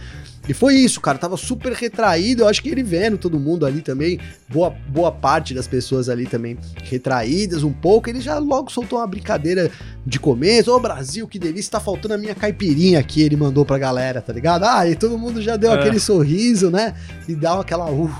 E 0.47 0.53
foi 0.53 0.75
isso, 0.75 1.01
cara. 1.01 1.17
Tava 1.17 1.35
super 1.37 1.73
retraído. 1.73 2.43
Eu 2.43 2.47
acho 2.47 2.61
que 2.61 2.69
ele 2.69 2.83
vendo 2.83 3.17
todo 3.17 3.39
mundo 3.39 3.65
ali 3.65 3.81
também. 3.81 4.19
Boa, 4.47 4.69
boa 4.89 5.11
parte 5.11 5.55
das 5.55 5.67
pessoas 5.67 6.07
ali 6.07 6.27
também 6.27 6.55
retraídas 6.83 7.63
um 7.63 7.73
pouco. 7.73 8.11
Ele 8.11 8.21
já 8.21 8.37
logo 8.37 8.71
soltou 8.71 8.99
uma 8.99 9.07
brincadeira 9.07 9.71
de 10.05 10.19
começo. 10.19 10.71
Ô 10.71 10.79
Brasil, 10.79 11.27
que 11.27 11.39
delícia. 11.39 11.71
Tá 11.71 11.79
faltando 11.79 12.13
a 12.13 12.17
minha 12.19 12.35
caipirinha 12.35 12.99
aqui. 12.99 13.23
Ele 13.23 13.35
mandou 13.35 13.65
pra 13.65 13.79
galera, 13.79 14.21
tá 14.21 14.31
ligado? 14.31 14.65
Ah, 14.65 14.87
e 14.87 14.95
todo 14.95 15.17
mundo 15.17 15.41
já 15.41 15.57
deu 15.57 15.71
É. 15.71 15.79
aquele 15.79 15.99
sorriso, 15.99 16.69
né? 16.69 16.93
E 17.27 17.33
dá 17.33 17.59
aquela 17.59 17.89
uh, 17.91 18.11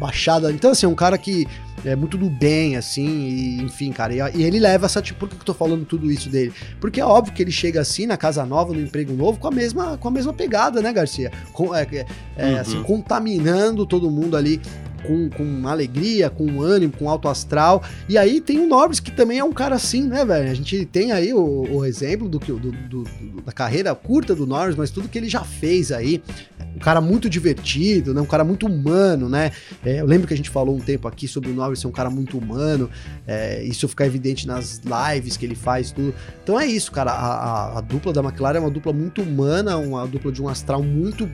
baixada. 0.00 0.50
Então, 0.50 0.72
assim, 0.72 0.84
é 0.84 0.88
um 0.88 0.96
cara 0.96 1.16
que 1.16 1.46
é 1.84 1.94
muito 1.96 2.16
do 2.18 2.28
bem, 2.28 2.76
assim, 2.76 3.06
e, 3.06 3.62
enfim, 3.62 3.92
cara. 3.92 4.12
E, 4.30 4.36
e 4.38 4.42
ele 4.42 4.58
leva 4.58 4.86
essa. 4.86 5.00
Tipo, 5.02 5.20
por 5.20 5.28
que 5.28 5.36
eu 5.36 5.44
tô 5.44 5.54
falando 5.54 5.84
tudo 5.84 6.10
isso 6.10 6.28
dele? 6.28 6.52
Porque 6.80 7.00
é 7.00 7.04
óbvio 7.04 7.32
que 7.34 7.42
ele 7.42 7.50
chega 7.52 7.80
assim 7.80 8.06
na 8.06 8.16
casa 8.16 8.44
nova, 8.44 8.72
no 8.72 8.80
emprego 8.80 9.12
novo, 9.12 9.38
com 9.38 9.48
a 9.48 9.50
mesma, 9.50 9.96
com 9.96 10.08
a 10.08 10.10
mesma 10.10 10.32
pegada, 10.32 10.80
né, 10.82 10.92
Garcia? 10.92 11.30
Com, 11.52 11.74
é, 11.74 11.82
é, 11.92 12.06
é, 12.36 12.46
Uhum. 12.48 12.60
assim, 12.60 12.82
contaminando 12.82 13.86
todo 13.86 14.10
mundo 14.10 14.36
ali 14.36 14.60
com, 15.06 15.28
com 15.30 15.66
alegria, 15.68 16.28
com 16.30 16.60
ânimo, 16.60 16.92
com 16.92 17.08
alto 17.08 17.28
astral. 17.28 17.82
E 18.08 18.16
aí 18.18 18.40
tem 18.40 18.58
o 18.60 18.66
Norris, 18.68 19.00
que 19.00 19.10
também 19.10 19.38
é 19.38 19.44
um 19.44 19.52
cara 19.52 19.74
assim, 19.76 20.04
né, 20.04 20.24
velho? 20.24 20.50
A 20.50 20.54
gente 20.54 20.84
tem 20.86 21.12
aí 21.12 21.32
o, 21.32 21.66
o 21.70 21.84
exemplo 21.84 22.28
do, 22.28 22.38
do- 22.38 22.58
do- 22.72 23.04
da 23.44 23.52
carreira 23.52 23.94
curta 23.94 24.34
do 24.34 24.46
Norris, 24.46 24.76
mas 24.76 24.90
tudo 24.90 25.08
que 25.08 25.18
ele 25.18 25.28
já 25.28 25.42
fez 25.44 25.90
aí. 25.92 26.22
Um 26.76 26.78
cara 26.80 27.00
muito 27.00 27.28
divertido, 27.28 28.14
né? 28.14 28.20
Um 28.20 28.26
cara 28.26 28.44
muito 28.44 28.66
humano, 28.66 29.28
né? 29.28 29.50
É, 29.84 30.00
eu 30.00 30.06
lembro 30.06 30.28
que 30.28 30.34
a 30.34 30.36
gente 30.36 30.48
falou 30.50 30.76
um 30.76 30.80
tempo 30.80 31.08
aqui 31.08 31.26
sobre 31.26 31.50
o 31.50 31.54
Norris 31.54 31.80
ser 31.80 31.88
um 31.88 31.92
cara 31.92 32.08
muito 32.10 32.38
humano. 32.38 32.88
é, 33.26 33.62
isso 33.64 33.88
fica 33.88 34.06
evidente 34.06 34.46
nas 34.46 34.80
lives 34.84 35.36
que 35.36 35.44
ele 35.44 35.54
faz, 35.56 35.90
tudo. 35.90 36.14
Então 36.44 36.58
é 36.58 36.66
isso, 36.66 36.92
cara. 36.92 37.10
A, 37.10 37.34
a- 37.34 37.78
a 37.78 37.80
dupla 37.80 38.12
da 38.12 38.22
McLaren 38.22 38.58
é 38.58 38.60
uma 38.60 38.70
dupla 38.70 38.92
muito 38.92 39.22
humana, 39.22 39.76
uma 39.76 40.06
dupla 40.06 40.30
de 40.30 40.40
um 40.42 40.48
astral 40.48 40.82
muito, 40.82 41.28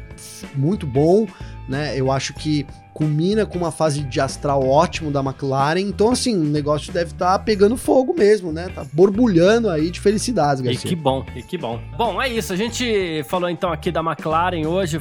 muito 0.54 0.86
bom, 0.86 1.26
né? 1.68 1.98
Eu 1.98 2.10
acho 2.10 2.34
que 2.34 2.66
culmina 2.92 3.44
com 3.44 3.58
uma 3.58 3.72
fase 3.72 4.02
de 4.02 4.20
astral 4.20 4.66
ótimo 4.66 5.10
da 5.10 5.20
McLaren. 5.20 5.80
Então, 5.80 6.12
assim, 6.12 6.36
o 6.36 6.44
negócio 6.44 6.92
deve 6.92 7.10
estar 7.10 7.38
tá 7.38 7.38
pegando 7.38 7.76
fogo 7.76 8.14
mesmo, 8.16 8.52
né? 8.52 8.68
Tá 8.68 8.86
borbulhando 8.92 9.68
aí 9.68 9.90
de 9.90 10.00
felicidades, 10.00 10.62
Garcia. 10.62 10.86
E 10.86 10.88
que 10.88 10.96
bom, 10.96 11.26
e 11.34 11.42
que 11.42 11.58
bom. 11.58 11.80
Bom, 11.96 12.22
é 12.22 12.28
isso. 12.28 12.52
A 12.52 12.56
gente 12.56 13.24
falou 13.24 13.50
então 13.50 13.72
aqui 13.72 13.90
da 13.90 14.00
McLaren 14.00 14.66
hoje, 14.66 15.00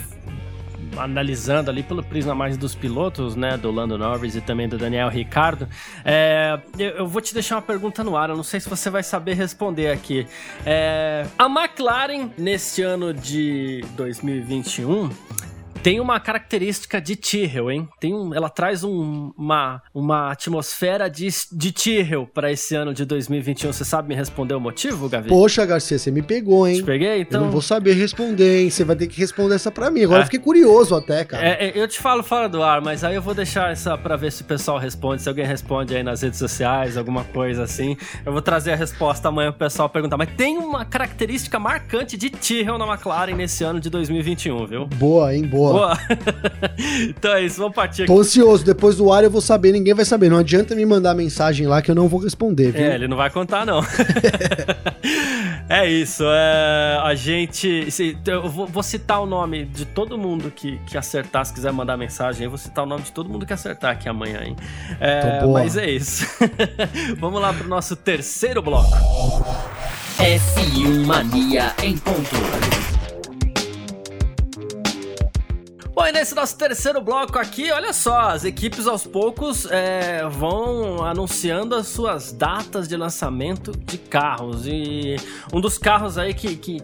analisando 0.98 1.70
ali 1.70 1.84
pelo 1.84 2.04
prisma 2.04 2.34
mais 2.34 2.58
dos 2.58 2.74
pilotos, 2.74 3.36
né, 3.36 3.58
do 3.58 3.72
Lando 3.72 3.98
Norris 3.98 4.36
e 4.36 4.42
também 4.42 4.68
do 4.68 4.78
Daniel 4.78 5.10
Ricardo, 5.10 5.68
é, 6.04 6.60
eu 6.78 7.08
vou 7.08 7.22
te 7.22 7.34
deixar 7.34 7.56
uma 7.56 7.62
pergunta 7.62 8.04
no 8.04 8.16
ar, 8.16 8.30
eu 8.30 8.36
não 8.36 8.44
sei 8.44 8.60
se 8.60 8.70
você 8.70 8.90
vai 8.90 9.04
saber 9.04 9.34
responder 9.34 9.92
aqui. 9.92 10.28
É, 10.66 11.26
a 11.38 11.46
McLaren, 11.46 12.30
neste 12.38 12.82
ano 12.82 13.14
de 13.14 13.84
2021, 13.96 15.10
tem 15.84 16.00
uma 16.00 16.18
característica 16.18 17.02
de 17.02 17.18
Tyrrell, 17.18 17.70
hein? 17.70 17.90
Tem 18.00 18.14
um, 18.14 18.34
ela 18.34 18.50
traz 18.50 18.86
um, 18.86 19.34
uma, 19.38 19.82
uma 19.94 20.32
atmosfera 20.32 21.10
de, 21.10 21.28
de 21.52 21.74
Tyrrell 21.74 22.26
para 22.26 22.50
esse 22.50 22.74
ano 22.74 22.94
de 22.94 23.04
2021. 23.04 23.74
Você 23.74 23.84
sabe 23.84 24.08
me 24.08 24.16
responder 24.16 24.54
o 24.54 24.62
motivo, 24.62 25.10
Gavi? 25.10 25.28
Poxa, 25.28 25.66
Garcia, 25.66 26.00
você 26.00 26.10
me 26.10 26.22
pegou, 26.22 26.66
hein? 26.66 26.78
Te 26.78 26.84
peguei, 26.84 27.20
então. 27.22 27.42
Eu 27.42 27.46
não 27.46 27.52
vou 27.52 27.62
saber 27.62 27.94
responder, 27.96 28.62
hein? 28.62 28.70
Você 28.70 28.86
vai 28.86 28.96
ter 28.96 29.08
que 29.08 29.20
responder 29.20 29.56
essa 29.56 29.70
para 29.70 29.92
mim. 29.92 30.04
Agora 30.04 30.20
é. 30.20 30.22
eu 30.22 30.26
fiquei 30.26 30.40
curioso 30.40 30.96
até, 30.96 31.26
cara. 31.26 31.46
É, 31.46 31.66
é, 31.66 31.72
eu 31.76 31.86
te 31.86 32.00
falo 32.00 32.24
fora 32.24 32.48
do 32.48 32.64
ar, 32.64 32.80
mas 32.80 33.04
aí 33.04 33.16
eu 33.16 33.22
vou 33.22 33.34
deixar 33.34 33.70
essa 33.70 33.98
para 33.98 34.16
ver 34.16 34.32
se 34.32 34.42
o 34.42 34.46
pessoal 34.46 34.78
responde. 34.78 35.22
Se 35.22 35.28
alguém 35.28 35.46
responde 35.46 35.94
aí 35.94 36.02
nas 36.02 36.22
redes 36.22 36.40
sociais, 36.40 36.96
alguma 36.96 37.26
coisa 37.26 37.64
assim. 37.64 37.98
Eu 38.26 38.32
vou 38.32 38.42
trazer 38.42 38.72
a 38.72 38.76
resposta 38.78 39.28
amanhã 39.28 39.52
pro 39.52 39.60
pessoal 39.60 39.90
perguntar. 39.90 40.16
Mas 40.16 40.30
tem 40.38 40.58
uma 40.58 40.86
característica 40.86 41.60
marcante 41.60 42.16
de 42.16 42.30
Tyrrell 42.30 42.78
na 42.78 42.88
McLaren 42.88 43.36
nesse 43.36 43.66
ano 43.66 43.82
de 43.82 43.90
2021, 43.90 44.66
viu? 44.66 44.86
Boa, 44.86 45.36
hein? 45.36 45.44
Boa. 45.44 45.73
Boa. 45.74 45.98
então 47.10 47.34
é 47.34 47.44
isso, 47.44 47.58
vamos 47.58 47.76
partir 47.76 48.04
aqui. 48.04 48.12
Tô 48.12 48.20
ansioso, 48.20 48.66
depois 48.66 48.96
do 48.96 49.12
ar 49.12 49.24
eu 49.24 49.32
vou 49.32 49.42
saber, 49.42 49.72
ninguém 49.72 49.94
vai 49.94 50.06
saber. 50.06 50.30
Não 50.30 50.38
adianta 50.38 50.76
me 50.76 50.86
mandar 50.86 51.14
mensagem 51.14 51.68
lá 51.68 51.82
que 51.82 51.92
eu 51.92 51.96
não 51.96 52.08
vou 52.08 52.20
responder, 52.20 52.72
viu? 52.72 52.84
É, 52.84 52.96
ele 52.96 53.08
não 53.08 53.18
vai 53.18 53.30
contar, 53.30 53.66
não. 53.66 53.82
é 55.70 55.90
isso, 55.90 56.24
é, 56.26 57.00
a 57.04 57.16
gente. 57.16 57.90
Se, 57.92 58.18
eu 58.26 58.50
vou, 58.50 58.68
vou, 58.68 58.84
citar 58.84 59.22
o 59.22 59.26
nome 59.26 59.66
de 59.66 59.86
todo 59.86 60.18
mundo 60.18 60.52
que, 60.52 60.80
que 60.86 60.98
acertar, 60.98 61.46
se 61.46 61.54
quiser 61.54 61.72
mandar 61.72 61.98
mensagem, 61.98 62.46
eu 62.46 62.50
vou 62.50 62.58
citar 62.58 62.84
o 62.84 62.88
nome 62.88 63.04
de 63.04 63.12
todo 63.12 63.30
mundo 63.30 63.46
que 63.46 63.54
acertar 63.54 63.92
aqui 63.92 64.08
amanhã, 64.08 64.42
hein? 64.44 64.56
É, 65.00 65.46
mas 65.46 65.78
é 65.78 65.90
isso. 65.90 66.26
vamos 67.18 67.42
lá 67.42 67.54
pro 67.54 67.68
nosso 67.68 67.96
terceiro 67.96 68.62
bloco. 68.62 68.92
F1 70.18 71.06
Mania 71.06 71.74
em 71.82 71.98
ponto. 71.98 72.93
Nesse 76.24 76.36
nosso 76.36 76.58
terceiro 76.58 77.02
bloco 77.02 77.38
aqui, 77.38 77.70
olha 77.70 77.92
só, 77.92 78.30
as 78.30 78.46
equipes 78.46 78.88
aos 78.88 79.06
poucos 79.06 79.70
é, 79.70 80.26
vão 80.30 81.04
anunciando 81.04 81.76
as 81.76 81.88
suas 81.88 82.32
datas 82.32 82.88
de 82.88 82.96
lançamento 82.96 83.74
de 83.78 83.98
carros. 83.98 84.66
E 84.66 85.18
um 85.52 85.60
dos 85.60 85.78
carros 85.78 86.18
aí 86.18 86.34
que, 86.34 86.56
que 86.56 86.82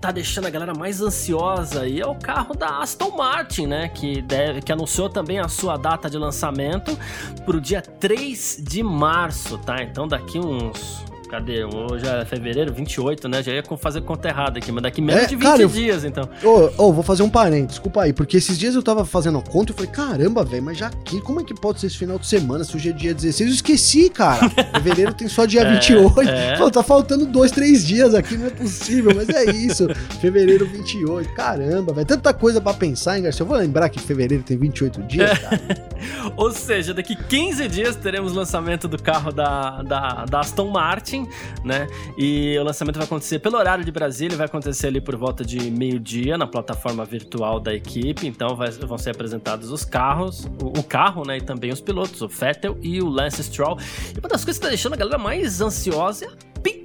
tá 0.00 0.10
deixando 0.10 0.48
a 0.48 0.50
galera 0.50 0.74
mais 0.74 1.00
ansiosa 1.00 1.82
aí 1.82 2.00
é 2.00 2.06
o 2.06 2.16
carro 2.16 2.52
da 2.52 2.78
Aston 2.78 3.16
Martin, 3.16 3.68
né? 3.68 3.88
Que, 3.90 4.20
deve, 4.22 4.60
que 4.60 4.72
anunciou 4.72 5.08
também 5.08 5.38
a 5.38 5.46
sua 5.46 5.76
data 5.76 6.10
de 6.10 6.18
lançamento 6.18 6.98
pro 7.44 7.60
dia 7.60 7.80
3 7.80 8.60
de 8.60 8.82
março, 8.82 9.56
tá? 9.58 9.84
Então 9.84 10.08
daqui 10.08 10.36
uns 10.36 11.04
Cadê? 11.30 11.64
Hoje 11.64 12.04
é 12.08 12.24
fevereiro, 12.24 12.72
28, 12.72 13.28
né? 13.28 13.40
Já 13.40 13.52
ia 13.52 13.62
fazer 13.62 14.00
conta 14.00 14.26
errada 14.26 14.58
aqui, 14.58 14.72
mas 14.72 14.82
daqui 14.82 15.00
menos 15.00 15.22
é, 15.22 15.26
de 15.26 15.36
20 15.36 15.42
cara, 15.44 15.66
dias, 15.68 16.02
então. 16.02 16.28
Ô, 16.42 16.48
oh, 16.48 16.88
oh, 16.88 16.92
vou 16.92 17.04
fazer 17.04 17.22
um 17.22 17.30
parênteses, 17.30 17.68
desculpa 17.68 18.02
aí, 18.02 18.12
porque 18.12 18.38
esses 18.38 18.58
dias 18.58 18.74
eu 18.74 18.82
tava 18.82 19.04
fazendo 19.04 19.38
a 19.38 19.40
conta 19.42 19.70
e 19.70 19.74
falei, 19.76 19.92
caramba, 19.92 20.44
velho, 20.44 20.64
mas 20.64 20.78
já 20.78 20.88
aqui, 20.88 21.20
como 21.20 21.40
é 21.40 21.44
que 21.44 21.54
pode 21.54 21.78
ser 21.78 21.86
esse 21.86 21.96
final 21.96 22.18
de 22.18 22.26
semana, 22.26 22.64
se 22.64 22.74
hoje 22.74 22.88
é 22.88 22.92
dia 22.92 23.14
16? 23.14 23.48
Eu 23.48 23.54
esqueci, 23.54 24.10
cara. 24.10 24.50
fevereiro 24.74 25.14
tem 25.14 25.28
só 25.28 25.44
dia 25.44 25.60
é, 25.60 25.72
28. 25.74 26.20
É. 26.22 26.56
Pô, 26.56 26.68
tá 26.68 26.82
faltando 26.82 27.24
dois, 27.24 27.52
três 27.52 27.86
dias 27.86 28.12
aqui, 28.12 28.36
não 28.36 28.48
é 28.48 28.50
possível, 28.50 29.12
mas 29.14 29.28
é 29.28 29.44
isso. 29.52 29.86
fevereiro 30.20 30.66
28, 30.66 31.32
caramba, 31.32 31.92
velho. 31.92 32.08
Tanta 32.08 32.34
coisa 32.34 32.60
pra 32.60 32.74
pensar, 32.74 33.16
hein, 33.16 33.22
Garcia? 33.22 33.44
Eu 33.44 33.46
vou 33.46 33.56
lembrar 33.56 33.88
que 33.88 34.00
fevereiro 34.00 34.42
tem 34.42 34.56
28 34.56 35.00
dias, 35.04 35.38
cara. 35.38 35.60
Ou 36.36 36.50
seja, 36.50 36.92
daqui 36.92 37.14
15 37.14 37.68
dias 37.68 37.94
teremos 37.94 38.32
lançamento 38.32 38.88
do 38.88 39.00
carro 39.00 39.30
da, 39.30 39.82
da, 39.82 40.24
da 40.24 40.40
Aston 40.40 40.68
Martin 40.70 41.19
né? 41.64 41.86
E 42.16 42.56
o 42.58 42.64
lançamento 42.64 42.96
vai 42.96 43.04
acontecer 43.04 43.38
pelo 43.38 43.56
horário 43.56 43.84
de 43.84 43.90
Brasília, 43.90 44.36
vai 44.36 44.46
acontecer 44.46 44.88
ali 44.88 45.00
por 45.00 45.16
volta 45.16 45.44
de 45.44 45.70
meio-dia 45.70 46.36
na 46.36 46.46
plataforma 46.46 47.04
virtual 47.04 47.60
da 47.60 47.74
equipe. 47.74 48.26
Então 48.26 48.56
vai, 48.56 48.70
vão 48.70 48.98
ser 48.98 49.10
apresentados 49.10 49.70
os 49.70 49.84
carros, 49.84 50.44
o, 50.62 50.78
o, 50.78 50.82
carro, 50.82 51.24
né? 51.26 51.38
E 51.38 51.40
também 51.40 51.72
os 51.72 51.80
pilotos, 51.80 52.20
o 52.22 52.28
Vettel 52.28 52.78
e 52.82 53.00
o 53.00 53.08
Lance 53.08 53.42
Stroll. 53.42 53.78
E 54.14 54.18
uma 54.18 54.28
das 54.28 54.44
coisas 54.44 54.58
que 54.58 54.62
tá 54.62 54.68
deixando 54.68 54.94
a 54.94 54.96
galera 54.96 55.18
mais 55.18 55.60
ansiosa 55.60 56.26
é 56.26 56.28
a 56.28 56.32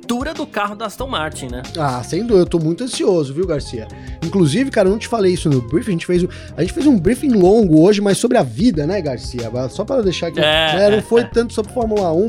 pintura 0.05 0.35
do 0.35 0.45
carro 0.45 0.75
da 0.75 0.85
Aston 0.85 1.07
Martin, 1.07 1.47
né? 1.47 1.63
Ah, 1.77 2.03
sem 2.03 2.21
dúvida, 2.21 2.41
eu 2.41 2.45
tô 2.45 2.59
muito 2.59 2.83
ansioso, 2.83 3.33
viu, 3.33 3.47
Garcia? 3.47 3.87
Inclusive, 4.23 4.69
cara, 4.69 4.87
eu 4.87 4.91
não 4.91 4.99
te 4.99 5.07
falei 5.07 5.33
isso 5.33 5.49
no 5.49 5.61
briefing, 5.61 5.89
a 5.89 5.93
gente 5.93 6.05
fez, 6.05 6.25
a 6.55 6.61
gente 6.61 6.73
fez 6.73 6.85
um 6.85 6.97
briefing 6.97 7.31
longo 7.31 7.81
hoje, 7.81 8.01
mas 8.01 8.19
sobre 8.19 8.37
a 8.37 8.43
vida, 8.43 8.85
né, 8.85 9.01
Garcia? 9.01 9.51
Só 9.69 9.83
para 9.83 10.03
deixar 10.03 10.27
aqui, 10.27 10.39
é, 10.39 10.75
né, 10.75 10.89
não 10.91 11.01
foi 11.01 11.21
é. 11.21 11.23
tanto 11.23 11.53
sobre 11.53 11.73
Fórmula 11.73 12.13
1, 12.13 12.27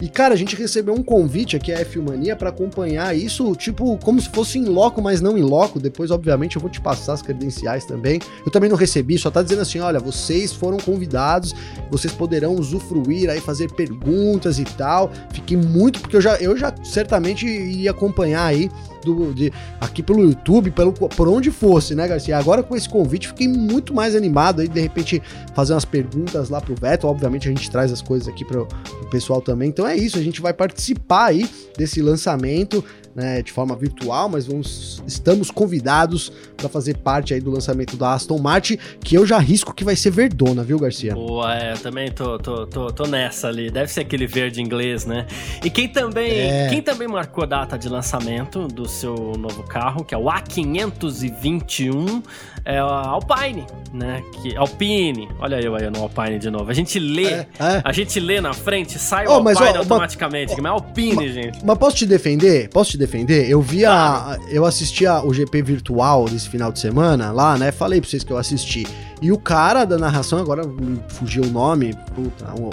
e, 0.00 0.08
cara, 0.08 0.34
a 0.34 0.36
gente 0.36 0.54
recebeu 0.54 0.94
um 0.94 1.02
convite 1.02 1.56
aqui, 1.56 1.72
a 1.72 1.80
F 1.80 1.98
Mania, 1.98 2.36
para 2.36 2.50
acompanhar 2.50 3.16
isso, 3.16 3.54
tipo, 3.56 3.96
como 3.98 4.20
se 4.20 4.28
fosse 4.28 4.58
em 4.58 4.64
loco, 4.64 5.00
mas 5.00 5.22
não 5.22 5.38
em 5.38 5.42
loco. 5.42 5.80
Depois, 5.80 6.10
obviamente, 6.10 6.56
eu 6.56 6.60
vou 6.60 6.70
te 6.70 6.80
passar 6.80 7.14
as 7.14 7.22
credenciais 7.22 7.86
também. 7.86 8.20
Eu 8.44 8.52
também 8.52 8.68
não 8.68 8.76
recebi, 8.76 9.16
só 9.16 9.30
tá 9.30 9.42
dizendo 9.42 9.62
assim: 9.62 9.78
olha, 9.78 9.98
vocês 9.98 10.52
foram 10.52 10.76
convidados, 10.76 11.54
vocês 11.90 12.12
poderão 12.12 12.54
usufruir 12.56 13.30
aí, 13.30 13.40
fazer 13.40 13.72
perguntas 13.72 14.58
e 14.58 14.64
tal. 14.64 15.10
Fiquei 15.32 15.56
muito, 15.56 16.00
porque 16.00 16.16
eu 16.16 16.20
já, 16.20 16.36
eu 16.36 16.56
já 16.58 16.74
certamente 17.16 17.46
ia 17.46 17.90
acompanhar 17.90 18.44
aí 18.44 18.70
do, 19.02 19.32
de, 19.32 19.52
aqui 19.80 20.02
pelo 20.02 20.20
YouTube, 20.22 20.70
pelo, 20.70 20.92
por 20.92 21.28
onde 21.28 21.50
fosse, 21.50 21.94
né, 21.94 22.06
Garcia? 22.06 22.36
Agora 22.36 22.62
com 22.62 22.76
esse 22.76 22.88
convite, 22.88 23.28
fiquei 23.28 23.48
muito 23.48 23.94
mais 23.94 24.14
animado 24.14 24.60
aí, 24.60 24.68
de 24.68 24.80
repente, 24.80 25.22
fazer 25.54 25.72
umas 25.72 25.84
perguntas 25.84 26.50
lá 26.50 26.60
pro 26.60 26.74
Veto. 26.74 27.06
Obviamente, 27.06 27.48
a 27.48 27.50
gente 27.50 27.70
traz 27.70 27.92
as 27.92 28.02
coisas 28.02 28.28
aqui 28.28 28.44
pro, 28.44 28.66
pro 28.66 29.10
pessoal 29.10 29.40
também. 29.40 29.68
Então 29.68 29.86
é 29.86 29.96
isso, 29.96 30.18
a 30.18 30.22
gente 30.22 30.40
vai 30.40 30.52
participar 30.52 31.26
aí 31.26 31.48
desse 31.76 32.02
lançamento 32.02 32.84
né, 33.16 33.40
de 33.40 33.50
forma 33.50 33.74
virtual, 33.74 34.28
mas 34.28 34.46
vamos, 34.46 35.02
estamos 35.06 35.50
convidados 35.50 36.30
para 36.54 36.68
fazer 36.68 36.98
parte 36.98 37.32
aí 37.32 37.40
do 37.40 37.50
lançamento 37.50 37.96
da 37.96 38.12
Aston 38.12 38.38
Martin, 38.38 38.76
que 39.00 39.16
eu 39.16 39.24
já 39.24 39.38
risco 39.38 39.72
que 39.72 39.82
vai 39.82 39.96
ser 39.96 40.10
verdona, 40.10 40.62
viu, 40.62 40.78
Garcia? 40.78 41.14
Boa, 41.14 41.56
é, 41.56 41.72
eu 41.72 41.78
também 41.78 42.12
tô, 42.12 42.38
tô, 42.38 42.66
tô, 42.66 42.88
tô, 42.88 43.06
nessa 43.06 43.48
ali. 43.48 43.70
Deve 43.70 43.90
ser 43.90 44.02
aquele 44.02 44.26
verde 44.26 44.60
inglês, 44.60 45.06
né? 45.06 45.26
E 45.64 45.70
quem 45.70 45.88
também, 45.88 46.30
é. 46.30 46.68
quem 46.68 46.82
também 46.82 47.08
marcou 47.08 47.44
a 47.44 47.46
data 47.46 47.78
de 47.78 47.88
lançamento 47.88 48.68
do 48.68 48.86
seu 48.86 49.14
novo 49.38 49.62
carro, 49.62 50.04
que 50.04 50.14
é 50.14 50.18
o 50.18 50.24
A521, 50.24 52.22
é 52.66 52.78
a 52.78 52.82
Alpine, 52.82 53.64
né? 53.92 54.22
Que, 54.42 54.56
Alpine, 54.56 55.28
olha 55.38 55.60
eu 55.60 55.76
aí 55.76 55.88
no 55.88 56.02
Alpine 56.02 56.38
de 56.40 56.50
novo. 56.50 56.68
A 56.68 56.74
gente 56.74 56.98
lê, 56.98 57.26
é, 57.26 57.46
é. 57.60 57.82
a 57.84 57.92
gente 57.92 58.18
lê 58.18 58.40
na 58.40 58.52
frente, 58.52 58.98
sai 58.98 59.24
oh, 59.26 59.30
o 59.30 59.32
Alpine 59.34 59.54
mas, 59.54 59.76
automaticamente. 59.76 60.60
Mas, 60.60 60.64
é 60.64 60.68
Alpine, 60.68 61.32
gente. 61.32 61.64
Mas 61.64 61.78
posso 61.78 61.96
te 61.96 62.06
defender? 62.06 62.68
Posso 62.70 62.90
te 62.90 62.98
defender? 62.98 63.48
Eu 63.48 63.62
vi 63.62 63.86
a. 63.86 64.36
Eu 64.50 64.64
assisti 64.64 65.06
a, 65.06 65.22
o 65.22 65.32
GP 65.32 65.62
virtual 65.62 66.24
desse 66.24 66.48
final 66.48 66.72
de 66.72 66.80
semana 66.80 67.30
lá, 67.30 67.56
né? 67.56 67.70
Falei 67.70 68.00
pra 68.00 68.10
vocês 68.10 68.24
que 68.24 68.32
eu 68.32 68.36
assisti. 68.36 68.84
E 69.22 69.30
o 69.30 69.38
cara 69.38 69.84
da 69.84 69.96
narração, 69.96 70.40
agora 70.40 70.62
fugiu 71.08 71.44
o 71.44 71.50
nome, 71.50 71.94
puta, 72.14 72.52
um, 72.60 72.70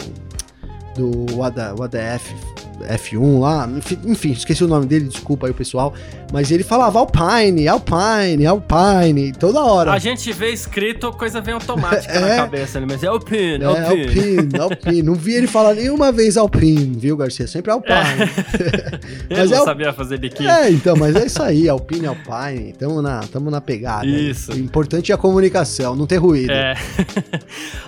do 0.95 1.43
ADF 1.43 2.33
F1 2.81 3.39
lá, 3.39 3.69
enfim, 4.05 4.31
esqueci 4.31 4.63
o 4.63 4.67
nome 4.67 4.85
dele, 4.85 5.05
desculpa 5.05 5.47
aí 5.47 5.51
o 5.51 5.55
pessoal, 5.55 5.93
mas 6.31 6.51
ele 6.51 6.63
falava 6.63 6.99
Alpine, 6.99 7.67
Alpine, 7.67 8.45
Alpine, 8.45 9.31
toda 9.33 9.63
hora. 9.63 9.91
A 9.91 9.99
gente 9.99 10.31
vê 10.33 10.51
escrito, 10.51 11.11
coisa 11.11 11.39
vem 11.39 11.53
automática 11.53 12.11
é, 12.13 12.19
na 12.19 12.35
cabeça, 12.35 12.79
né? 12.79 12.87
mas 12.89 13.03
é 13.03 13.07
Alpine, 13.07 13.63
é, 13.63 13.65
Alpine. 13.65 14.07
Alpine, 14.07 14.59
Alpine, 14.59 15.03
não 15.03 15.13
vi 15.13 15.33
ele 15.33 15.47
falar 15.47 15.75
nenhuma 15.75 16.11
vez 16.11 16.37
Alpine, 16.37 16.97
viu, 16.97 17.15
Garcia? 17.15 17.47
Sempre 17.47 17.71
Alpine. 17.71 17.93
É. 19.29 19.37
mas 19.37 19.51
não 19.51 19.61
é, 19.61 19.65
sabia 19.65 19.93
fazer 19.93 20.17
biquíni. 20.17 20.49
É, 20.49 20.69
então, 20.69 20.95
mas 20.95 21.15
é 21.15 21.25
isso 21.25 21.41
aí, 21.41 21.69
Alpine, 21.69 22.07
Alpine, 22.07 22.73
tamo 22.73 23.01
na, 23.01 23.19
tamo 23.21 23.49
na 23.49 23.61
pegada. 23.61 24.05
Isso. 24.05 24.51
O 24.51 24.57
importante 24.57 25.11
é 25.11 25.15
a 25.15 25.17
comunicação, 25.17 25.95
não 25.95 26.05
ter 26.05 26.17
ruído. 26.17 26.51
É. 26.51 26.75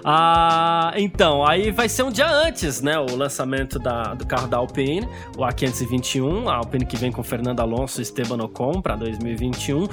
ah, 0.04 0.94
então, 0.96 1.46
aí 1.46 1.72
vai 1.72 1.90
ser 1.90 2.04
um 2.04 2.12
dia 2.12 2.30
antes, 2.30 2.82
né, 2.82 2.95
o 3.00 3.16
lançamento 3.16 3.80
da, 3.80 4.14
do 4.14 4.26
carro 4.26 4.48
da 4.48 4.58
Alpine 4.58 5.08
o 5.38 5.42
A521, 5.42 6.48
a 6.48 6.56
Alpine 6.56 6.86
que 6.86 6.98
vem 6.98 7.12
com 7.12 7.24
Fernando 7.24 7.60
Alonso 7.60 8.00
e 8.00 8.04
Esteban 8.04 8.44
Ocon 8.44 8.82
para 8.82 8.96
2021 8.96 9.88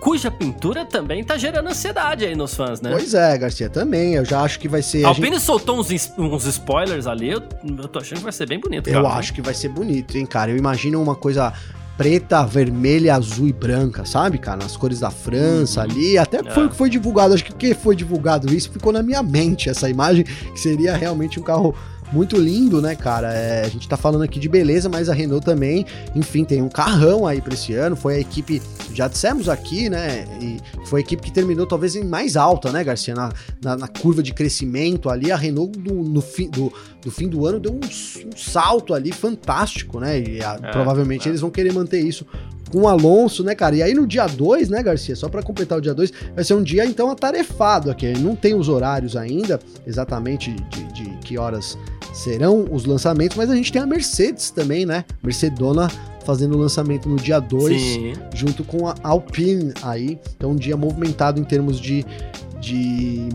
cuja 0.00 0.30
pintura 0.30 0.84
também 0.84 1.24
tá 1.24 1.38
gerando 1.38 1.66
ansiedade 1.70 2.26
aí 2.26 2.36
nos 2.36 2.54
fãs, 2.54 2.78
né? 2.78 2.90
Pois 2.90 3.14
é, 3.14 3.38
Garcia, 3.38 3.70
também. 3.70 4.14
Eu 4.14 4.24
já 4.24 4.42
acho 4.42 4.60
que 4.60 4.68
vai 4.68 4.82
ser. 4.82 5.02
A 5.02 5.08
Alpine 5.08 5.28
gente... 5.36 5.40
soltou 5.40 5.78
uns, 5.80 5.88
uns 6.18 6.44
spoilers 6.44 7.06
ali, 7.06 7.30
eu, 7.30 7.42
eu 7.64 7.88
tô 7.88 8.00
achando 8.00 8.18
que 8.18 8.24
vai 8.24 8.32
ser 8.32 8.46
bem 8.46 8.60
bonito. 8.60 8.88
Eu 8.90 9.06
acho 9.06 9.32
que 9.32 9.40
vai 9.40 9.54
ser 9.54 9.70
bonito, 9.70 10.18
hein, 10.18 10.26
cara. 10.26 10.50
Eu 10.50 10.58
imagino 10.58 11.00
uma 11.00 11.14
coisa 11.14 11.54
preta, 11.96 12.44
vermelha, 12.44 13.14
azul 13.14 13.48
e 13.48 13.52
branca, 13.52 14.04
sabe, 14.04 14.36
cara? 14.36 14.58
Nas 14.58 14.76
cores 14.76 15.00
da 15.00 15.10
França 15.10 15.80
Uhum. 15.80 15.90
ali. 15.90 16.18
Até 16.18 16.40
É. 16.40 16.50
foi 16.50 16.66
o 16.66 16.68
que 16.68 16.76
foi 16.76 16.90
divulgado. 16.90 17.32
Acho 17.32 17.44
que 17.44 17.52
porque 17.52 17.74
foi 17.74 17.96
divulgado 17.96 18.52
isso, 18.52 18.70
ficou 18.70 18.92
na 18.92 19.02
minha 19.02 19.22
mente 19.22 19.70
essa 19.70 19.88
imagem, 19.88 20.24
que 20.24 20.60
seria 20.60 20.94
realmente 20.96 21.40
um 21.40 21.42
carro 21.42 21.74
muito 22.12 22.36
lindo, 22.36 22.80
né, 22.80 22.94
cara? 22.94 23.32
É, 23.32 23.64
a 23.64 23.68
gente 23.68 23.88
tá 23.88 23.96
falando 23.96 24.22
aqui 24.22 24.38
de 24.38 24.48
beleza, 24.48 24.88
mas 24.88 25.08
a 25.08 25.14
Renault 25.14 25.44
também, 25.44 25.84
enfim, 26.14 26.44
tem 26.44 26.62
um 26.62 26.68
carrão 26.68 27.26
aí 27.26 27.40
pra 27.40 27.54
esse 27.54 27.74
ano. 27.74 27.96
Foi 27.96 28.16
a 28.16 28.18
equipe, 28.20 28.62
já 28.92 29.08
dissemos 29.08 29.48
aqui, 29.48 29.88
né? 29.88 30.24
E 30.40 30.58
foi 30.86 31.00
a 31.00 31.02
equipe 31.02 31.22
que 31.22 31.32
terminou 31.32 31.66
talvez 31.66 31.96
em 31.96 32.04
mais 32.04 32.36
alta, 32.36 32.70
né, 32.70 32.84
Garcia? 32.84 33.14
Na, 33.14 33.32
na, 33.62 33.76
na 33.76 33.88
curva 33.88 34.22
de 34.22 34.32
crescimento 34.32 35.08
ali, 35.10 35.32
a 35.32 35.36
Renault 35.36 35.76
do, 35.78 35.94
no 35.94 36.20
fim, 36.20 36.48
do, 36.50 36.72
do 37.02 37.10
fim 37.10 37.28
do 37.28 37.46
ano 37.46 37.58
deu 37.58 37.72
um, 37.72 37.76
um 37.78 38.36
salto 38.36 38.94
ali 38.94 39.10
fantástico, 39.10 39.98
né? 39.98 40.20
E 40.20 40.42
a- 40.42 40.58
É, 40.62 40.70
provavelmente 40.70 41.26
é. 41.28 41.30
eles 41.30 41.40
vão 41.40 41.50
querer 41.50 41.72
manter 41.72 42.00
isso 42.00 42.24
com 42.70 42.82
o 42.82 42.88
Alonso, 42.88 43.44
né, 43.44 43.54
cara? 43.54 43.76
E 43.76 43.82
aí 43.82 43.94
no 43.94 44.04
dia 44.06 44.26
2, 44.26 44.68
né, 44.68 44.82
Garcia? 44.82 45.14
Só 45.14 45.28
pra 45.28 45.42
completar 45.42 45.78
o 45.78 45.80
dia 45.80 45.94
2, 45.94 46.12
vai 46.34 46.42
ser 46.44 46.54
um 46.54 46.62
dia 46.62 46.84
então 46.84 47.08
atarefado 47.10 47.90
aqui. 47.90 48.12
Não 48.18 48.34
tem 48.34 48.54
os 48.54 48.68
horários 48.68 49.16
ainda, 49.16 49.60
exatamente 49.86 50.50
de, 50.52 50.84
de 50.92 51.04
que 51.18 51.38
horas 51.38 51.78
serão 52.14 52.66
os 52.70 52.84
lançamentos, 52.84 53.36
mas 53.36 53.50
a 53.50 53.56
gente 53.56 53.72
tem 53.72 53.82
a 53.82 53.86
Mercedes 53.86 54.50
também, 54.50 54.86
né? 54.86 55.04
Mercedona 55.22 55.90
fazendo 56.24 56.56
o 56.56 56.58
lançamento 56.58 57.08
no 57.08 57.16
dia 57.16 57.38
2 57.38 57.80
Sim. 57.80 58.12
junto 58.34 58.64
com 58.64 58.88
a 58.88 58.94
Alpine 59.02 59.74
aí. 59.82 60.18
Então, 60.36 60.52
um 60.52 60.56
dia 60.56 60.76
movimentado 60.76 61.38
em 61.40 61.44
termos 61.44 61.78
de, 61.78 62.06
de 62.60 63.28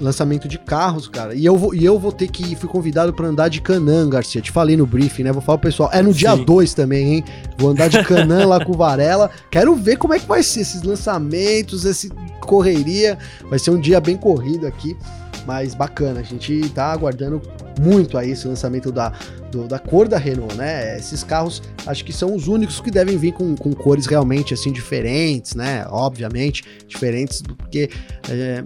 lançamento 0.00 0.46
de 0.46 0.58
carros, 0.58 1.08
cara. 1.08 1.34
E 1.34 1.44
eu 1.44 1.56
vou, 1.56 1.74
e 1.74 1.84
eu 1.84 1.98
vou 1.98 2.12
ter 2.12 2.28
que 2.28 2.54
fui 2.54 2.68
convidado 2.68 3.12
para 3.12 3.26
andar 3.26 3.48
de 3.48 3.60
Canã, 3.60 4.08
Garcia. 4.08 4.40
Te 4.40 4.52
falei 4.52 4.76
no 4.76 4.86
briefing, 4.86 5.24
né? 5.24 5.32
Vou 5.32 5.42
falar 5.42 5.58
pro 5.58 5.68
pessoal. 5.68 5.90
É 5.92 6.02
no 6.02 6.12
dia 6.12 6.36
Sim. 6.36 6.44
2 6.44 6.74
também, 6.74 7.14
hein? 7.14 7.24
Vou 7.58 7.70
andar 7.70 7.88
de 7.88 8.02
Canã 8.04 8.46
lá 8.46 8.64
com 8.64 8.72
o 8.72 8.76
Varela. 8.76 9.30
Quero 9.50 9.74
ver 9.74 9.96
como 9.96 10.14
é 10.14 10.18
que 10.18 10.26
vai 10.26 10.42
ser 10.42 10.60
esses 10.60 10.82
lançamentos, 10.82 11.84
esse 11.84 12.10
correria. 12.40 13.18
Vai 13.48 13.58
ser 13.58 13.70
um 13.70 13.80
dia 13.80 14.00
bem 14.00 14.16
corrido 14.16 14.66
aqui. 14.66 14.96
Mas 15.46 15.74
bacana, 15.74 16.20
a 16.20 16.22
gente 16.22 16.68
tá 16.70 16.86
aguardando 16.92 17.40
muito 17.80 18.18
aí 18.18 18.32
esse 18.32 18.48
lançamento 18.48 18.90
da, 18.90 19.12
do- 19.52 19.68
da 19.68 19.78
cor 19.78 20.08
da 20.08 20.18
Renault, 20.18 20.54
né? 20.56 20.98
Esses 20.98 21.22
carros 21.22 21.62
acho 21.86 22.04
que 22.04 22.12
são 22.12 22.34
os 22.34 22.48
únicos 22.48 22.80
que 22.80 22.90
devem 22.90 23.16
vir 23.16 23.32
com, 23.32 23.54
com 23.54 23.72
cores 23.72 24.06
realmente 24.06 24.52
assim 24.52 24.72
diferentes, 24.72 25.54
né? 25.54 25.86
Obviamente, 25.88 26.64
diferentes, 26.88 27.42
porque 27.42 27.88
é, 28.28 28.64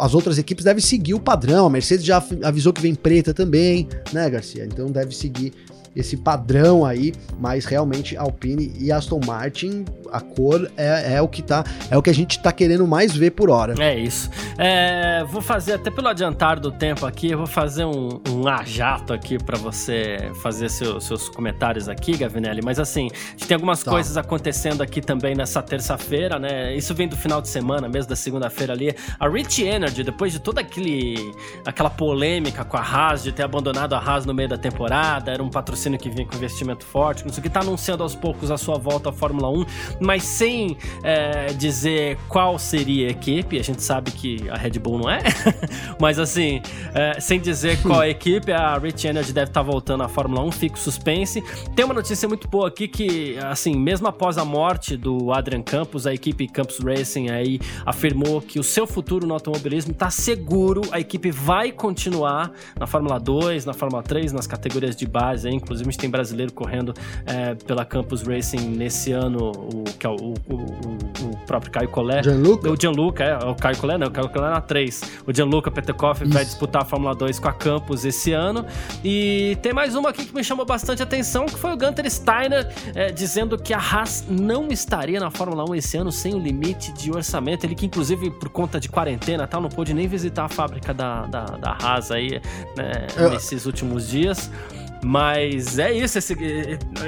as 0.00 0.14
outras 0.14 0.36
equipes 0.38 0.64
devem 0.64 0.82
seguir 0.82 1.14
o 1.14 1.20
padrão. 1.20 1.66
A 1.66 1.70
Mercedes 1.70 2.04
já 2.04 2.22
avisou 2.44 2.72
que 2.72 2.82
vem 2.82 2.94
preta 2.94 3.32
também, 3.32 3.88
né, 4.12 4.28
Garcia? 4.28 4.64
Então 4.66 4.90
deve 4.90 5.14
seguir 5.14 5.52
esse 5.94 6.16
padrão 6.16 6.84
aí, 6.84 7.12
mas 7.38 7.64
realmente 7.64 8.16
Alpine 8.16 8.72
e 8.78 8.90
Aston 8.90 9.20
Martin, 9.26 9.84
a 10.10 10.20
cor 10.20 10.70
é, 10.76 11.14
é 11.14 11.22
o 11.22 11.28
que 11.28 11.42
tá, 11.42 11.64
é 11.90 11.96
o 11.96 12.02
que 12.02 12.10
a 12.10 12.14
gente 12.14 12.40
tá 12.42 12.50
querendo 12.52 12.86
mais 12.86 13.14
ver 13.14 13.30
por 13.32 13.50
hora. 13.50 13.74
É 13.78 13.98
isso. 13.98 14.30
É, 14.58 15.24
vou 15.24 15.42
fazer, 15.42 15.74
até 15.74 15.90
pelo 15.90 16.08
adiantar 16.08 16.58
do 16.60 16.70
tempo 16.70 17.04
aqui, 17.06 17.30
eu 17.30 17.38
vou 17.38 17.46
fazer 17.46 17.84
um, 17.84 18.20
um 18.30 18.46
ajato 18.48 19.12
aqui 19.12 19.38
pra 19.42 19.58
você 19.58 20.30
fazer 20.42 20.68
seu- 20.70 21.00
seus 21.00 21.28
comentários 21.28 21.88
aqui, 21.88 22.16
Gavinelli. 22.16 22.60
Mas 22.64 22.78
assim, 22.78 23.08
tem 23.46 23.54
algumas 23.54 23.82
Tá. 23.82 23.90
coisas 23.90 24.16
acontecendo 24.16 24.82
aqui 24.82 25.00
também 25.00 25.34
nessa 25.34 25.62
terça-feira, 25.62 26.38
né? 26.38 26.74
Isso 26.74 26.94
vem 26.94 27.08
do 27.08 27.16
final 27.16 27.40
de 27.42 27.48
semana, 27.48 27.88
mesmo 27.88 28.08
da 28.10 28.16
segunda-feira 28.16 28.72
ali. 28.72 28.94
A 29.18 29.28
Rich 29.28 29.62
Energy, 29.62 30.02
depois 30.04 30.32
de 30.32 30.38
toda 30.38 30.60
aquele, 30.60 31.32
aquela 31.66 31.90
polêmica 31.90 32.64
com 32.64 32.76
a 32.76 32.80
Haas, 32.82 33.22
de 33.22 33.32
ter 33.32 33.42
abandonado 33.42 33.94
a 33.94 33.98
Haas 33.98 34.24
no 34.24 34.32
meio 34.34 34.48
da 34.48 34.56
temporada, 34.58 35.30
era 35.32 35.42
um 35.42 35.50
patrocínio 35.50 35.81
que 35.98 36.08
vinha 36.10 36.26
com 36.26 36.36
investimento 36.36 36.84
forte, 36.84 37.24
não 37.24 37.32
sei 37.32 37.40
o 37.40 37.42
que, 37.42 37.50
tá 37.50 37.60
anunciando 37.60 38.02
aos 38.02 38.14
poucos 38.14 38.50
a 38.50 38.56
sua 38.56 38.78
volta 38.78 39.10
à 39.10 39.12
Fórmula 39.12 39.48
1, 39.48 39.64
mas 40.00 40.22
sem 40.22 40.76
é, 41.02 41.52
dizer 41.52 42.18
qual 42.28 42.58
seria 42.58 43.08
a 43.08 43.10
equipe, 43.10 43.58
a 43.58 43.62
gente 43.62 43.82
sabe 43.82 44.10
que 44.10 44.48
a 44.48 44.56
Red 44.56 44.78
Bull 44.78 44.98
não 44.98 45.10
é, 45.10 45.22
mas 46.00 46.18
assim, 46.18 46.60
é, 46.94 47.20
sem 47.20 47.40
dizer 47.40 47.80
qual 47.82 48.00
a 48.00 48.08
equipe, 48.12 48.52
a 48.52 48.78
Rich 48.78 49.06
Energy 49.06 49.32
deve 49.32 49.50
estar 49.50 49.62
voltando 49.62 50.02
à 50.02 50.08
Fórmula 50.08 50.42
1, 50.44 50.52
fica 50.52 50.76
o 50.76 50.78
suspense. 50.78 51.42
Tem 51.74 51.84
uma 51.84 51.94
notícia 51.94 52.28
muito 52.28 52.48
boa 52.48 52.68
aqui 52.68 52.86
que, 52.88 53.36
assim, 53.38 53.76
mesmo 53.76 54.06
após 54.06 54.38
a 54.38 54.44
morte 54.44 54.96
do 54.96 55.32
Adrian 55.32 55.62
Campos, 55.62 56.06
a 56.06 56.14
equipe 56.14 56.46
Campos 56.48 56.78
Racing 56.78 57.30
aí 57.30 57.60
afirmou 57.84 58.40
que 58.40 58.58
o 58.58 58.62
seu 58.62 58.86
futuro 58.86 59.26
no 59.26 59.34
automobilismo 59.34 59.92
está 59.92 60.10
seguro, 60.10 60.82
a 60.90 61.00
equipe 61.00 61.30
vai 61.30 61.72
continuar 61.72 62.52
na 62.78 62.86
Fórmula 62.86 63.18
2, 63.18 63.64
na 63.64 63.72
Fórmula 63.72 64.02
3, 64.02 64.32
nas 64.32 64.46
categorias 64.46 64.96
de 64.96 65.06
base, 65.06 65.48
aí, 65.48 65.54
inclusive 65.72 65.88
a 65.88 65.92
gente 65.92 66.00
tem 66.00 66.10
brasileiro 66.10 66.52
correndo 66.52 66.92
é, 67.26 67.54
pela 67.54 67.84
Campus 67.84 68.22
Racing 68.22 68.68
nesse 68.68 69.12
ano, 69.12 69.50
o, 69.52 69.84
que 69.98 70.06
é 70.06 70.10
o, 70.10 70.14
o- 70.14 70.34
o- 70.48 71.32
o 71.32 71.36
próprio 71.46 71.70
Caio 71.72 71.88
Collet. 71.88 72.24
Gianluca? 72.24 72.70
O 72.70 72.76
Gianluca, 72.80 73.24
é, 73.24 73.36
o 73.44 73.54
Caio 73.54 73.76
Collet 73.78 73.98
não, 73.98 74.06
o 74.08 74.10
Caio 74.10 74.28
Collet 74.28 74.50
na 74.52 74.60
3. 74.60 75.02
O 75.26 75.32
Gianluca 75.34 75.70
Petekoff 75.70 76.24
vai 76.26 76.44
disputar 76.44 76.82
a 76.82 76.84
Fórmula 76.84 77.14
2 77.14 77.38
com 77.38 77.48
a 77.48 77.52
Campus 77.52 78.04
esse 78.04 78.32
ano. 78.32 78.64
E 79.04 79.56
tem 79.62 79.72
mais 79.72 79.94
uma 79.94 80.10
aqui 80.10 80.24
que 80.26 80.34
me 80.34 80.44
chamou 80.44 80.64
bastante 80.64 81.02
atenção, 81.02 81.46
que 81.46 81.58
foi 81.58 81.72
o 81.72 81.76
Gunter 81.76 82.08
Steiner 82.10 82.68
é, 82.94 83.10
dizendo 83.10 83.56
que 83.58 83.72
a 83.74 83.78
Haas 83.78 84.24
não 84.28 84.68
estaria 84.68 85.18
na 85.20 85.30
Fórmula 85.30 85.64
1 85.70 85.74
esse 85.76 85.96
ano 85.96 86.12
sem 86.12 86.34
o 86.34 86.38
limite 86.38 86.92
de 86.92 87.10
orçamento. 87.10 87.64
Ele 87.64 87.74
que, 87.74 87.86
inclusive, 87.86 88.30
por 88.30 88.48
conta 88.48 88.78
de 88.78 88.88
quarentena 88.88 89.44
e 89.44 89.46
tal, 89.46 89.60
não 89.60 89.68
pôde 89.68 89.94
nem 89.94 90.06
visitar 90.06 90.44
a 90.44 90.48
fábrica 90.48 90.92
da, 90.94 91.26
da, 91.26 91.44
da 91.44 91.76
Haas 91.80 92.10
aí, 92.10 92.40
né, 92.76 93.06
nesses 93.30 93.66
últimos 93.66 94.08
dias. 94.08 94.50
Mas 95.04 95.78
é 95.78 95.92
isso, 95.92 96.16
esse, 96.18 96.36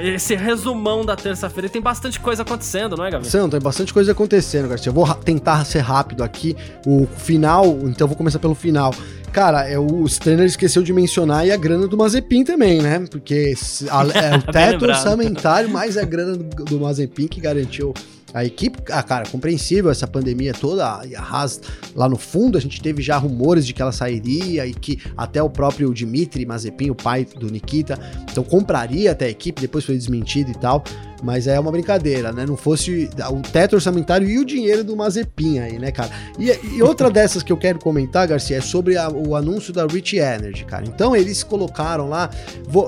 esse 0.03 0.35
resumão 0.35 1.05
da 1.05 1.15
terça-feira. 1.15 1.67
E 1.67 1.69
Tem 1.69 1.81
bastante 1.81 2.19
coisa 2.19 2.41
acontecendo, 2.41 2.97
não 2.97 3.05
é, 3.05 3.11
Gabriel? 3.11 3.31
São, 3.31 3.49
tem 3.49 3.59
bastante 3.59 3.93
coisa 3.93 4.11
acontecendo, 4.11 4.67
Garcia. 4.67 4.89
Eu 4.89 4.93
vou 4.93 5.11
tentar 5.15 5.63
ser 5.65 5.79
rápido 5.79 6.23
aqui. 6.23 6.55
O 6.85 7.07
final, 7.17 7.65
então 7.83 8.05
eu 8.05 8.07
vou 8.09 8.17
começar 8.17 8.39
pelo 8.39 8.53
final. 8.55 8.93
Cara, 9.31 9.67
é, 9.69 9.77
o 9.79 10.05
Stanner 10.05 10.45
esqueceu 10.45 10.81
de 10.83 10.93
mencionar 10.93 11.39
aí 11.39 11.51
a 11.51 11.57
grana 11.57 11.87
do 11.87 11.97
Mazepin 11.97 12.43
também, 12.43 12.81
né? 12.81 13.05
Porque 13.09 13.53
a- 13.89 14.03
é 14.17 14.37
o 14.37 14.41
teto 14.51 14.85
orçamentário 14.85 15.69
mais 15.69 15.97
a 15.97 16.03
grana 16.03 16.37
do, 16.37 16.63
do 16.65 16.79
Mazepin 16.79 17.27
que 17.27 17.39
garantiu 17.41 17.93
a 18.35 18.43
equipe. 18.45 18.77
Ah, 18.91 19.01
cara, 19.01 19.25
compreensível 19.29 19.89
essa 19.89 20.05
pandemia 20.05 20.53
toda. 20.53 20.85
A 20.85 21.01
Haas 21.17 21.61
lá 21.95 22.07
no 22.09 22.17
fundo, 22.17 22.57
a 22.57 22.61
gente 22.61 22.81
teve 22.81 23.01
já 23.01 23.17
rumores 23.17 23.65
de 23.65 23.73
que 23.73 23.81
ela 23.81 23.91
sairia 23.93 24.65
e 24.67 24.73
que 24.73 24.99
até 25.17 25.41
o 25.41 25.49
próprio 25.49 25.93
Dmitry 25.93 26.45
Mazepin, 26.45 26.89
o 26.91 26.95
pai 26.95 27.25
do 27.25 27.49
Nikita, 27.49 27.97
então 28.29 28.43
compraria 28.43 29.11
até 29.11 29.25
a 29.25 29.29
equipe, 29.29 29.61
depois 29.61 29.85
foi 29.85 29.95
desmentido 29.97 30.51
e 30.51 30.55
tal. 30.55 30.83
Mas 31.23 31.47
é 31.47 31.57
uma 31.59 31.71
brincadeira, 31.71 32.31
né? 32.33 32.45
Não 32.45 32.57
fosse 32.57 33.09
o 33.31 33.41
teto 33.41 33.73
orçamentário 33.73 34.29
e 34.29 34.37
o 34.37 34.45
dinheiro 34.45 34.83
do 34.83 34.95
Mazepin 34.97 35.59
aí, 35.59 35.79
né, 35.79 35.89
cara? 35.89 36.09
E, 36.37 36.51
e 36.75 36.83
outra 36.83 37.09
dessas 37.09 37.41
que 37.41 37.51
eu 37.51 37.57
quero 37.57 37.79
comentar, 37.79 38.27
Garcia, 38.27 38.57
é 38.57 38.61
sobre 38.61 38.97
a- 38.97 39.09
o 39.09 39.33
anúncio 39.35 39.73
da 39.73 39.87
Rich 39.87 40.17
Energy, 40.17 40.65
cara. 40.65 40.83
Então 40.85 41.15
eles 41.15 41.41
colocaram 41.41 42.09
lá, 42.09 42.29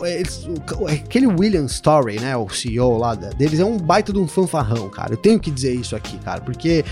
eles- 0.06 0.46
aquele 0.88 1.26
William 1.26 1.66
Story, 1.66 2.20
né, 2.20 2.36
o 2.36 2.48
CEO 2.50 2.98
lá 2.98 3.16
deles, 3.16 3.60
é 3.60 3.66
um 3.66 3.78
baita 3.78 4.12
de 4.12 4.20
um 4.20 4.28
fanfarrão, 4.28 4.90
cara. 4.90 5.14
Eu 5.14 5.18
tenho 5.18 5.37
que 5.40 5.52
dizer 5.52 5.74
isso 5.74 5.96
aqui, 5.96 6.18
cara, 6.20 6.42
porque 6.42 6.84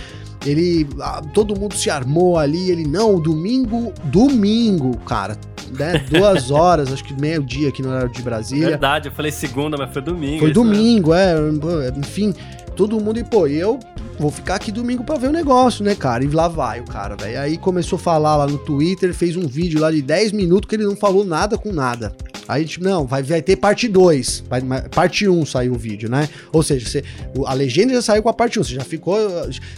ele, 0.46 0.88
todo 1.34 1.60
mundo 1.60 1.76
se 1.76 1.90
armou 1.90 2.38
ali, 2.38 2.70
ele, 2.70 2.86
não, 2.86 3.20
domingo, 3.20 3.94
domingo, 4.06 4.98
cara, 5.00 5.38
né, 5.78 6.00
duas 6.10 6.52
horas, 6.52 6.92
acho 6.92 7.04
que 7.04 7.20
meio 7.20 7.44
dia 7.44 7.70
aqui 7.70 7.82
no 7.82 7.90
horário 7.90 8.10
de 8.10 8.22
Brasília. 8.22 8.70
Verdade, 8.70 9.10
eu 9.10 9.12
falei 9.14 9.32
segunda, 9.32 9.78
mas 9.78 9.92
foi 9.92 10.02
domingo. 10.02 10.40
Foi 10.40 10.48
né? 10.50 10.54
domingo, 10.54 11.14
é, 11.14 11.36
enfim, 11.98 12.34
todo 12.76 13.00
mundo, 13.00 13.20
e 13.20 13.24
pô, 13.24 13.48
eu 13.48 13.80
vou 14.20 14.32
ficar 14.32 14.56
aqui 14.56 14.72
domingo 14.72 15.04
pra 15.04 15.18
ver 15.18 15.30
o 15.30 15.32
negócio, 15.32 15.84
né, 15.84 15.96
cara? 15.96 16.24
E 16.24 16.28
lá 16.28 16.48
vai 16.48 16.80
o 16.80 16.86
cara, 16.86 17.16
velho. 17.16 17.40
Aí 17.40 17.58
começou 17.58 17.98
a 17.98 18.00
falar 18.00 18.36
lá 18.36 18.48
no 18.48 18.58
Twitter, 18.58 19.14
fez 19.14 19.36
um 19.36 19.48
vídeo 19.48 19.80
lá 19.80 19.92
de 19.92 20.02
10 20.02 20.32
minutos 20.32 20.70
que 20.70 20.76
ele 20.76 20.86
não 20.86 20.96
falou 20.96 21.26
nada 21.26 21.58
com 21.58 21.72
nada. 21.72 22.16
Aí, 22.48 22.66
tipo, 22.66 22.84
não, 22.84 23.06
vai, 23.06 23.24
vai 23.24 23.42
ter 23.42 23.56
parte 23.56 23.88
2. 23.88 24.44
Vai, 24.50 24.62
mas 24.62 24.88
parte 24.90 25.28
1 25.28 25.40
um 25.40 25.46
saiu 25.46 25.74
o 25.74 25.78
vídeo, 25.78 26.10
né? 26.10 26.30
Ou 26.52 26.62
seja, 26.62 26.88
você, 26.88 27.04
a 27.46 27.54
legenda 27.54 27.94
já 27.94 28.02
saiu 28.02 28.22
com 28.24 28.30
a 28.30 28.34
parte 28.34 28.60
1. 28.60 28.62
Um, 28.62 28.64
você 28.64 28.76
já 28.76 28.84
ficou. 28.84 29.18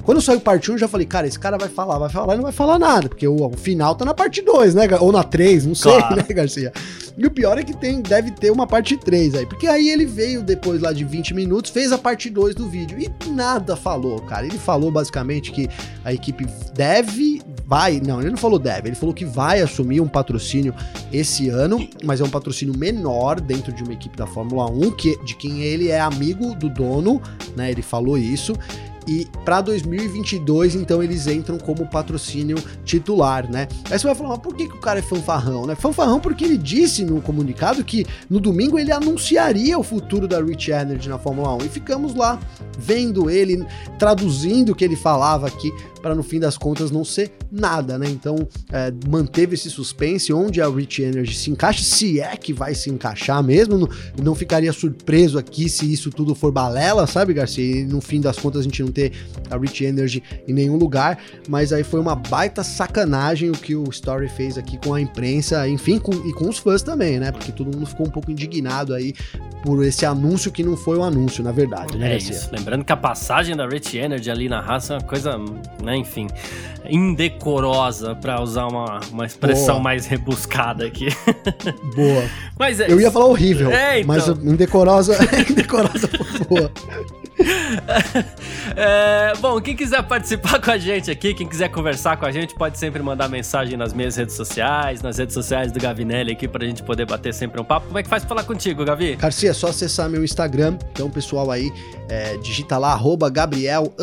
Quando 0.04 0.22
saiu 0.22 0.40
parte 0.40 0.70
1, 0.70 0.74
um, 0.74 0.76
eu 0.76 0.80
já 0.80 0.88
falei, 0.88 1.06
cara, 1.06 1.28
esse 1.28 1.40
cara 1.40 1.58
vai 1.58 1.70
falar, 1.70 1.98
vai 1.98 2.10
falar 2.10 2.34
e 2.34 2.38
não 2.38 2.44
vai 2.44 2.52
falar 2.52 2.78
nada. 2.78 3.08
Porque 3.08 3.28
o, 3.28 3.46
o 3.46 3.58
final 3.58 3.96
tá 3.96 4.04
na 4.04 4.14
parte 4.14 4.42
2, 4.42 4.76
né? 4.76 4.84
Ou 5.00 5.12
na 5.12 5.24
3, 5.24 5.66
não 5.66 5.76
sei, 5.76 5.94
Claro. 5.94 6.16
né, 6.18 6.24
Garcia? 6.30 6.72
E 7.18 7.26
o 7.26 7.32
pior 7.32 7.58
é 7.58 7.64
que 7.64 7.76
tem, 7.76 8.02
deve 8.02 8.32
ter 8.32 8.52
uma 8.52 8.68
parte 8.68 8.96
3 8.98 9.36
aí. 9.36 9.46
Porque 9.46 9.66
aí 9.68 9.90
ele 9.90 10.06
veio 10.06 10.44
depois 10.44 10.82
lá 10.82 10.92
de 10.94 11.04
20 11.04 11.34
minutos, 11.34 11.72
fez 11.72 11.92
a 11.92 11.98
parte 11.98 12.30
2 12.30 12.54
do 12.54 12.70
vídeo. 12.70 12.98
E 13.00 13.10
nada 13.30 13.76
falou, 13.76 14.20
cara. 14.22 14.46
Ele 14.46 14.58
falou 14.58 14.92
basicamente 14.92 15.52
que 15.52 15.68
a 16.04 16.14
equipe 16.14 16.46
deve, 16.76 17.42
vai. 17.68 18.00
Não, 18.00 18.22
ele 18.22 18.30
não 18.30 18.38
falou 18.38 18.58
deve, 18.58 18.88
ele 18.88 18.96
falou 18.96 19.14
que 19.14 19.26
vai 19.26 19.60
assumir 19.60 20.00
um 20.00 20.08
patrocínio 20.08 20.74
esse 21.12 21.50
ano, 21.50 21.88
mas 22.04 22.22
é 22.22 22.24
um 22.24 22.30
patrocínio 22.30 22.76
menor 22.78 23.42
dentro 23.42 23.74
de 23.74 23.84
uma 23.84 23.94
equipe 23.94 24.16
da 24.16 24.26
Fórmula 24.26 24.72
1, 24.72 24.92
que, 24.92 25.22
de 25.24 25.36
quem 25.36 25.62
ele 25.62 25.90
é 25.90 26.00
amigo 26.00 26.56
do 26.56 26.70
dono, 26.70 27.22
né? 27.56 27.70
Ele 27.70 27.82
falou 27.82 28.18
isso. 28.18 28.54
E 29.08 29.26
para 29.46 29.62
2022, 29.62 30.76
então, 30.76 31.02
eles 31.02 31.28
entram 31.28 31.58
como 31.58 31.88
patrocínio 31.88 32.58
titular, 32.84 33.50
né? 33.50 33.68
Aí 33.90 33.98
você 33.98 34.06
vai 34.06 34.16
falar, 34.16 34.30
mas 34.30 34.40
por 34.40 34.54
que, 34.54 34.68
que 34.68 34.76
o 34.76 34.80
cara 34.80 35.00
é 35.00 35.02
fanfarrão, 35.02 35.66
né? 35.66 35.76
Fanfarrão 35.76 36.20
porque 36.20 36.44
ele 36.44 36.58
disse 36.58 37.06
no 37.06 37.22
comunicado 37.22 37.84
que 37.84 38.06
no 38.30 38.40
domingo 38.40 38.78
ele 38.78 38.92
anunciaria 38.92 39.80
o 39.80 39.84
futuro 39.84 40.28
da 40.28 40.42
Rich 40.42 40.72
Energy 40.72 41.08
na 41.08 41.18
Fórmula 41.18 41.56
1 41.56 41.66
e 41.66 41.70
ficamos 41.70 42.14
lá 42.14 42.38
vendo 42.78 43.30
ele, 43.30 43.66
traduzindo 43.98 44.74
o 44.74 44.76
que 44.76 44.84
ele 44.84 44.96
falava 44.96 45.48
aqui 45.48 45.72
para 46.02 46.16
no 46.16 46.24
fim 46.24 46.40
das 46.40 46.58
contas 46.58 46.92
não 46.92 47.04
ser 47.04 47.32
nada, 47.52 47.98
né? 47.98 48.08
Então 48.10 48.48
é, 48.72 48.94
manteve 49.08 49.56
esse 49.56 49.70
suspense 49.70 50.32
onde 50.32 50.62
a 50.62 50.68
Rich 50.68 51.02
Energy 51.02 51.36
se 51.36 51.50
encaixa, 51.50 51.84
se 51.84 52.20
é 52.20 52.36
que 52.38 52.54
vai 52.54 52.76
se 52.76 52.90
encaixar 52.90 53.42
mesmo, 53.44 53.78
não, 53.78 53.90
não 54.22 54.36
ficaria 54.36 54.72
surpreso 54.72 55.38
aqui 55.38 55.68
se 55.68 55.92
isso 55.92 56.10
tudo 56.10 56.36
for 56.36 56.52
balela, 56.52 57.08
sabe, 57.08 57.34
Garcia? 57.34 57.64
E 57.64 57.86
no 57.86 58.02
fim 58.02 58.22
das 58.22 58.38
contas 58.38 58.62
a 58.62 58.64
gente 58.64 58.82
não 58.82 58.92
ter 58.98 59.12
a 59.52 59.58
Rich 59.58 59.86
Energy 59.86 60.24
em 60.48 60.54
nenhum 60.54 60.76
lugar, 60.76 61.20
mas 61.48 61.72
aí 61.72 61.84
foi 61.84 62.00
uma 62.00 62.16
baita 62.16 62.64
sacanagem 62.64 63.52
o 63.52 63.54
que 63.54 63.76
o 63.76 63.84
Story 63.92 64.28
fez 64.28 64.58
aqui 64.58 64.78
com 64.78 64.96
a 64.96 65.00
imprensa, 65.00 65.68
enfim, 65.70 66.00
com, 66.00 66.12
e 66.12 66.34
com 66.34 66.50
os 66.50 66.58
fãs 66.58 66.82
também, 66.82 67.20
né? 67.20 67.32
Porque 67.32 67.52
todo 67.52 67.68
mundo 67.68 67.86
ficou 67.86 68.08
um 68.08 68.10
pouco 68.10 68.32
indignado 68.32 68.96
aí 68.96 69.14
por 69.64 69.84
esse 69.86 70.06
anúncio 70.06 70.52
que 70.52 70.64
não 70.64 70.76
foi 70.76 70.98
um 70.98 71.04
anúncio, 71.04 71.44
na 71.44 71.52
verdade, 71.52 71.98
né, 71.98 72.14
é 72.14 72.18
Isso. 72.18 72.50
Lembrando 72.52 72.84
que 72.84 72.92
a 72.92 72.98
passagem 72.98 73.56
da 73.56 73.68
Rich 73.68 73.98
Energy 73.98 74.32
ali 74.32 74.50
na 74.50 74.62
raça 74.62 74.94
é 74.94 74.98
uma 74.98 75.04
coisa, 75.04 75.38
né, 75.84 75.96
enfim, 75.98 76.28
indecorosa, 76.90 78.16
para 78.16 78.42
usar 78.42 78.68
uma, 78.68 79.00
uma 79.12 79.26
expressão 79.26 79.76
Boa. 79.76 79.84
mais 79.84 80.06
rebuscada 80.06 80.86
aqui. 80.86 81.08
Boa. 81.96 82.24
Mas 82.58 82.80
é, 82.80 82.92
Eu 82.92 83.00
ia 83.00 83.12
falar 83.12 83.26
horrível, 83.26 83.70
é, 83.70 84.00
então. 84.00 84.08
mas 84.08 84.28
indecorosa, 84.28 85.18
indecorosa 85.50 86.08
foi 86.08 86.46
boa. 86.46 86.72
é, 88.88 89.34
bom, 89.40 89.60
quem 89.60 89.76
quiser 89.76 90.02
participar 90.04 90.60
com 90.64 90.72
a 90.72 90.78
gente 90.78 91.12
aqui, 91.12 91.34
quem 91.34 91.48
quiser 91.48 91.70
conversar 91.70 92.16
com 92.16 92.26
a 92.26 92.32
gente, 92.32 92.56
pode 92.56 92.78
sempre 92.78 93.04
mandar 93.04 93.28
mensagem 93.28 93.78
nas 93.78 93.94
minhas 93.94 94.16
redes 94.16 94.36
sociais, 94.36 95.02
nas 95.02 95.18
redes 95.18 95.34
sociais 95.34 95.72
do 95.72 95.80
Gavinelli 95.80 96.32
aqui, 96.32 96.48
pra 96.48 96.66
gente 96.66 96.82
poder 96.82 97.06
bater 97.06 97.34
sempre 97.34 97.60
um 97.60 97.66
papo. 97.66 97.88
Como 97.88 98.00
é 98.00 98.04
que 98.04 98.10
faz 98.10 98.24
pra 98.24 98.30
falar 98.30 98.44
contigo, 98.44 98.86
Gavi? 98.86 99.16
Garcia, 99.16 99.50
é 99.50 99.54
só 99.54 99.68
acessar 99.68 100.10
meu 100.10 100.24
Instagram. 100.24 100.78
Então, 100.94 101.10
pessoal 101.10 101.52
aí, 101.52 101.70
é, 102.08 102.38
digita 102.38 102.78
lá, 102.78 102.94
arroba 102.94 103.30
Gabriel, 103.30 103.94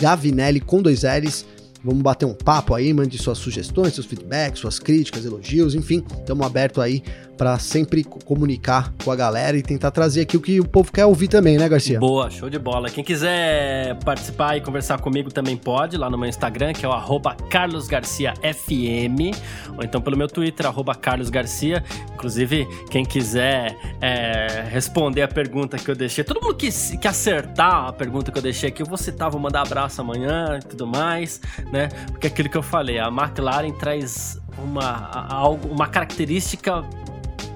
Gavinelli, 0.00 0.60
com 0.60 0.82
dois 0.82 1.02
L's. 1.02 1.46
Vamos 1.84 2.02
bater 2.02 2.26
um 2.26 2.34
papo 2.34 2.74
aí, 2.74 2.92
mande 2.92 3.18
suas 3.18 3.38
sugestões, 3.38 3.94
seus 3.94 4.06
feedbacks, 4.06 4.60
suas 4.60 4.78
críticas, 4.78 5.24
elogios, 5.24 5.74
enfim, 5.74 6.04
estamos 6.20 6.46
abertos 6.46 6.82
aí 6.82 7.02
para 7.36 7.58
sempre 7.58 8.04
comunicar 8.04 8.92
com 9.04 9.10
a 9.10 9.16
galera 9.16 9.56
e 9.56 9.62
tentar 9.62 9.90
trazer 9.90 10.22
aqui 10.22 10.36
o 10.36 10.40
que 10.40 10.60
o 10.60 10.68
povo 10.68 10.92
quer 10.92 11.06
ouvir 11.06 11.28
também, 11.28 11.56
né, 11.56 11.68
Garcia? 11.68 11.98
Boa, 11.98 12.30
show 12.30 12.48
de 12.48 12.58
bola. 12.58 12.90
Quem 12.90 13.02
quiser 13.02 13.96
participar 14.04 14.56
e 14.56 14.60
conversar 14.60 15.00
comigo 15.00 15.32
também 15.32 15.56
pode, 15.56 15.96
lá 15.96 16.08
no 16.08 16.18
meu 16.18 16.28
Instagram, 16.28 16.72
que 16.72 16.84
é 16.84 16.88
o 16.88 16.92
carlosgarciafm, 17.50 19.32
ou 19.76 19.84
então 19.84 20.00
pelo 20.00 20.16
meu 20.16 20.28
Twitter, 20.28 20.66
carlosgarcia. 21.00 21.84
Inclusive, 22.14 22.66
quem 22.90 23.04
quiser 23.04 23.76
é, 24.00 24.64
responder 24.70 25.22
a 25.22 25.28
pergunta 25.28 25.76
que 25.76 25.90
eu 25.90 25.96
deixei, 25.96 26.22
todo 26.22 26.40
mundo 26.40 26.54
que, 26.54 26.70
que 26.98 27.08
acertar 27.08 27.86
a 27.88 27.92
pergunta 27.92 28.30
que 28.30 28.38
eu 28.38 28.42
deixei 28.42 28.68
aqui, 28.68 28.82
eu 28.82 28.86
vou 28.86 28.98
citar, 28.98 29.30
vou 29.30 29.40
mandar 29.40 29.62
abraço 29.62 30.00
amanhã 30.00 30.58
e 30.62 30.66
tudo 30.66 30.86
mais, 30.86 31.40
né? 31.72 31.88
Porque 32.10 32.26
é 32.26 32.30
aquilo 32.30 32.48
que 32.48 32.56
eu 32.56 32.62
falei, 32.62 32.98
a 32.98 33.08
McLaren 33.08 33.72
traz 33.72 34.40
uma, 34.58 35.26
algo, 35.28 35.68
uma 35.68 35.86
característica 35.86 36.84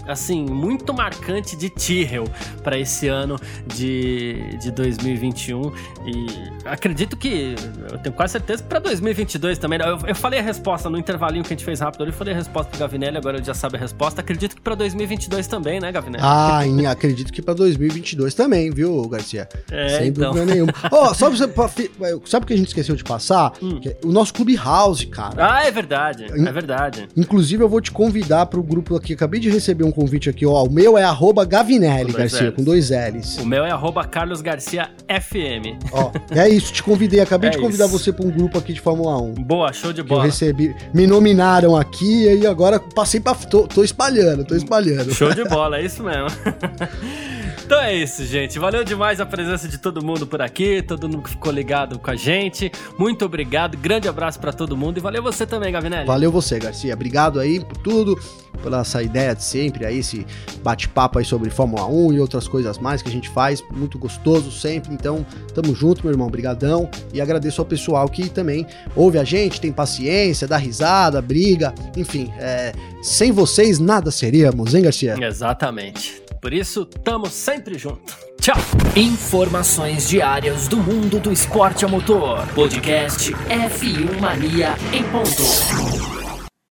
assim, 0.07 0.45
muito 0.45 0.93
marcante 0.95 1.57
de 1.57 1.69
Tyrrell 1.71 2.27
para 2.63 2.79
esse 2.79 3.09
ano 3.09 3.39
de, 3.67 4.57
de 4.59 4.71
2021. 4.71 5.73
E 6.07 6.27
acredito 6.65 7.17
que, 7.17 7.55
eu 7.91 7.99
tenho 7.99 8.15
quase 8.15 8.33
certeza 8.33 8.63
que 8.63 8.69
para 8.69 8.79
2022 8.79 9.59
também. 9.59 9.79
Eu, 9.81 9.99
eu 10.07 10.15
falei 10.15 10.41
a 10.41 10.43
resposta 10.43 10.89
no 10.89 10.99
intervalinho 10.99 11.45
que 11.45 11.53
a 11.53 11.57
gente 11.57 11.65
fez 11.65 11.81
rápido 11.81 12.05
ali, 12.05 12.13
falei 12.13 12.35
a 12.35 12.37
resposta 12.37 12.71
pro 12.71 12.81
Gavinelli, 12.81 13.17
agora 13.17 13.37
ele 13.39 13.45
já 13.45 13.55
sabe 13.55 13.77
a 13.77 13.81
resposta. 13.81 14.21
Acredito 14.21 14.57
que 14.57 14.61
para 14.61 14.75
2022 14.75 15.47
também, 15.47 15.81
né, 15.81 15.91
Gavinelli? 15.93 16.25
Ah, 16.25 16.61
acredito 16.91 17.33
que 17.33 17.43
para 17.43 17.55
2022 17.55 18.35
também, 18.35 18.71
viu, 18.71 19.09
Garcia? 19.09 19.49
É, 19.71 19.99
Sem 19.99 20.09
então. 20.09 20.33
dúvida 20.33 20.53
nenhuma. 20.53 20.73
Ó, 20.91 21.11
oh, 21.11 21.15
sabe, 21.15 21.37
sabe 21.37 22.45
o 22.45 22.47
que 22.47 22.55
a 22.55 22.57
gente 22.57 22.69
esqueceu 22.69 22.97
de 22.97 23.05
passar? 23.05 23.53
Hum. 23.63 23.81
É 23.85 23.97
o 24.05 24.13
nosso 24.13 24.33
Clubhouse, 24.35 25.07
cara. 25.07 25.55
Ah, 25.55 25.65
é 25.65 25.71
verdade, 25.71 26.25
é 26.25 26.53
verdade. 26.53 27.09
Inclusive, 27.17 27.63
eu 27.63 27.69
vou 27.69 27.81
te 27.81 27.91
convidar 27.91 28.47
para 28.47 28.59
o 28.59 28.63
grupo 28.63 28.97
aqui. 28.97 29.13
Acabei 29.13 29.41
de 29.41 29.49
receber 29.51 29.85
um 29.85 29.91
convite 29.97 30.29
aqui, 30.29 30.45
ó. 30.45 30.63
O 30.63 30.71
meu 30.71 30.97
é 30.99 31.03
arroba 31.03 31.45
Gavinelli, 31.45 32.13
Garcia, 32.13 32.49
L's. 32.49 32.55
com 32.55 32.63
dois 32.63 32.91
L's. 32.91 33.39
O 33.39 33.47
meu 33.47 33.65
é 33.65 33.71
arroba 33.71 34.05
Carlos 34.05 34.41
Garcia 34.41 34.91
FM. 35.09 35.83
Ó, 35.91 36.13
é 36.31 36.49
isso, 36.49 36.73
te 36.73 36.83
convidei, 36.83 37.21
acabei 37.21 37.49
é 37.51 37.53
de 37.53 37.59
convidar 37.59 37.87
isso. 37.87 37.99
você 37.99 38.13
para 38.13 38.27
um 38.27 38.31
grupo 38.31 38.59
aqui 38.59 38.73
de 38.73 38.81
Fórmula 38.81 39.21
1. 39.21 39.35
Boa, 39.35 39.73
show 39.73 39.93
de 39.93 40.03
bola. 40.03 40.21
eu 40.23 40.27
recebi, 40.27 40.75
me 40.93 41.07
nominaram 41.07 41.75
aqui 41.75 42.27
e 42.29 42.47
agora 42.47 42.79
passei 42.79 43.19
para 43.21 43.35
tô, 43.35 43.67
tô 43.67 43.83
espalhando, 43.83 44.45
tô 44.45 44.55
espalhando. 44.55 45.13
Show 45.15 45.33
de 45.33 45.45
bola, 45.49 45.79
é 45.79 45.85
isso 45.85 46.03
mesmo. 46.03 46.29
Então 47.65 47.81
é 47.81 47.95
isso, 47.95 48.25
gente. 48.25 48.59
Valeu 48.59 48.85
demais 48.85 49.21
a 49.21 49.27
presença 49.27 49.69
de 49.69 49.79
todo 49.79 50.05
mundo 50.05 50.27
por 50.27 50.41
aqui, 50.41 50.83
todo 50.83 51.09
mundo 51.09 51.23
que 51.23 51.31
ficou 51.31 51.53
ligado 51.53 51.99
com 51.99 52.11
a 52.11 52.17
gente. 52.17 52.71
Muito 52.99 53.25
obrigado, 53.25 53.77
grande 53.77 54.09
abraço 54.09 54.39
para 54.39 54.53
todo 54.53 54.77
mundo 54.77 54.99
e 54.99 55.01
valeu 55.01 55.23
você 55.23 55.47
também, 55.47 55.73
Gavinelli. 55.73 56.07
Valeu 56.07 56.31
você, 56.31 56.59
Garcia. 56.59 56.95
Obrigado 56.95 57.41
aí 57.41 57.61
por 57.61 57.77
tudo, 57.79 58.19
pela 58.63 58.81
essa 58.81 59.03
ideia 59.03 59.35
de 59.35 59.43
sempre 59.43 59.85
aí, 59.85 59.99
esse 59.99 60.27
bate-papo 60.63 61.19
aí 61.19 61.25
sobre 61.25 61.51
Fórmula 61.51 61.87
1 61.87 62.13
e 62.13 62.21
outras 62.21 62.47
coisas 62.47 62.79
mais 62.79 63.03
que 63.03 63.09
a 63.09 63.13
gente 63.13 63.29
faz. 63.29 63.63
Muito 63.71 63.99
gostoso 63.99 64.51
sempre. 64.51 64.95
Então, 64.95 65.27
tamo 65.55 65.75
junto, 65.75 66.03
meu 66.03 66.13
irmão. 66.13 66.29
Brigadão. 66.29 66.89
E 67.13 67.21
agradeço 67.21 67.61
ao 67.61 67.67
pessoal 67.67 68.09
que 68.09 68.29
também 68.29 68.67
ouve 68.95 69.19
a 69.19 69.25
gente, 69.25 69.61
tem 69.61 69.73
paciência, 69.73 70.47
dá 70.47 70.57
risada, 70.57 71.21
briga, 71.23 71.75
enfim. 71.97 72.33
É, 72.39 72.73
sem 73.03 73.33
vocês 73.33 73.79
nada 73.79 74.11
seríamos, 74.11 74.75
hein, 74.75 74.83
Garcia? 74.83 75.17
Exatamente. 75.21 76.26
Por 76.47 76.53
isso, 76.53 76.87
tamo 76.87 77.27
sempre 77.27 77.77
junto. 77.77 78.17
Tchau! 78.41 78.55
Informações 78.95 80.09
diárias 80.09 80.69
do 80.69 80.77
mundo 80.77 81.19
do 81.19 81.33
esporte 81.33 81.85
a 81.85 81.89
motor. 81.89 82.47
Podcast 82.55 83.33
F1 83.33 84.21
Mania 84.21 84.77
em 84.93 85.03
ponto. 85.11 86.26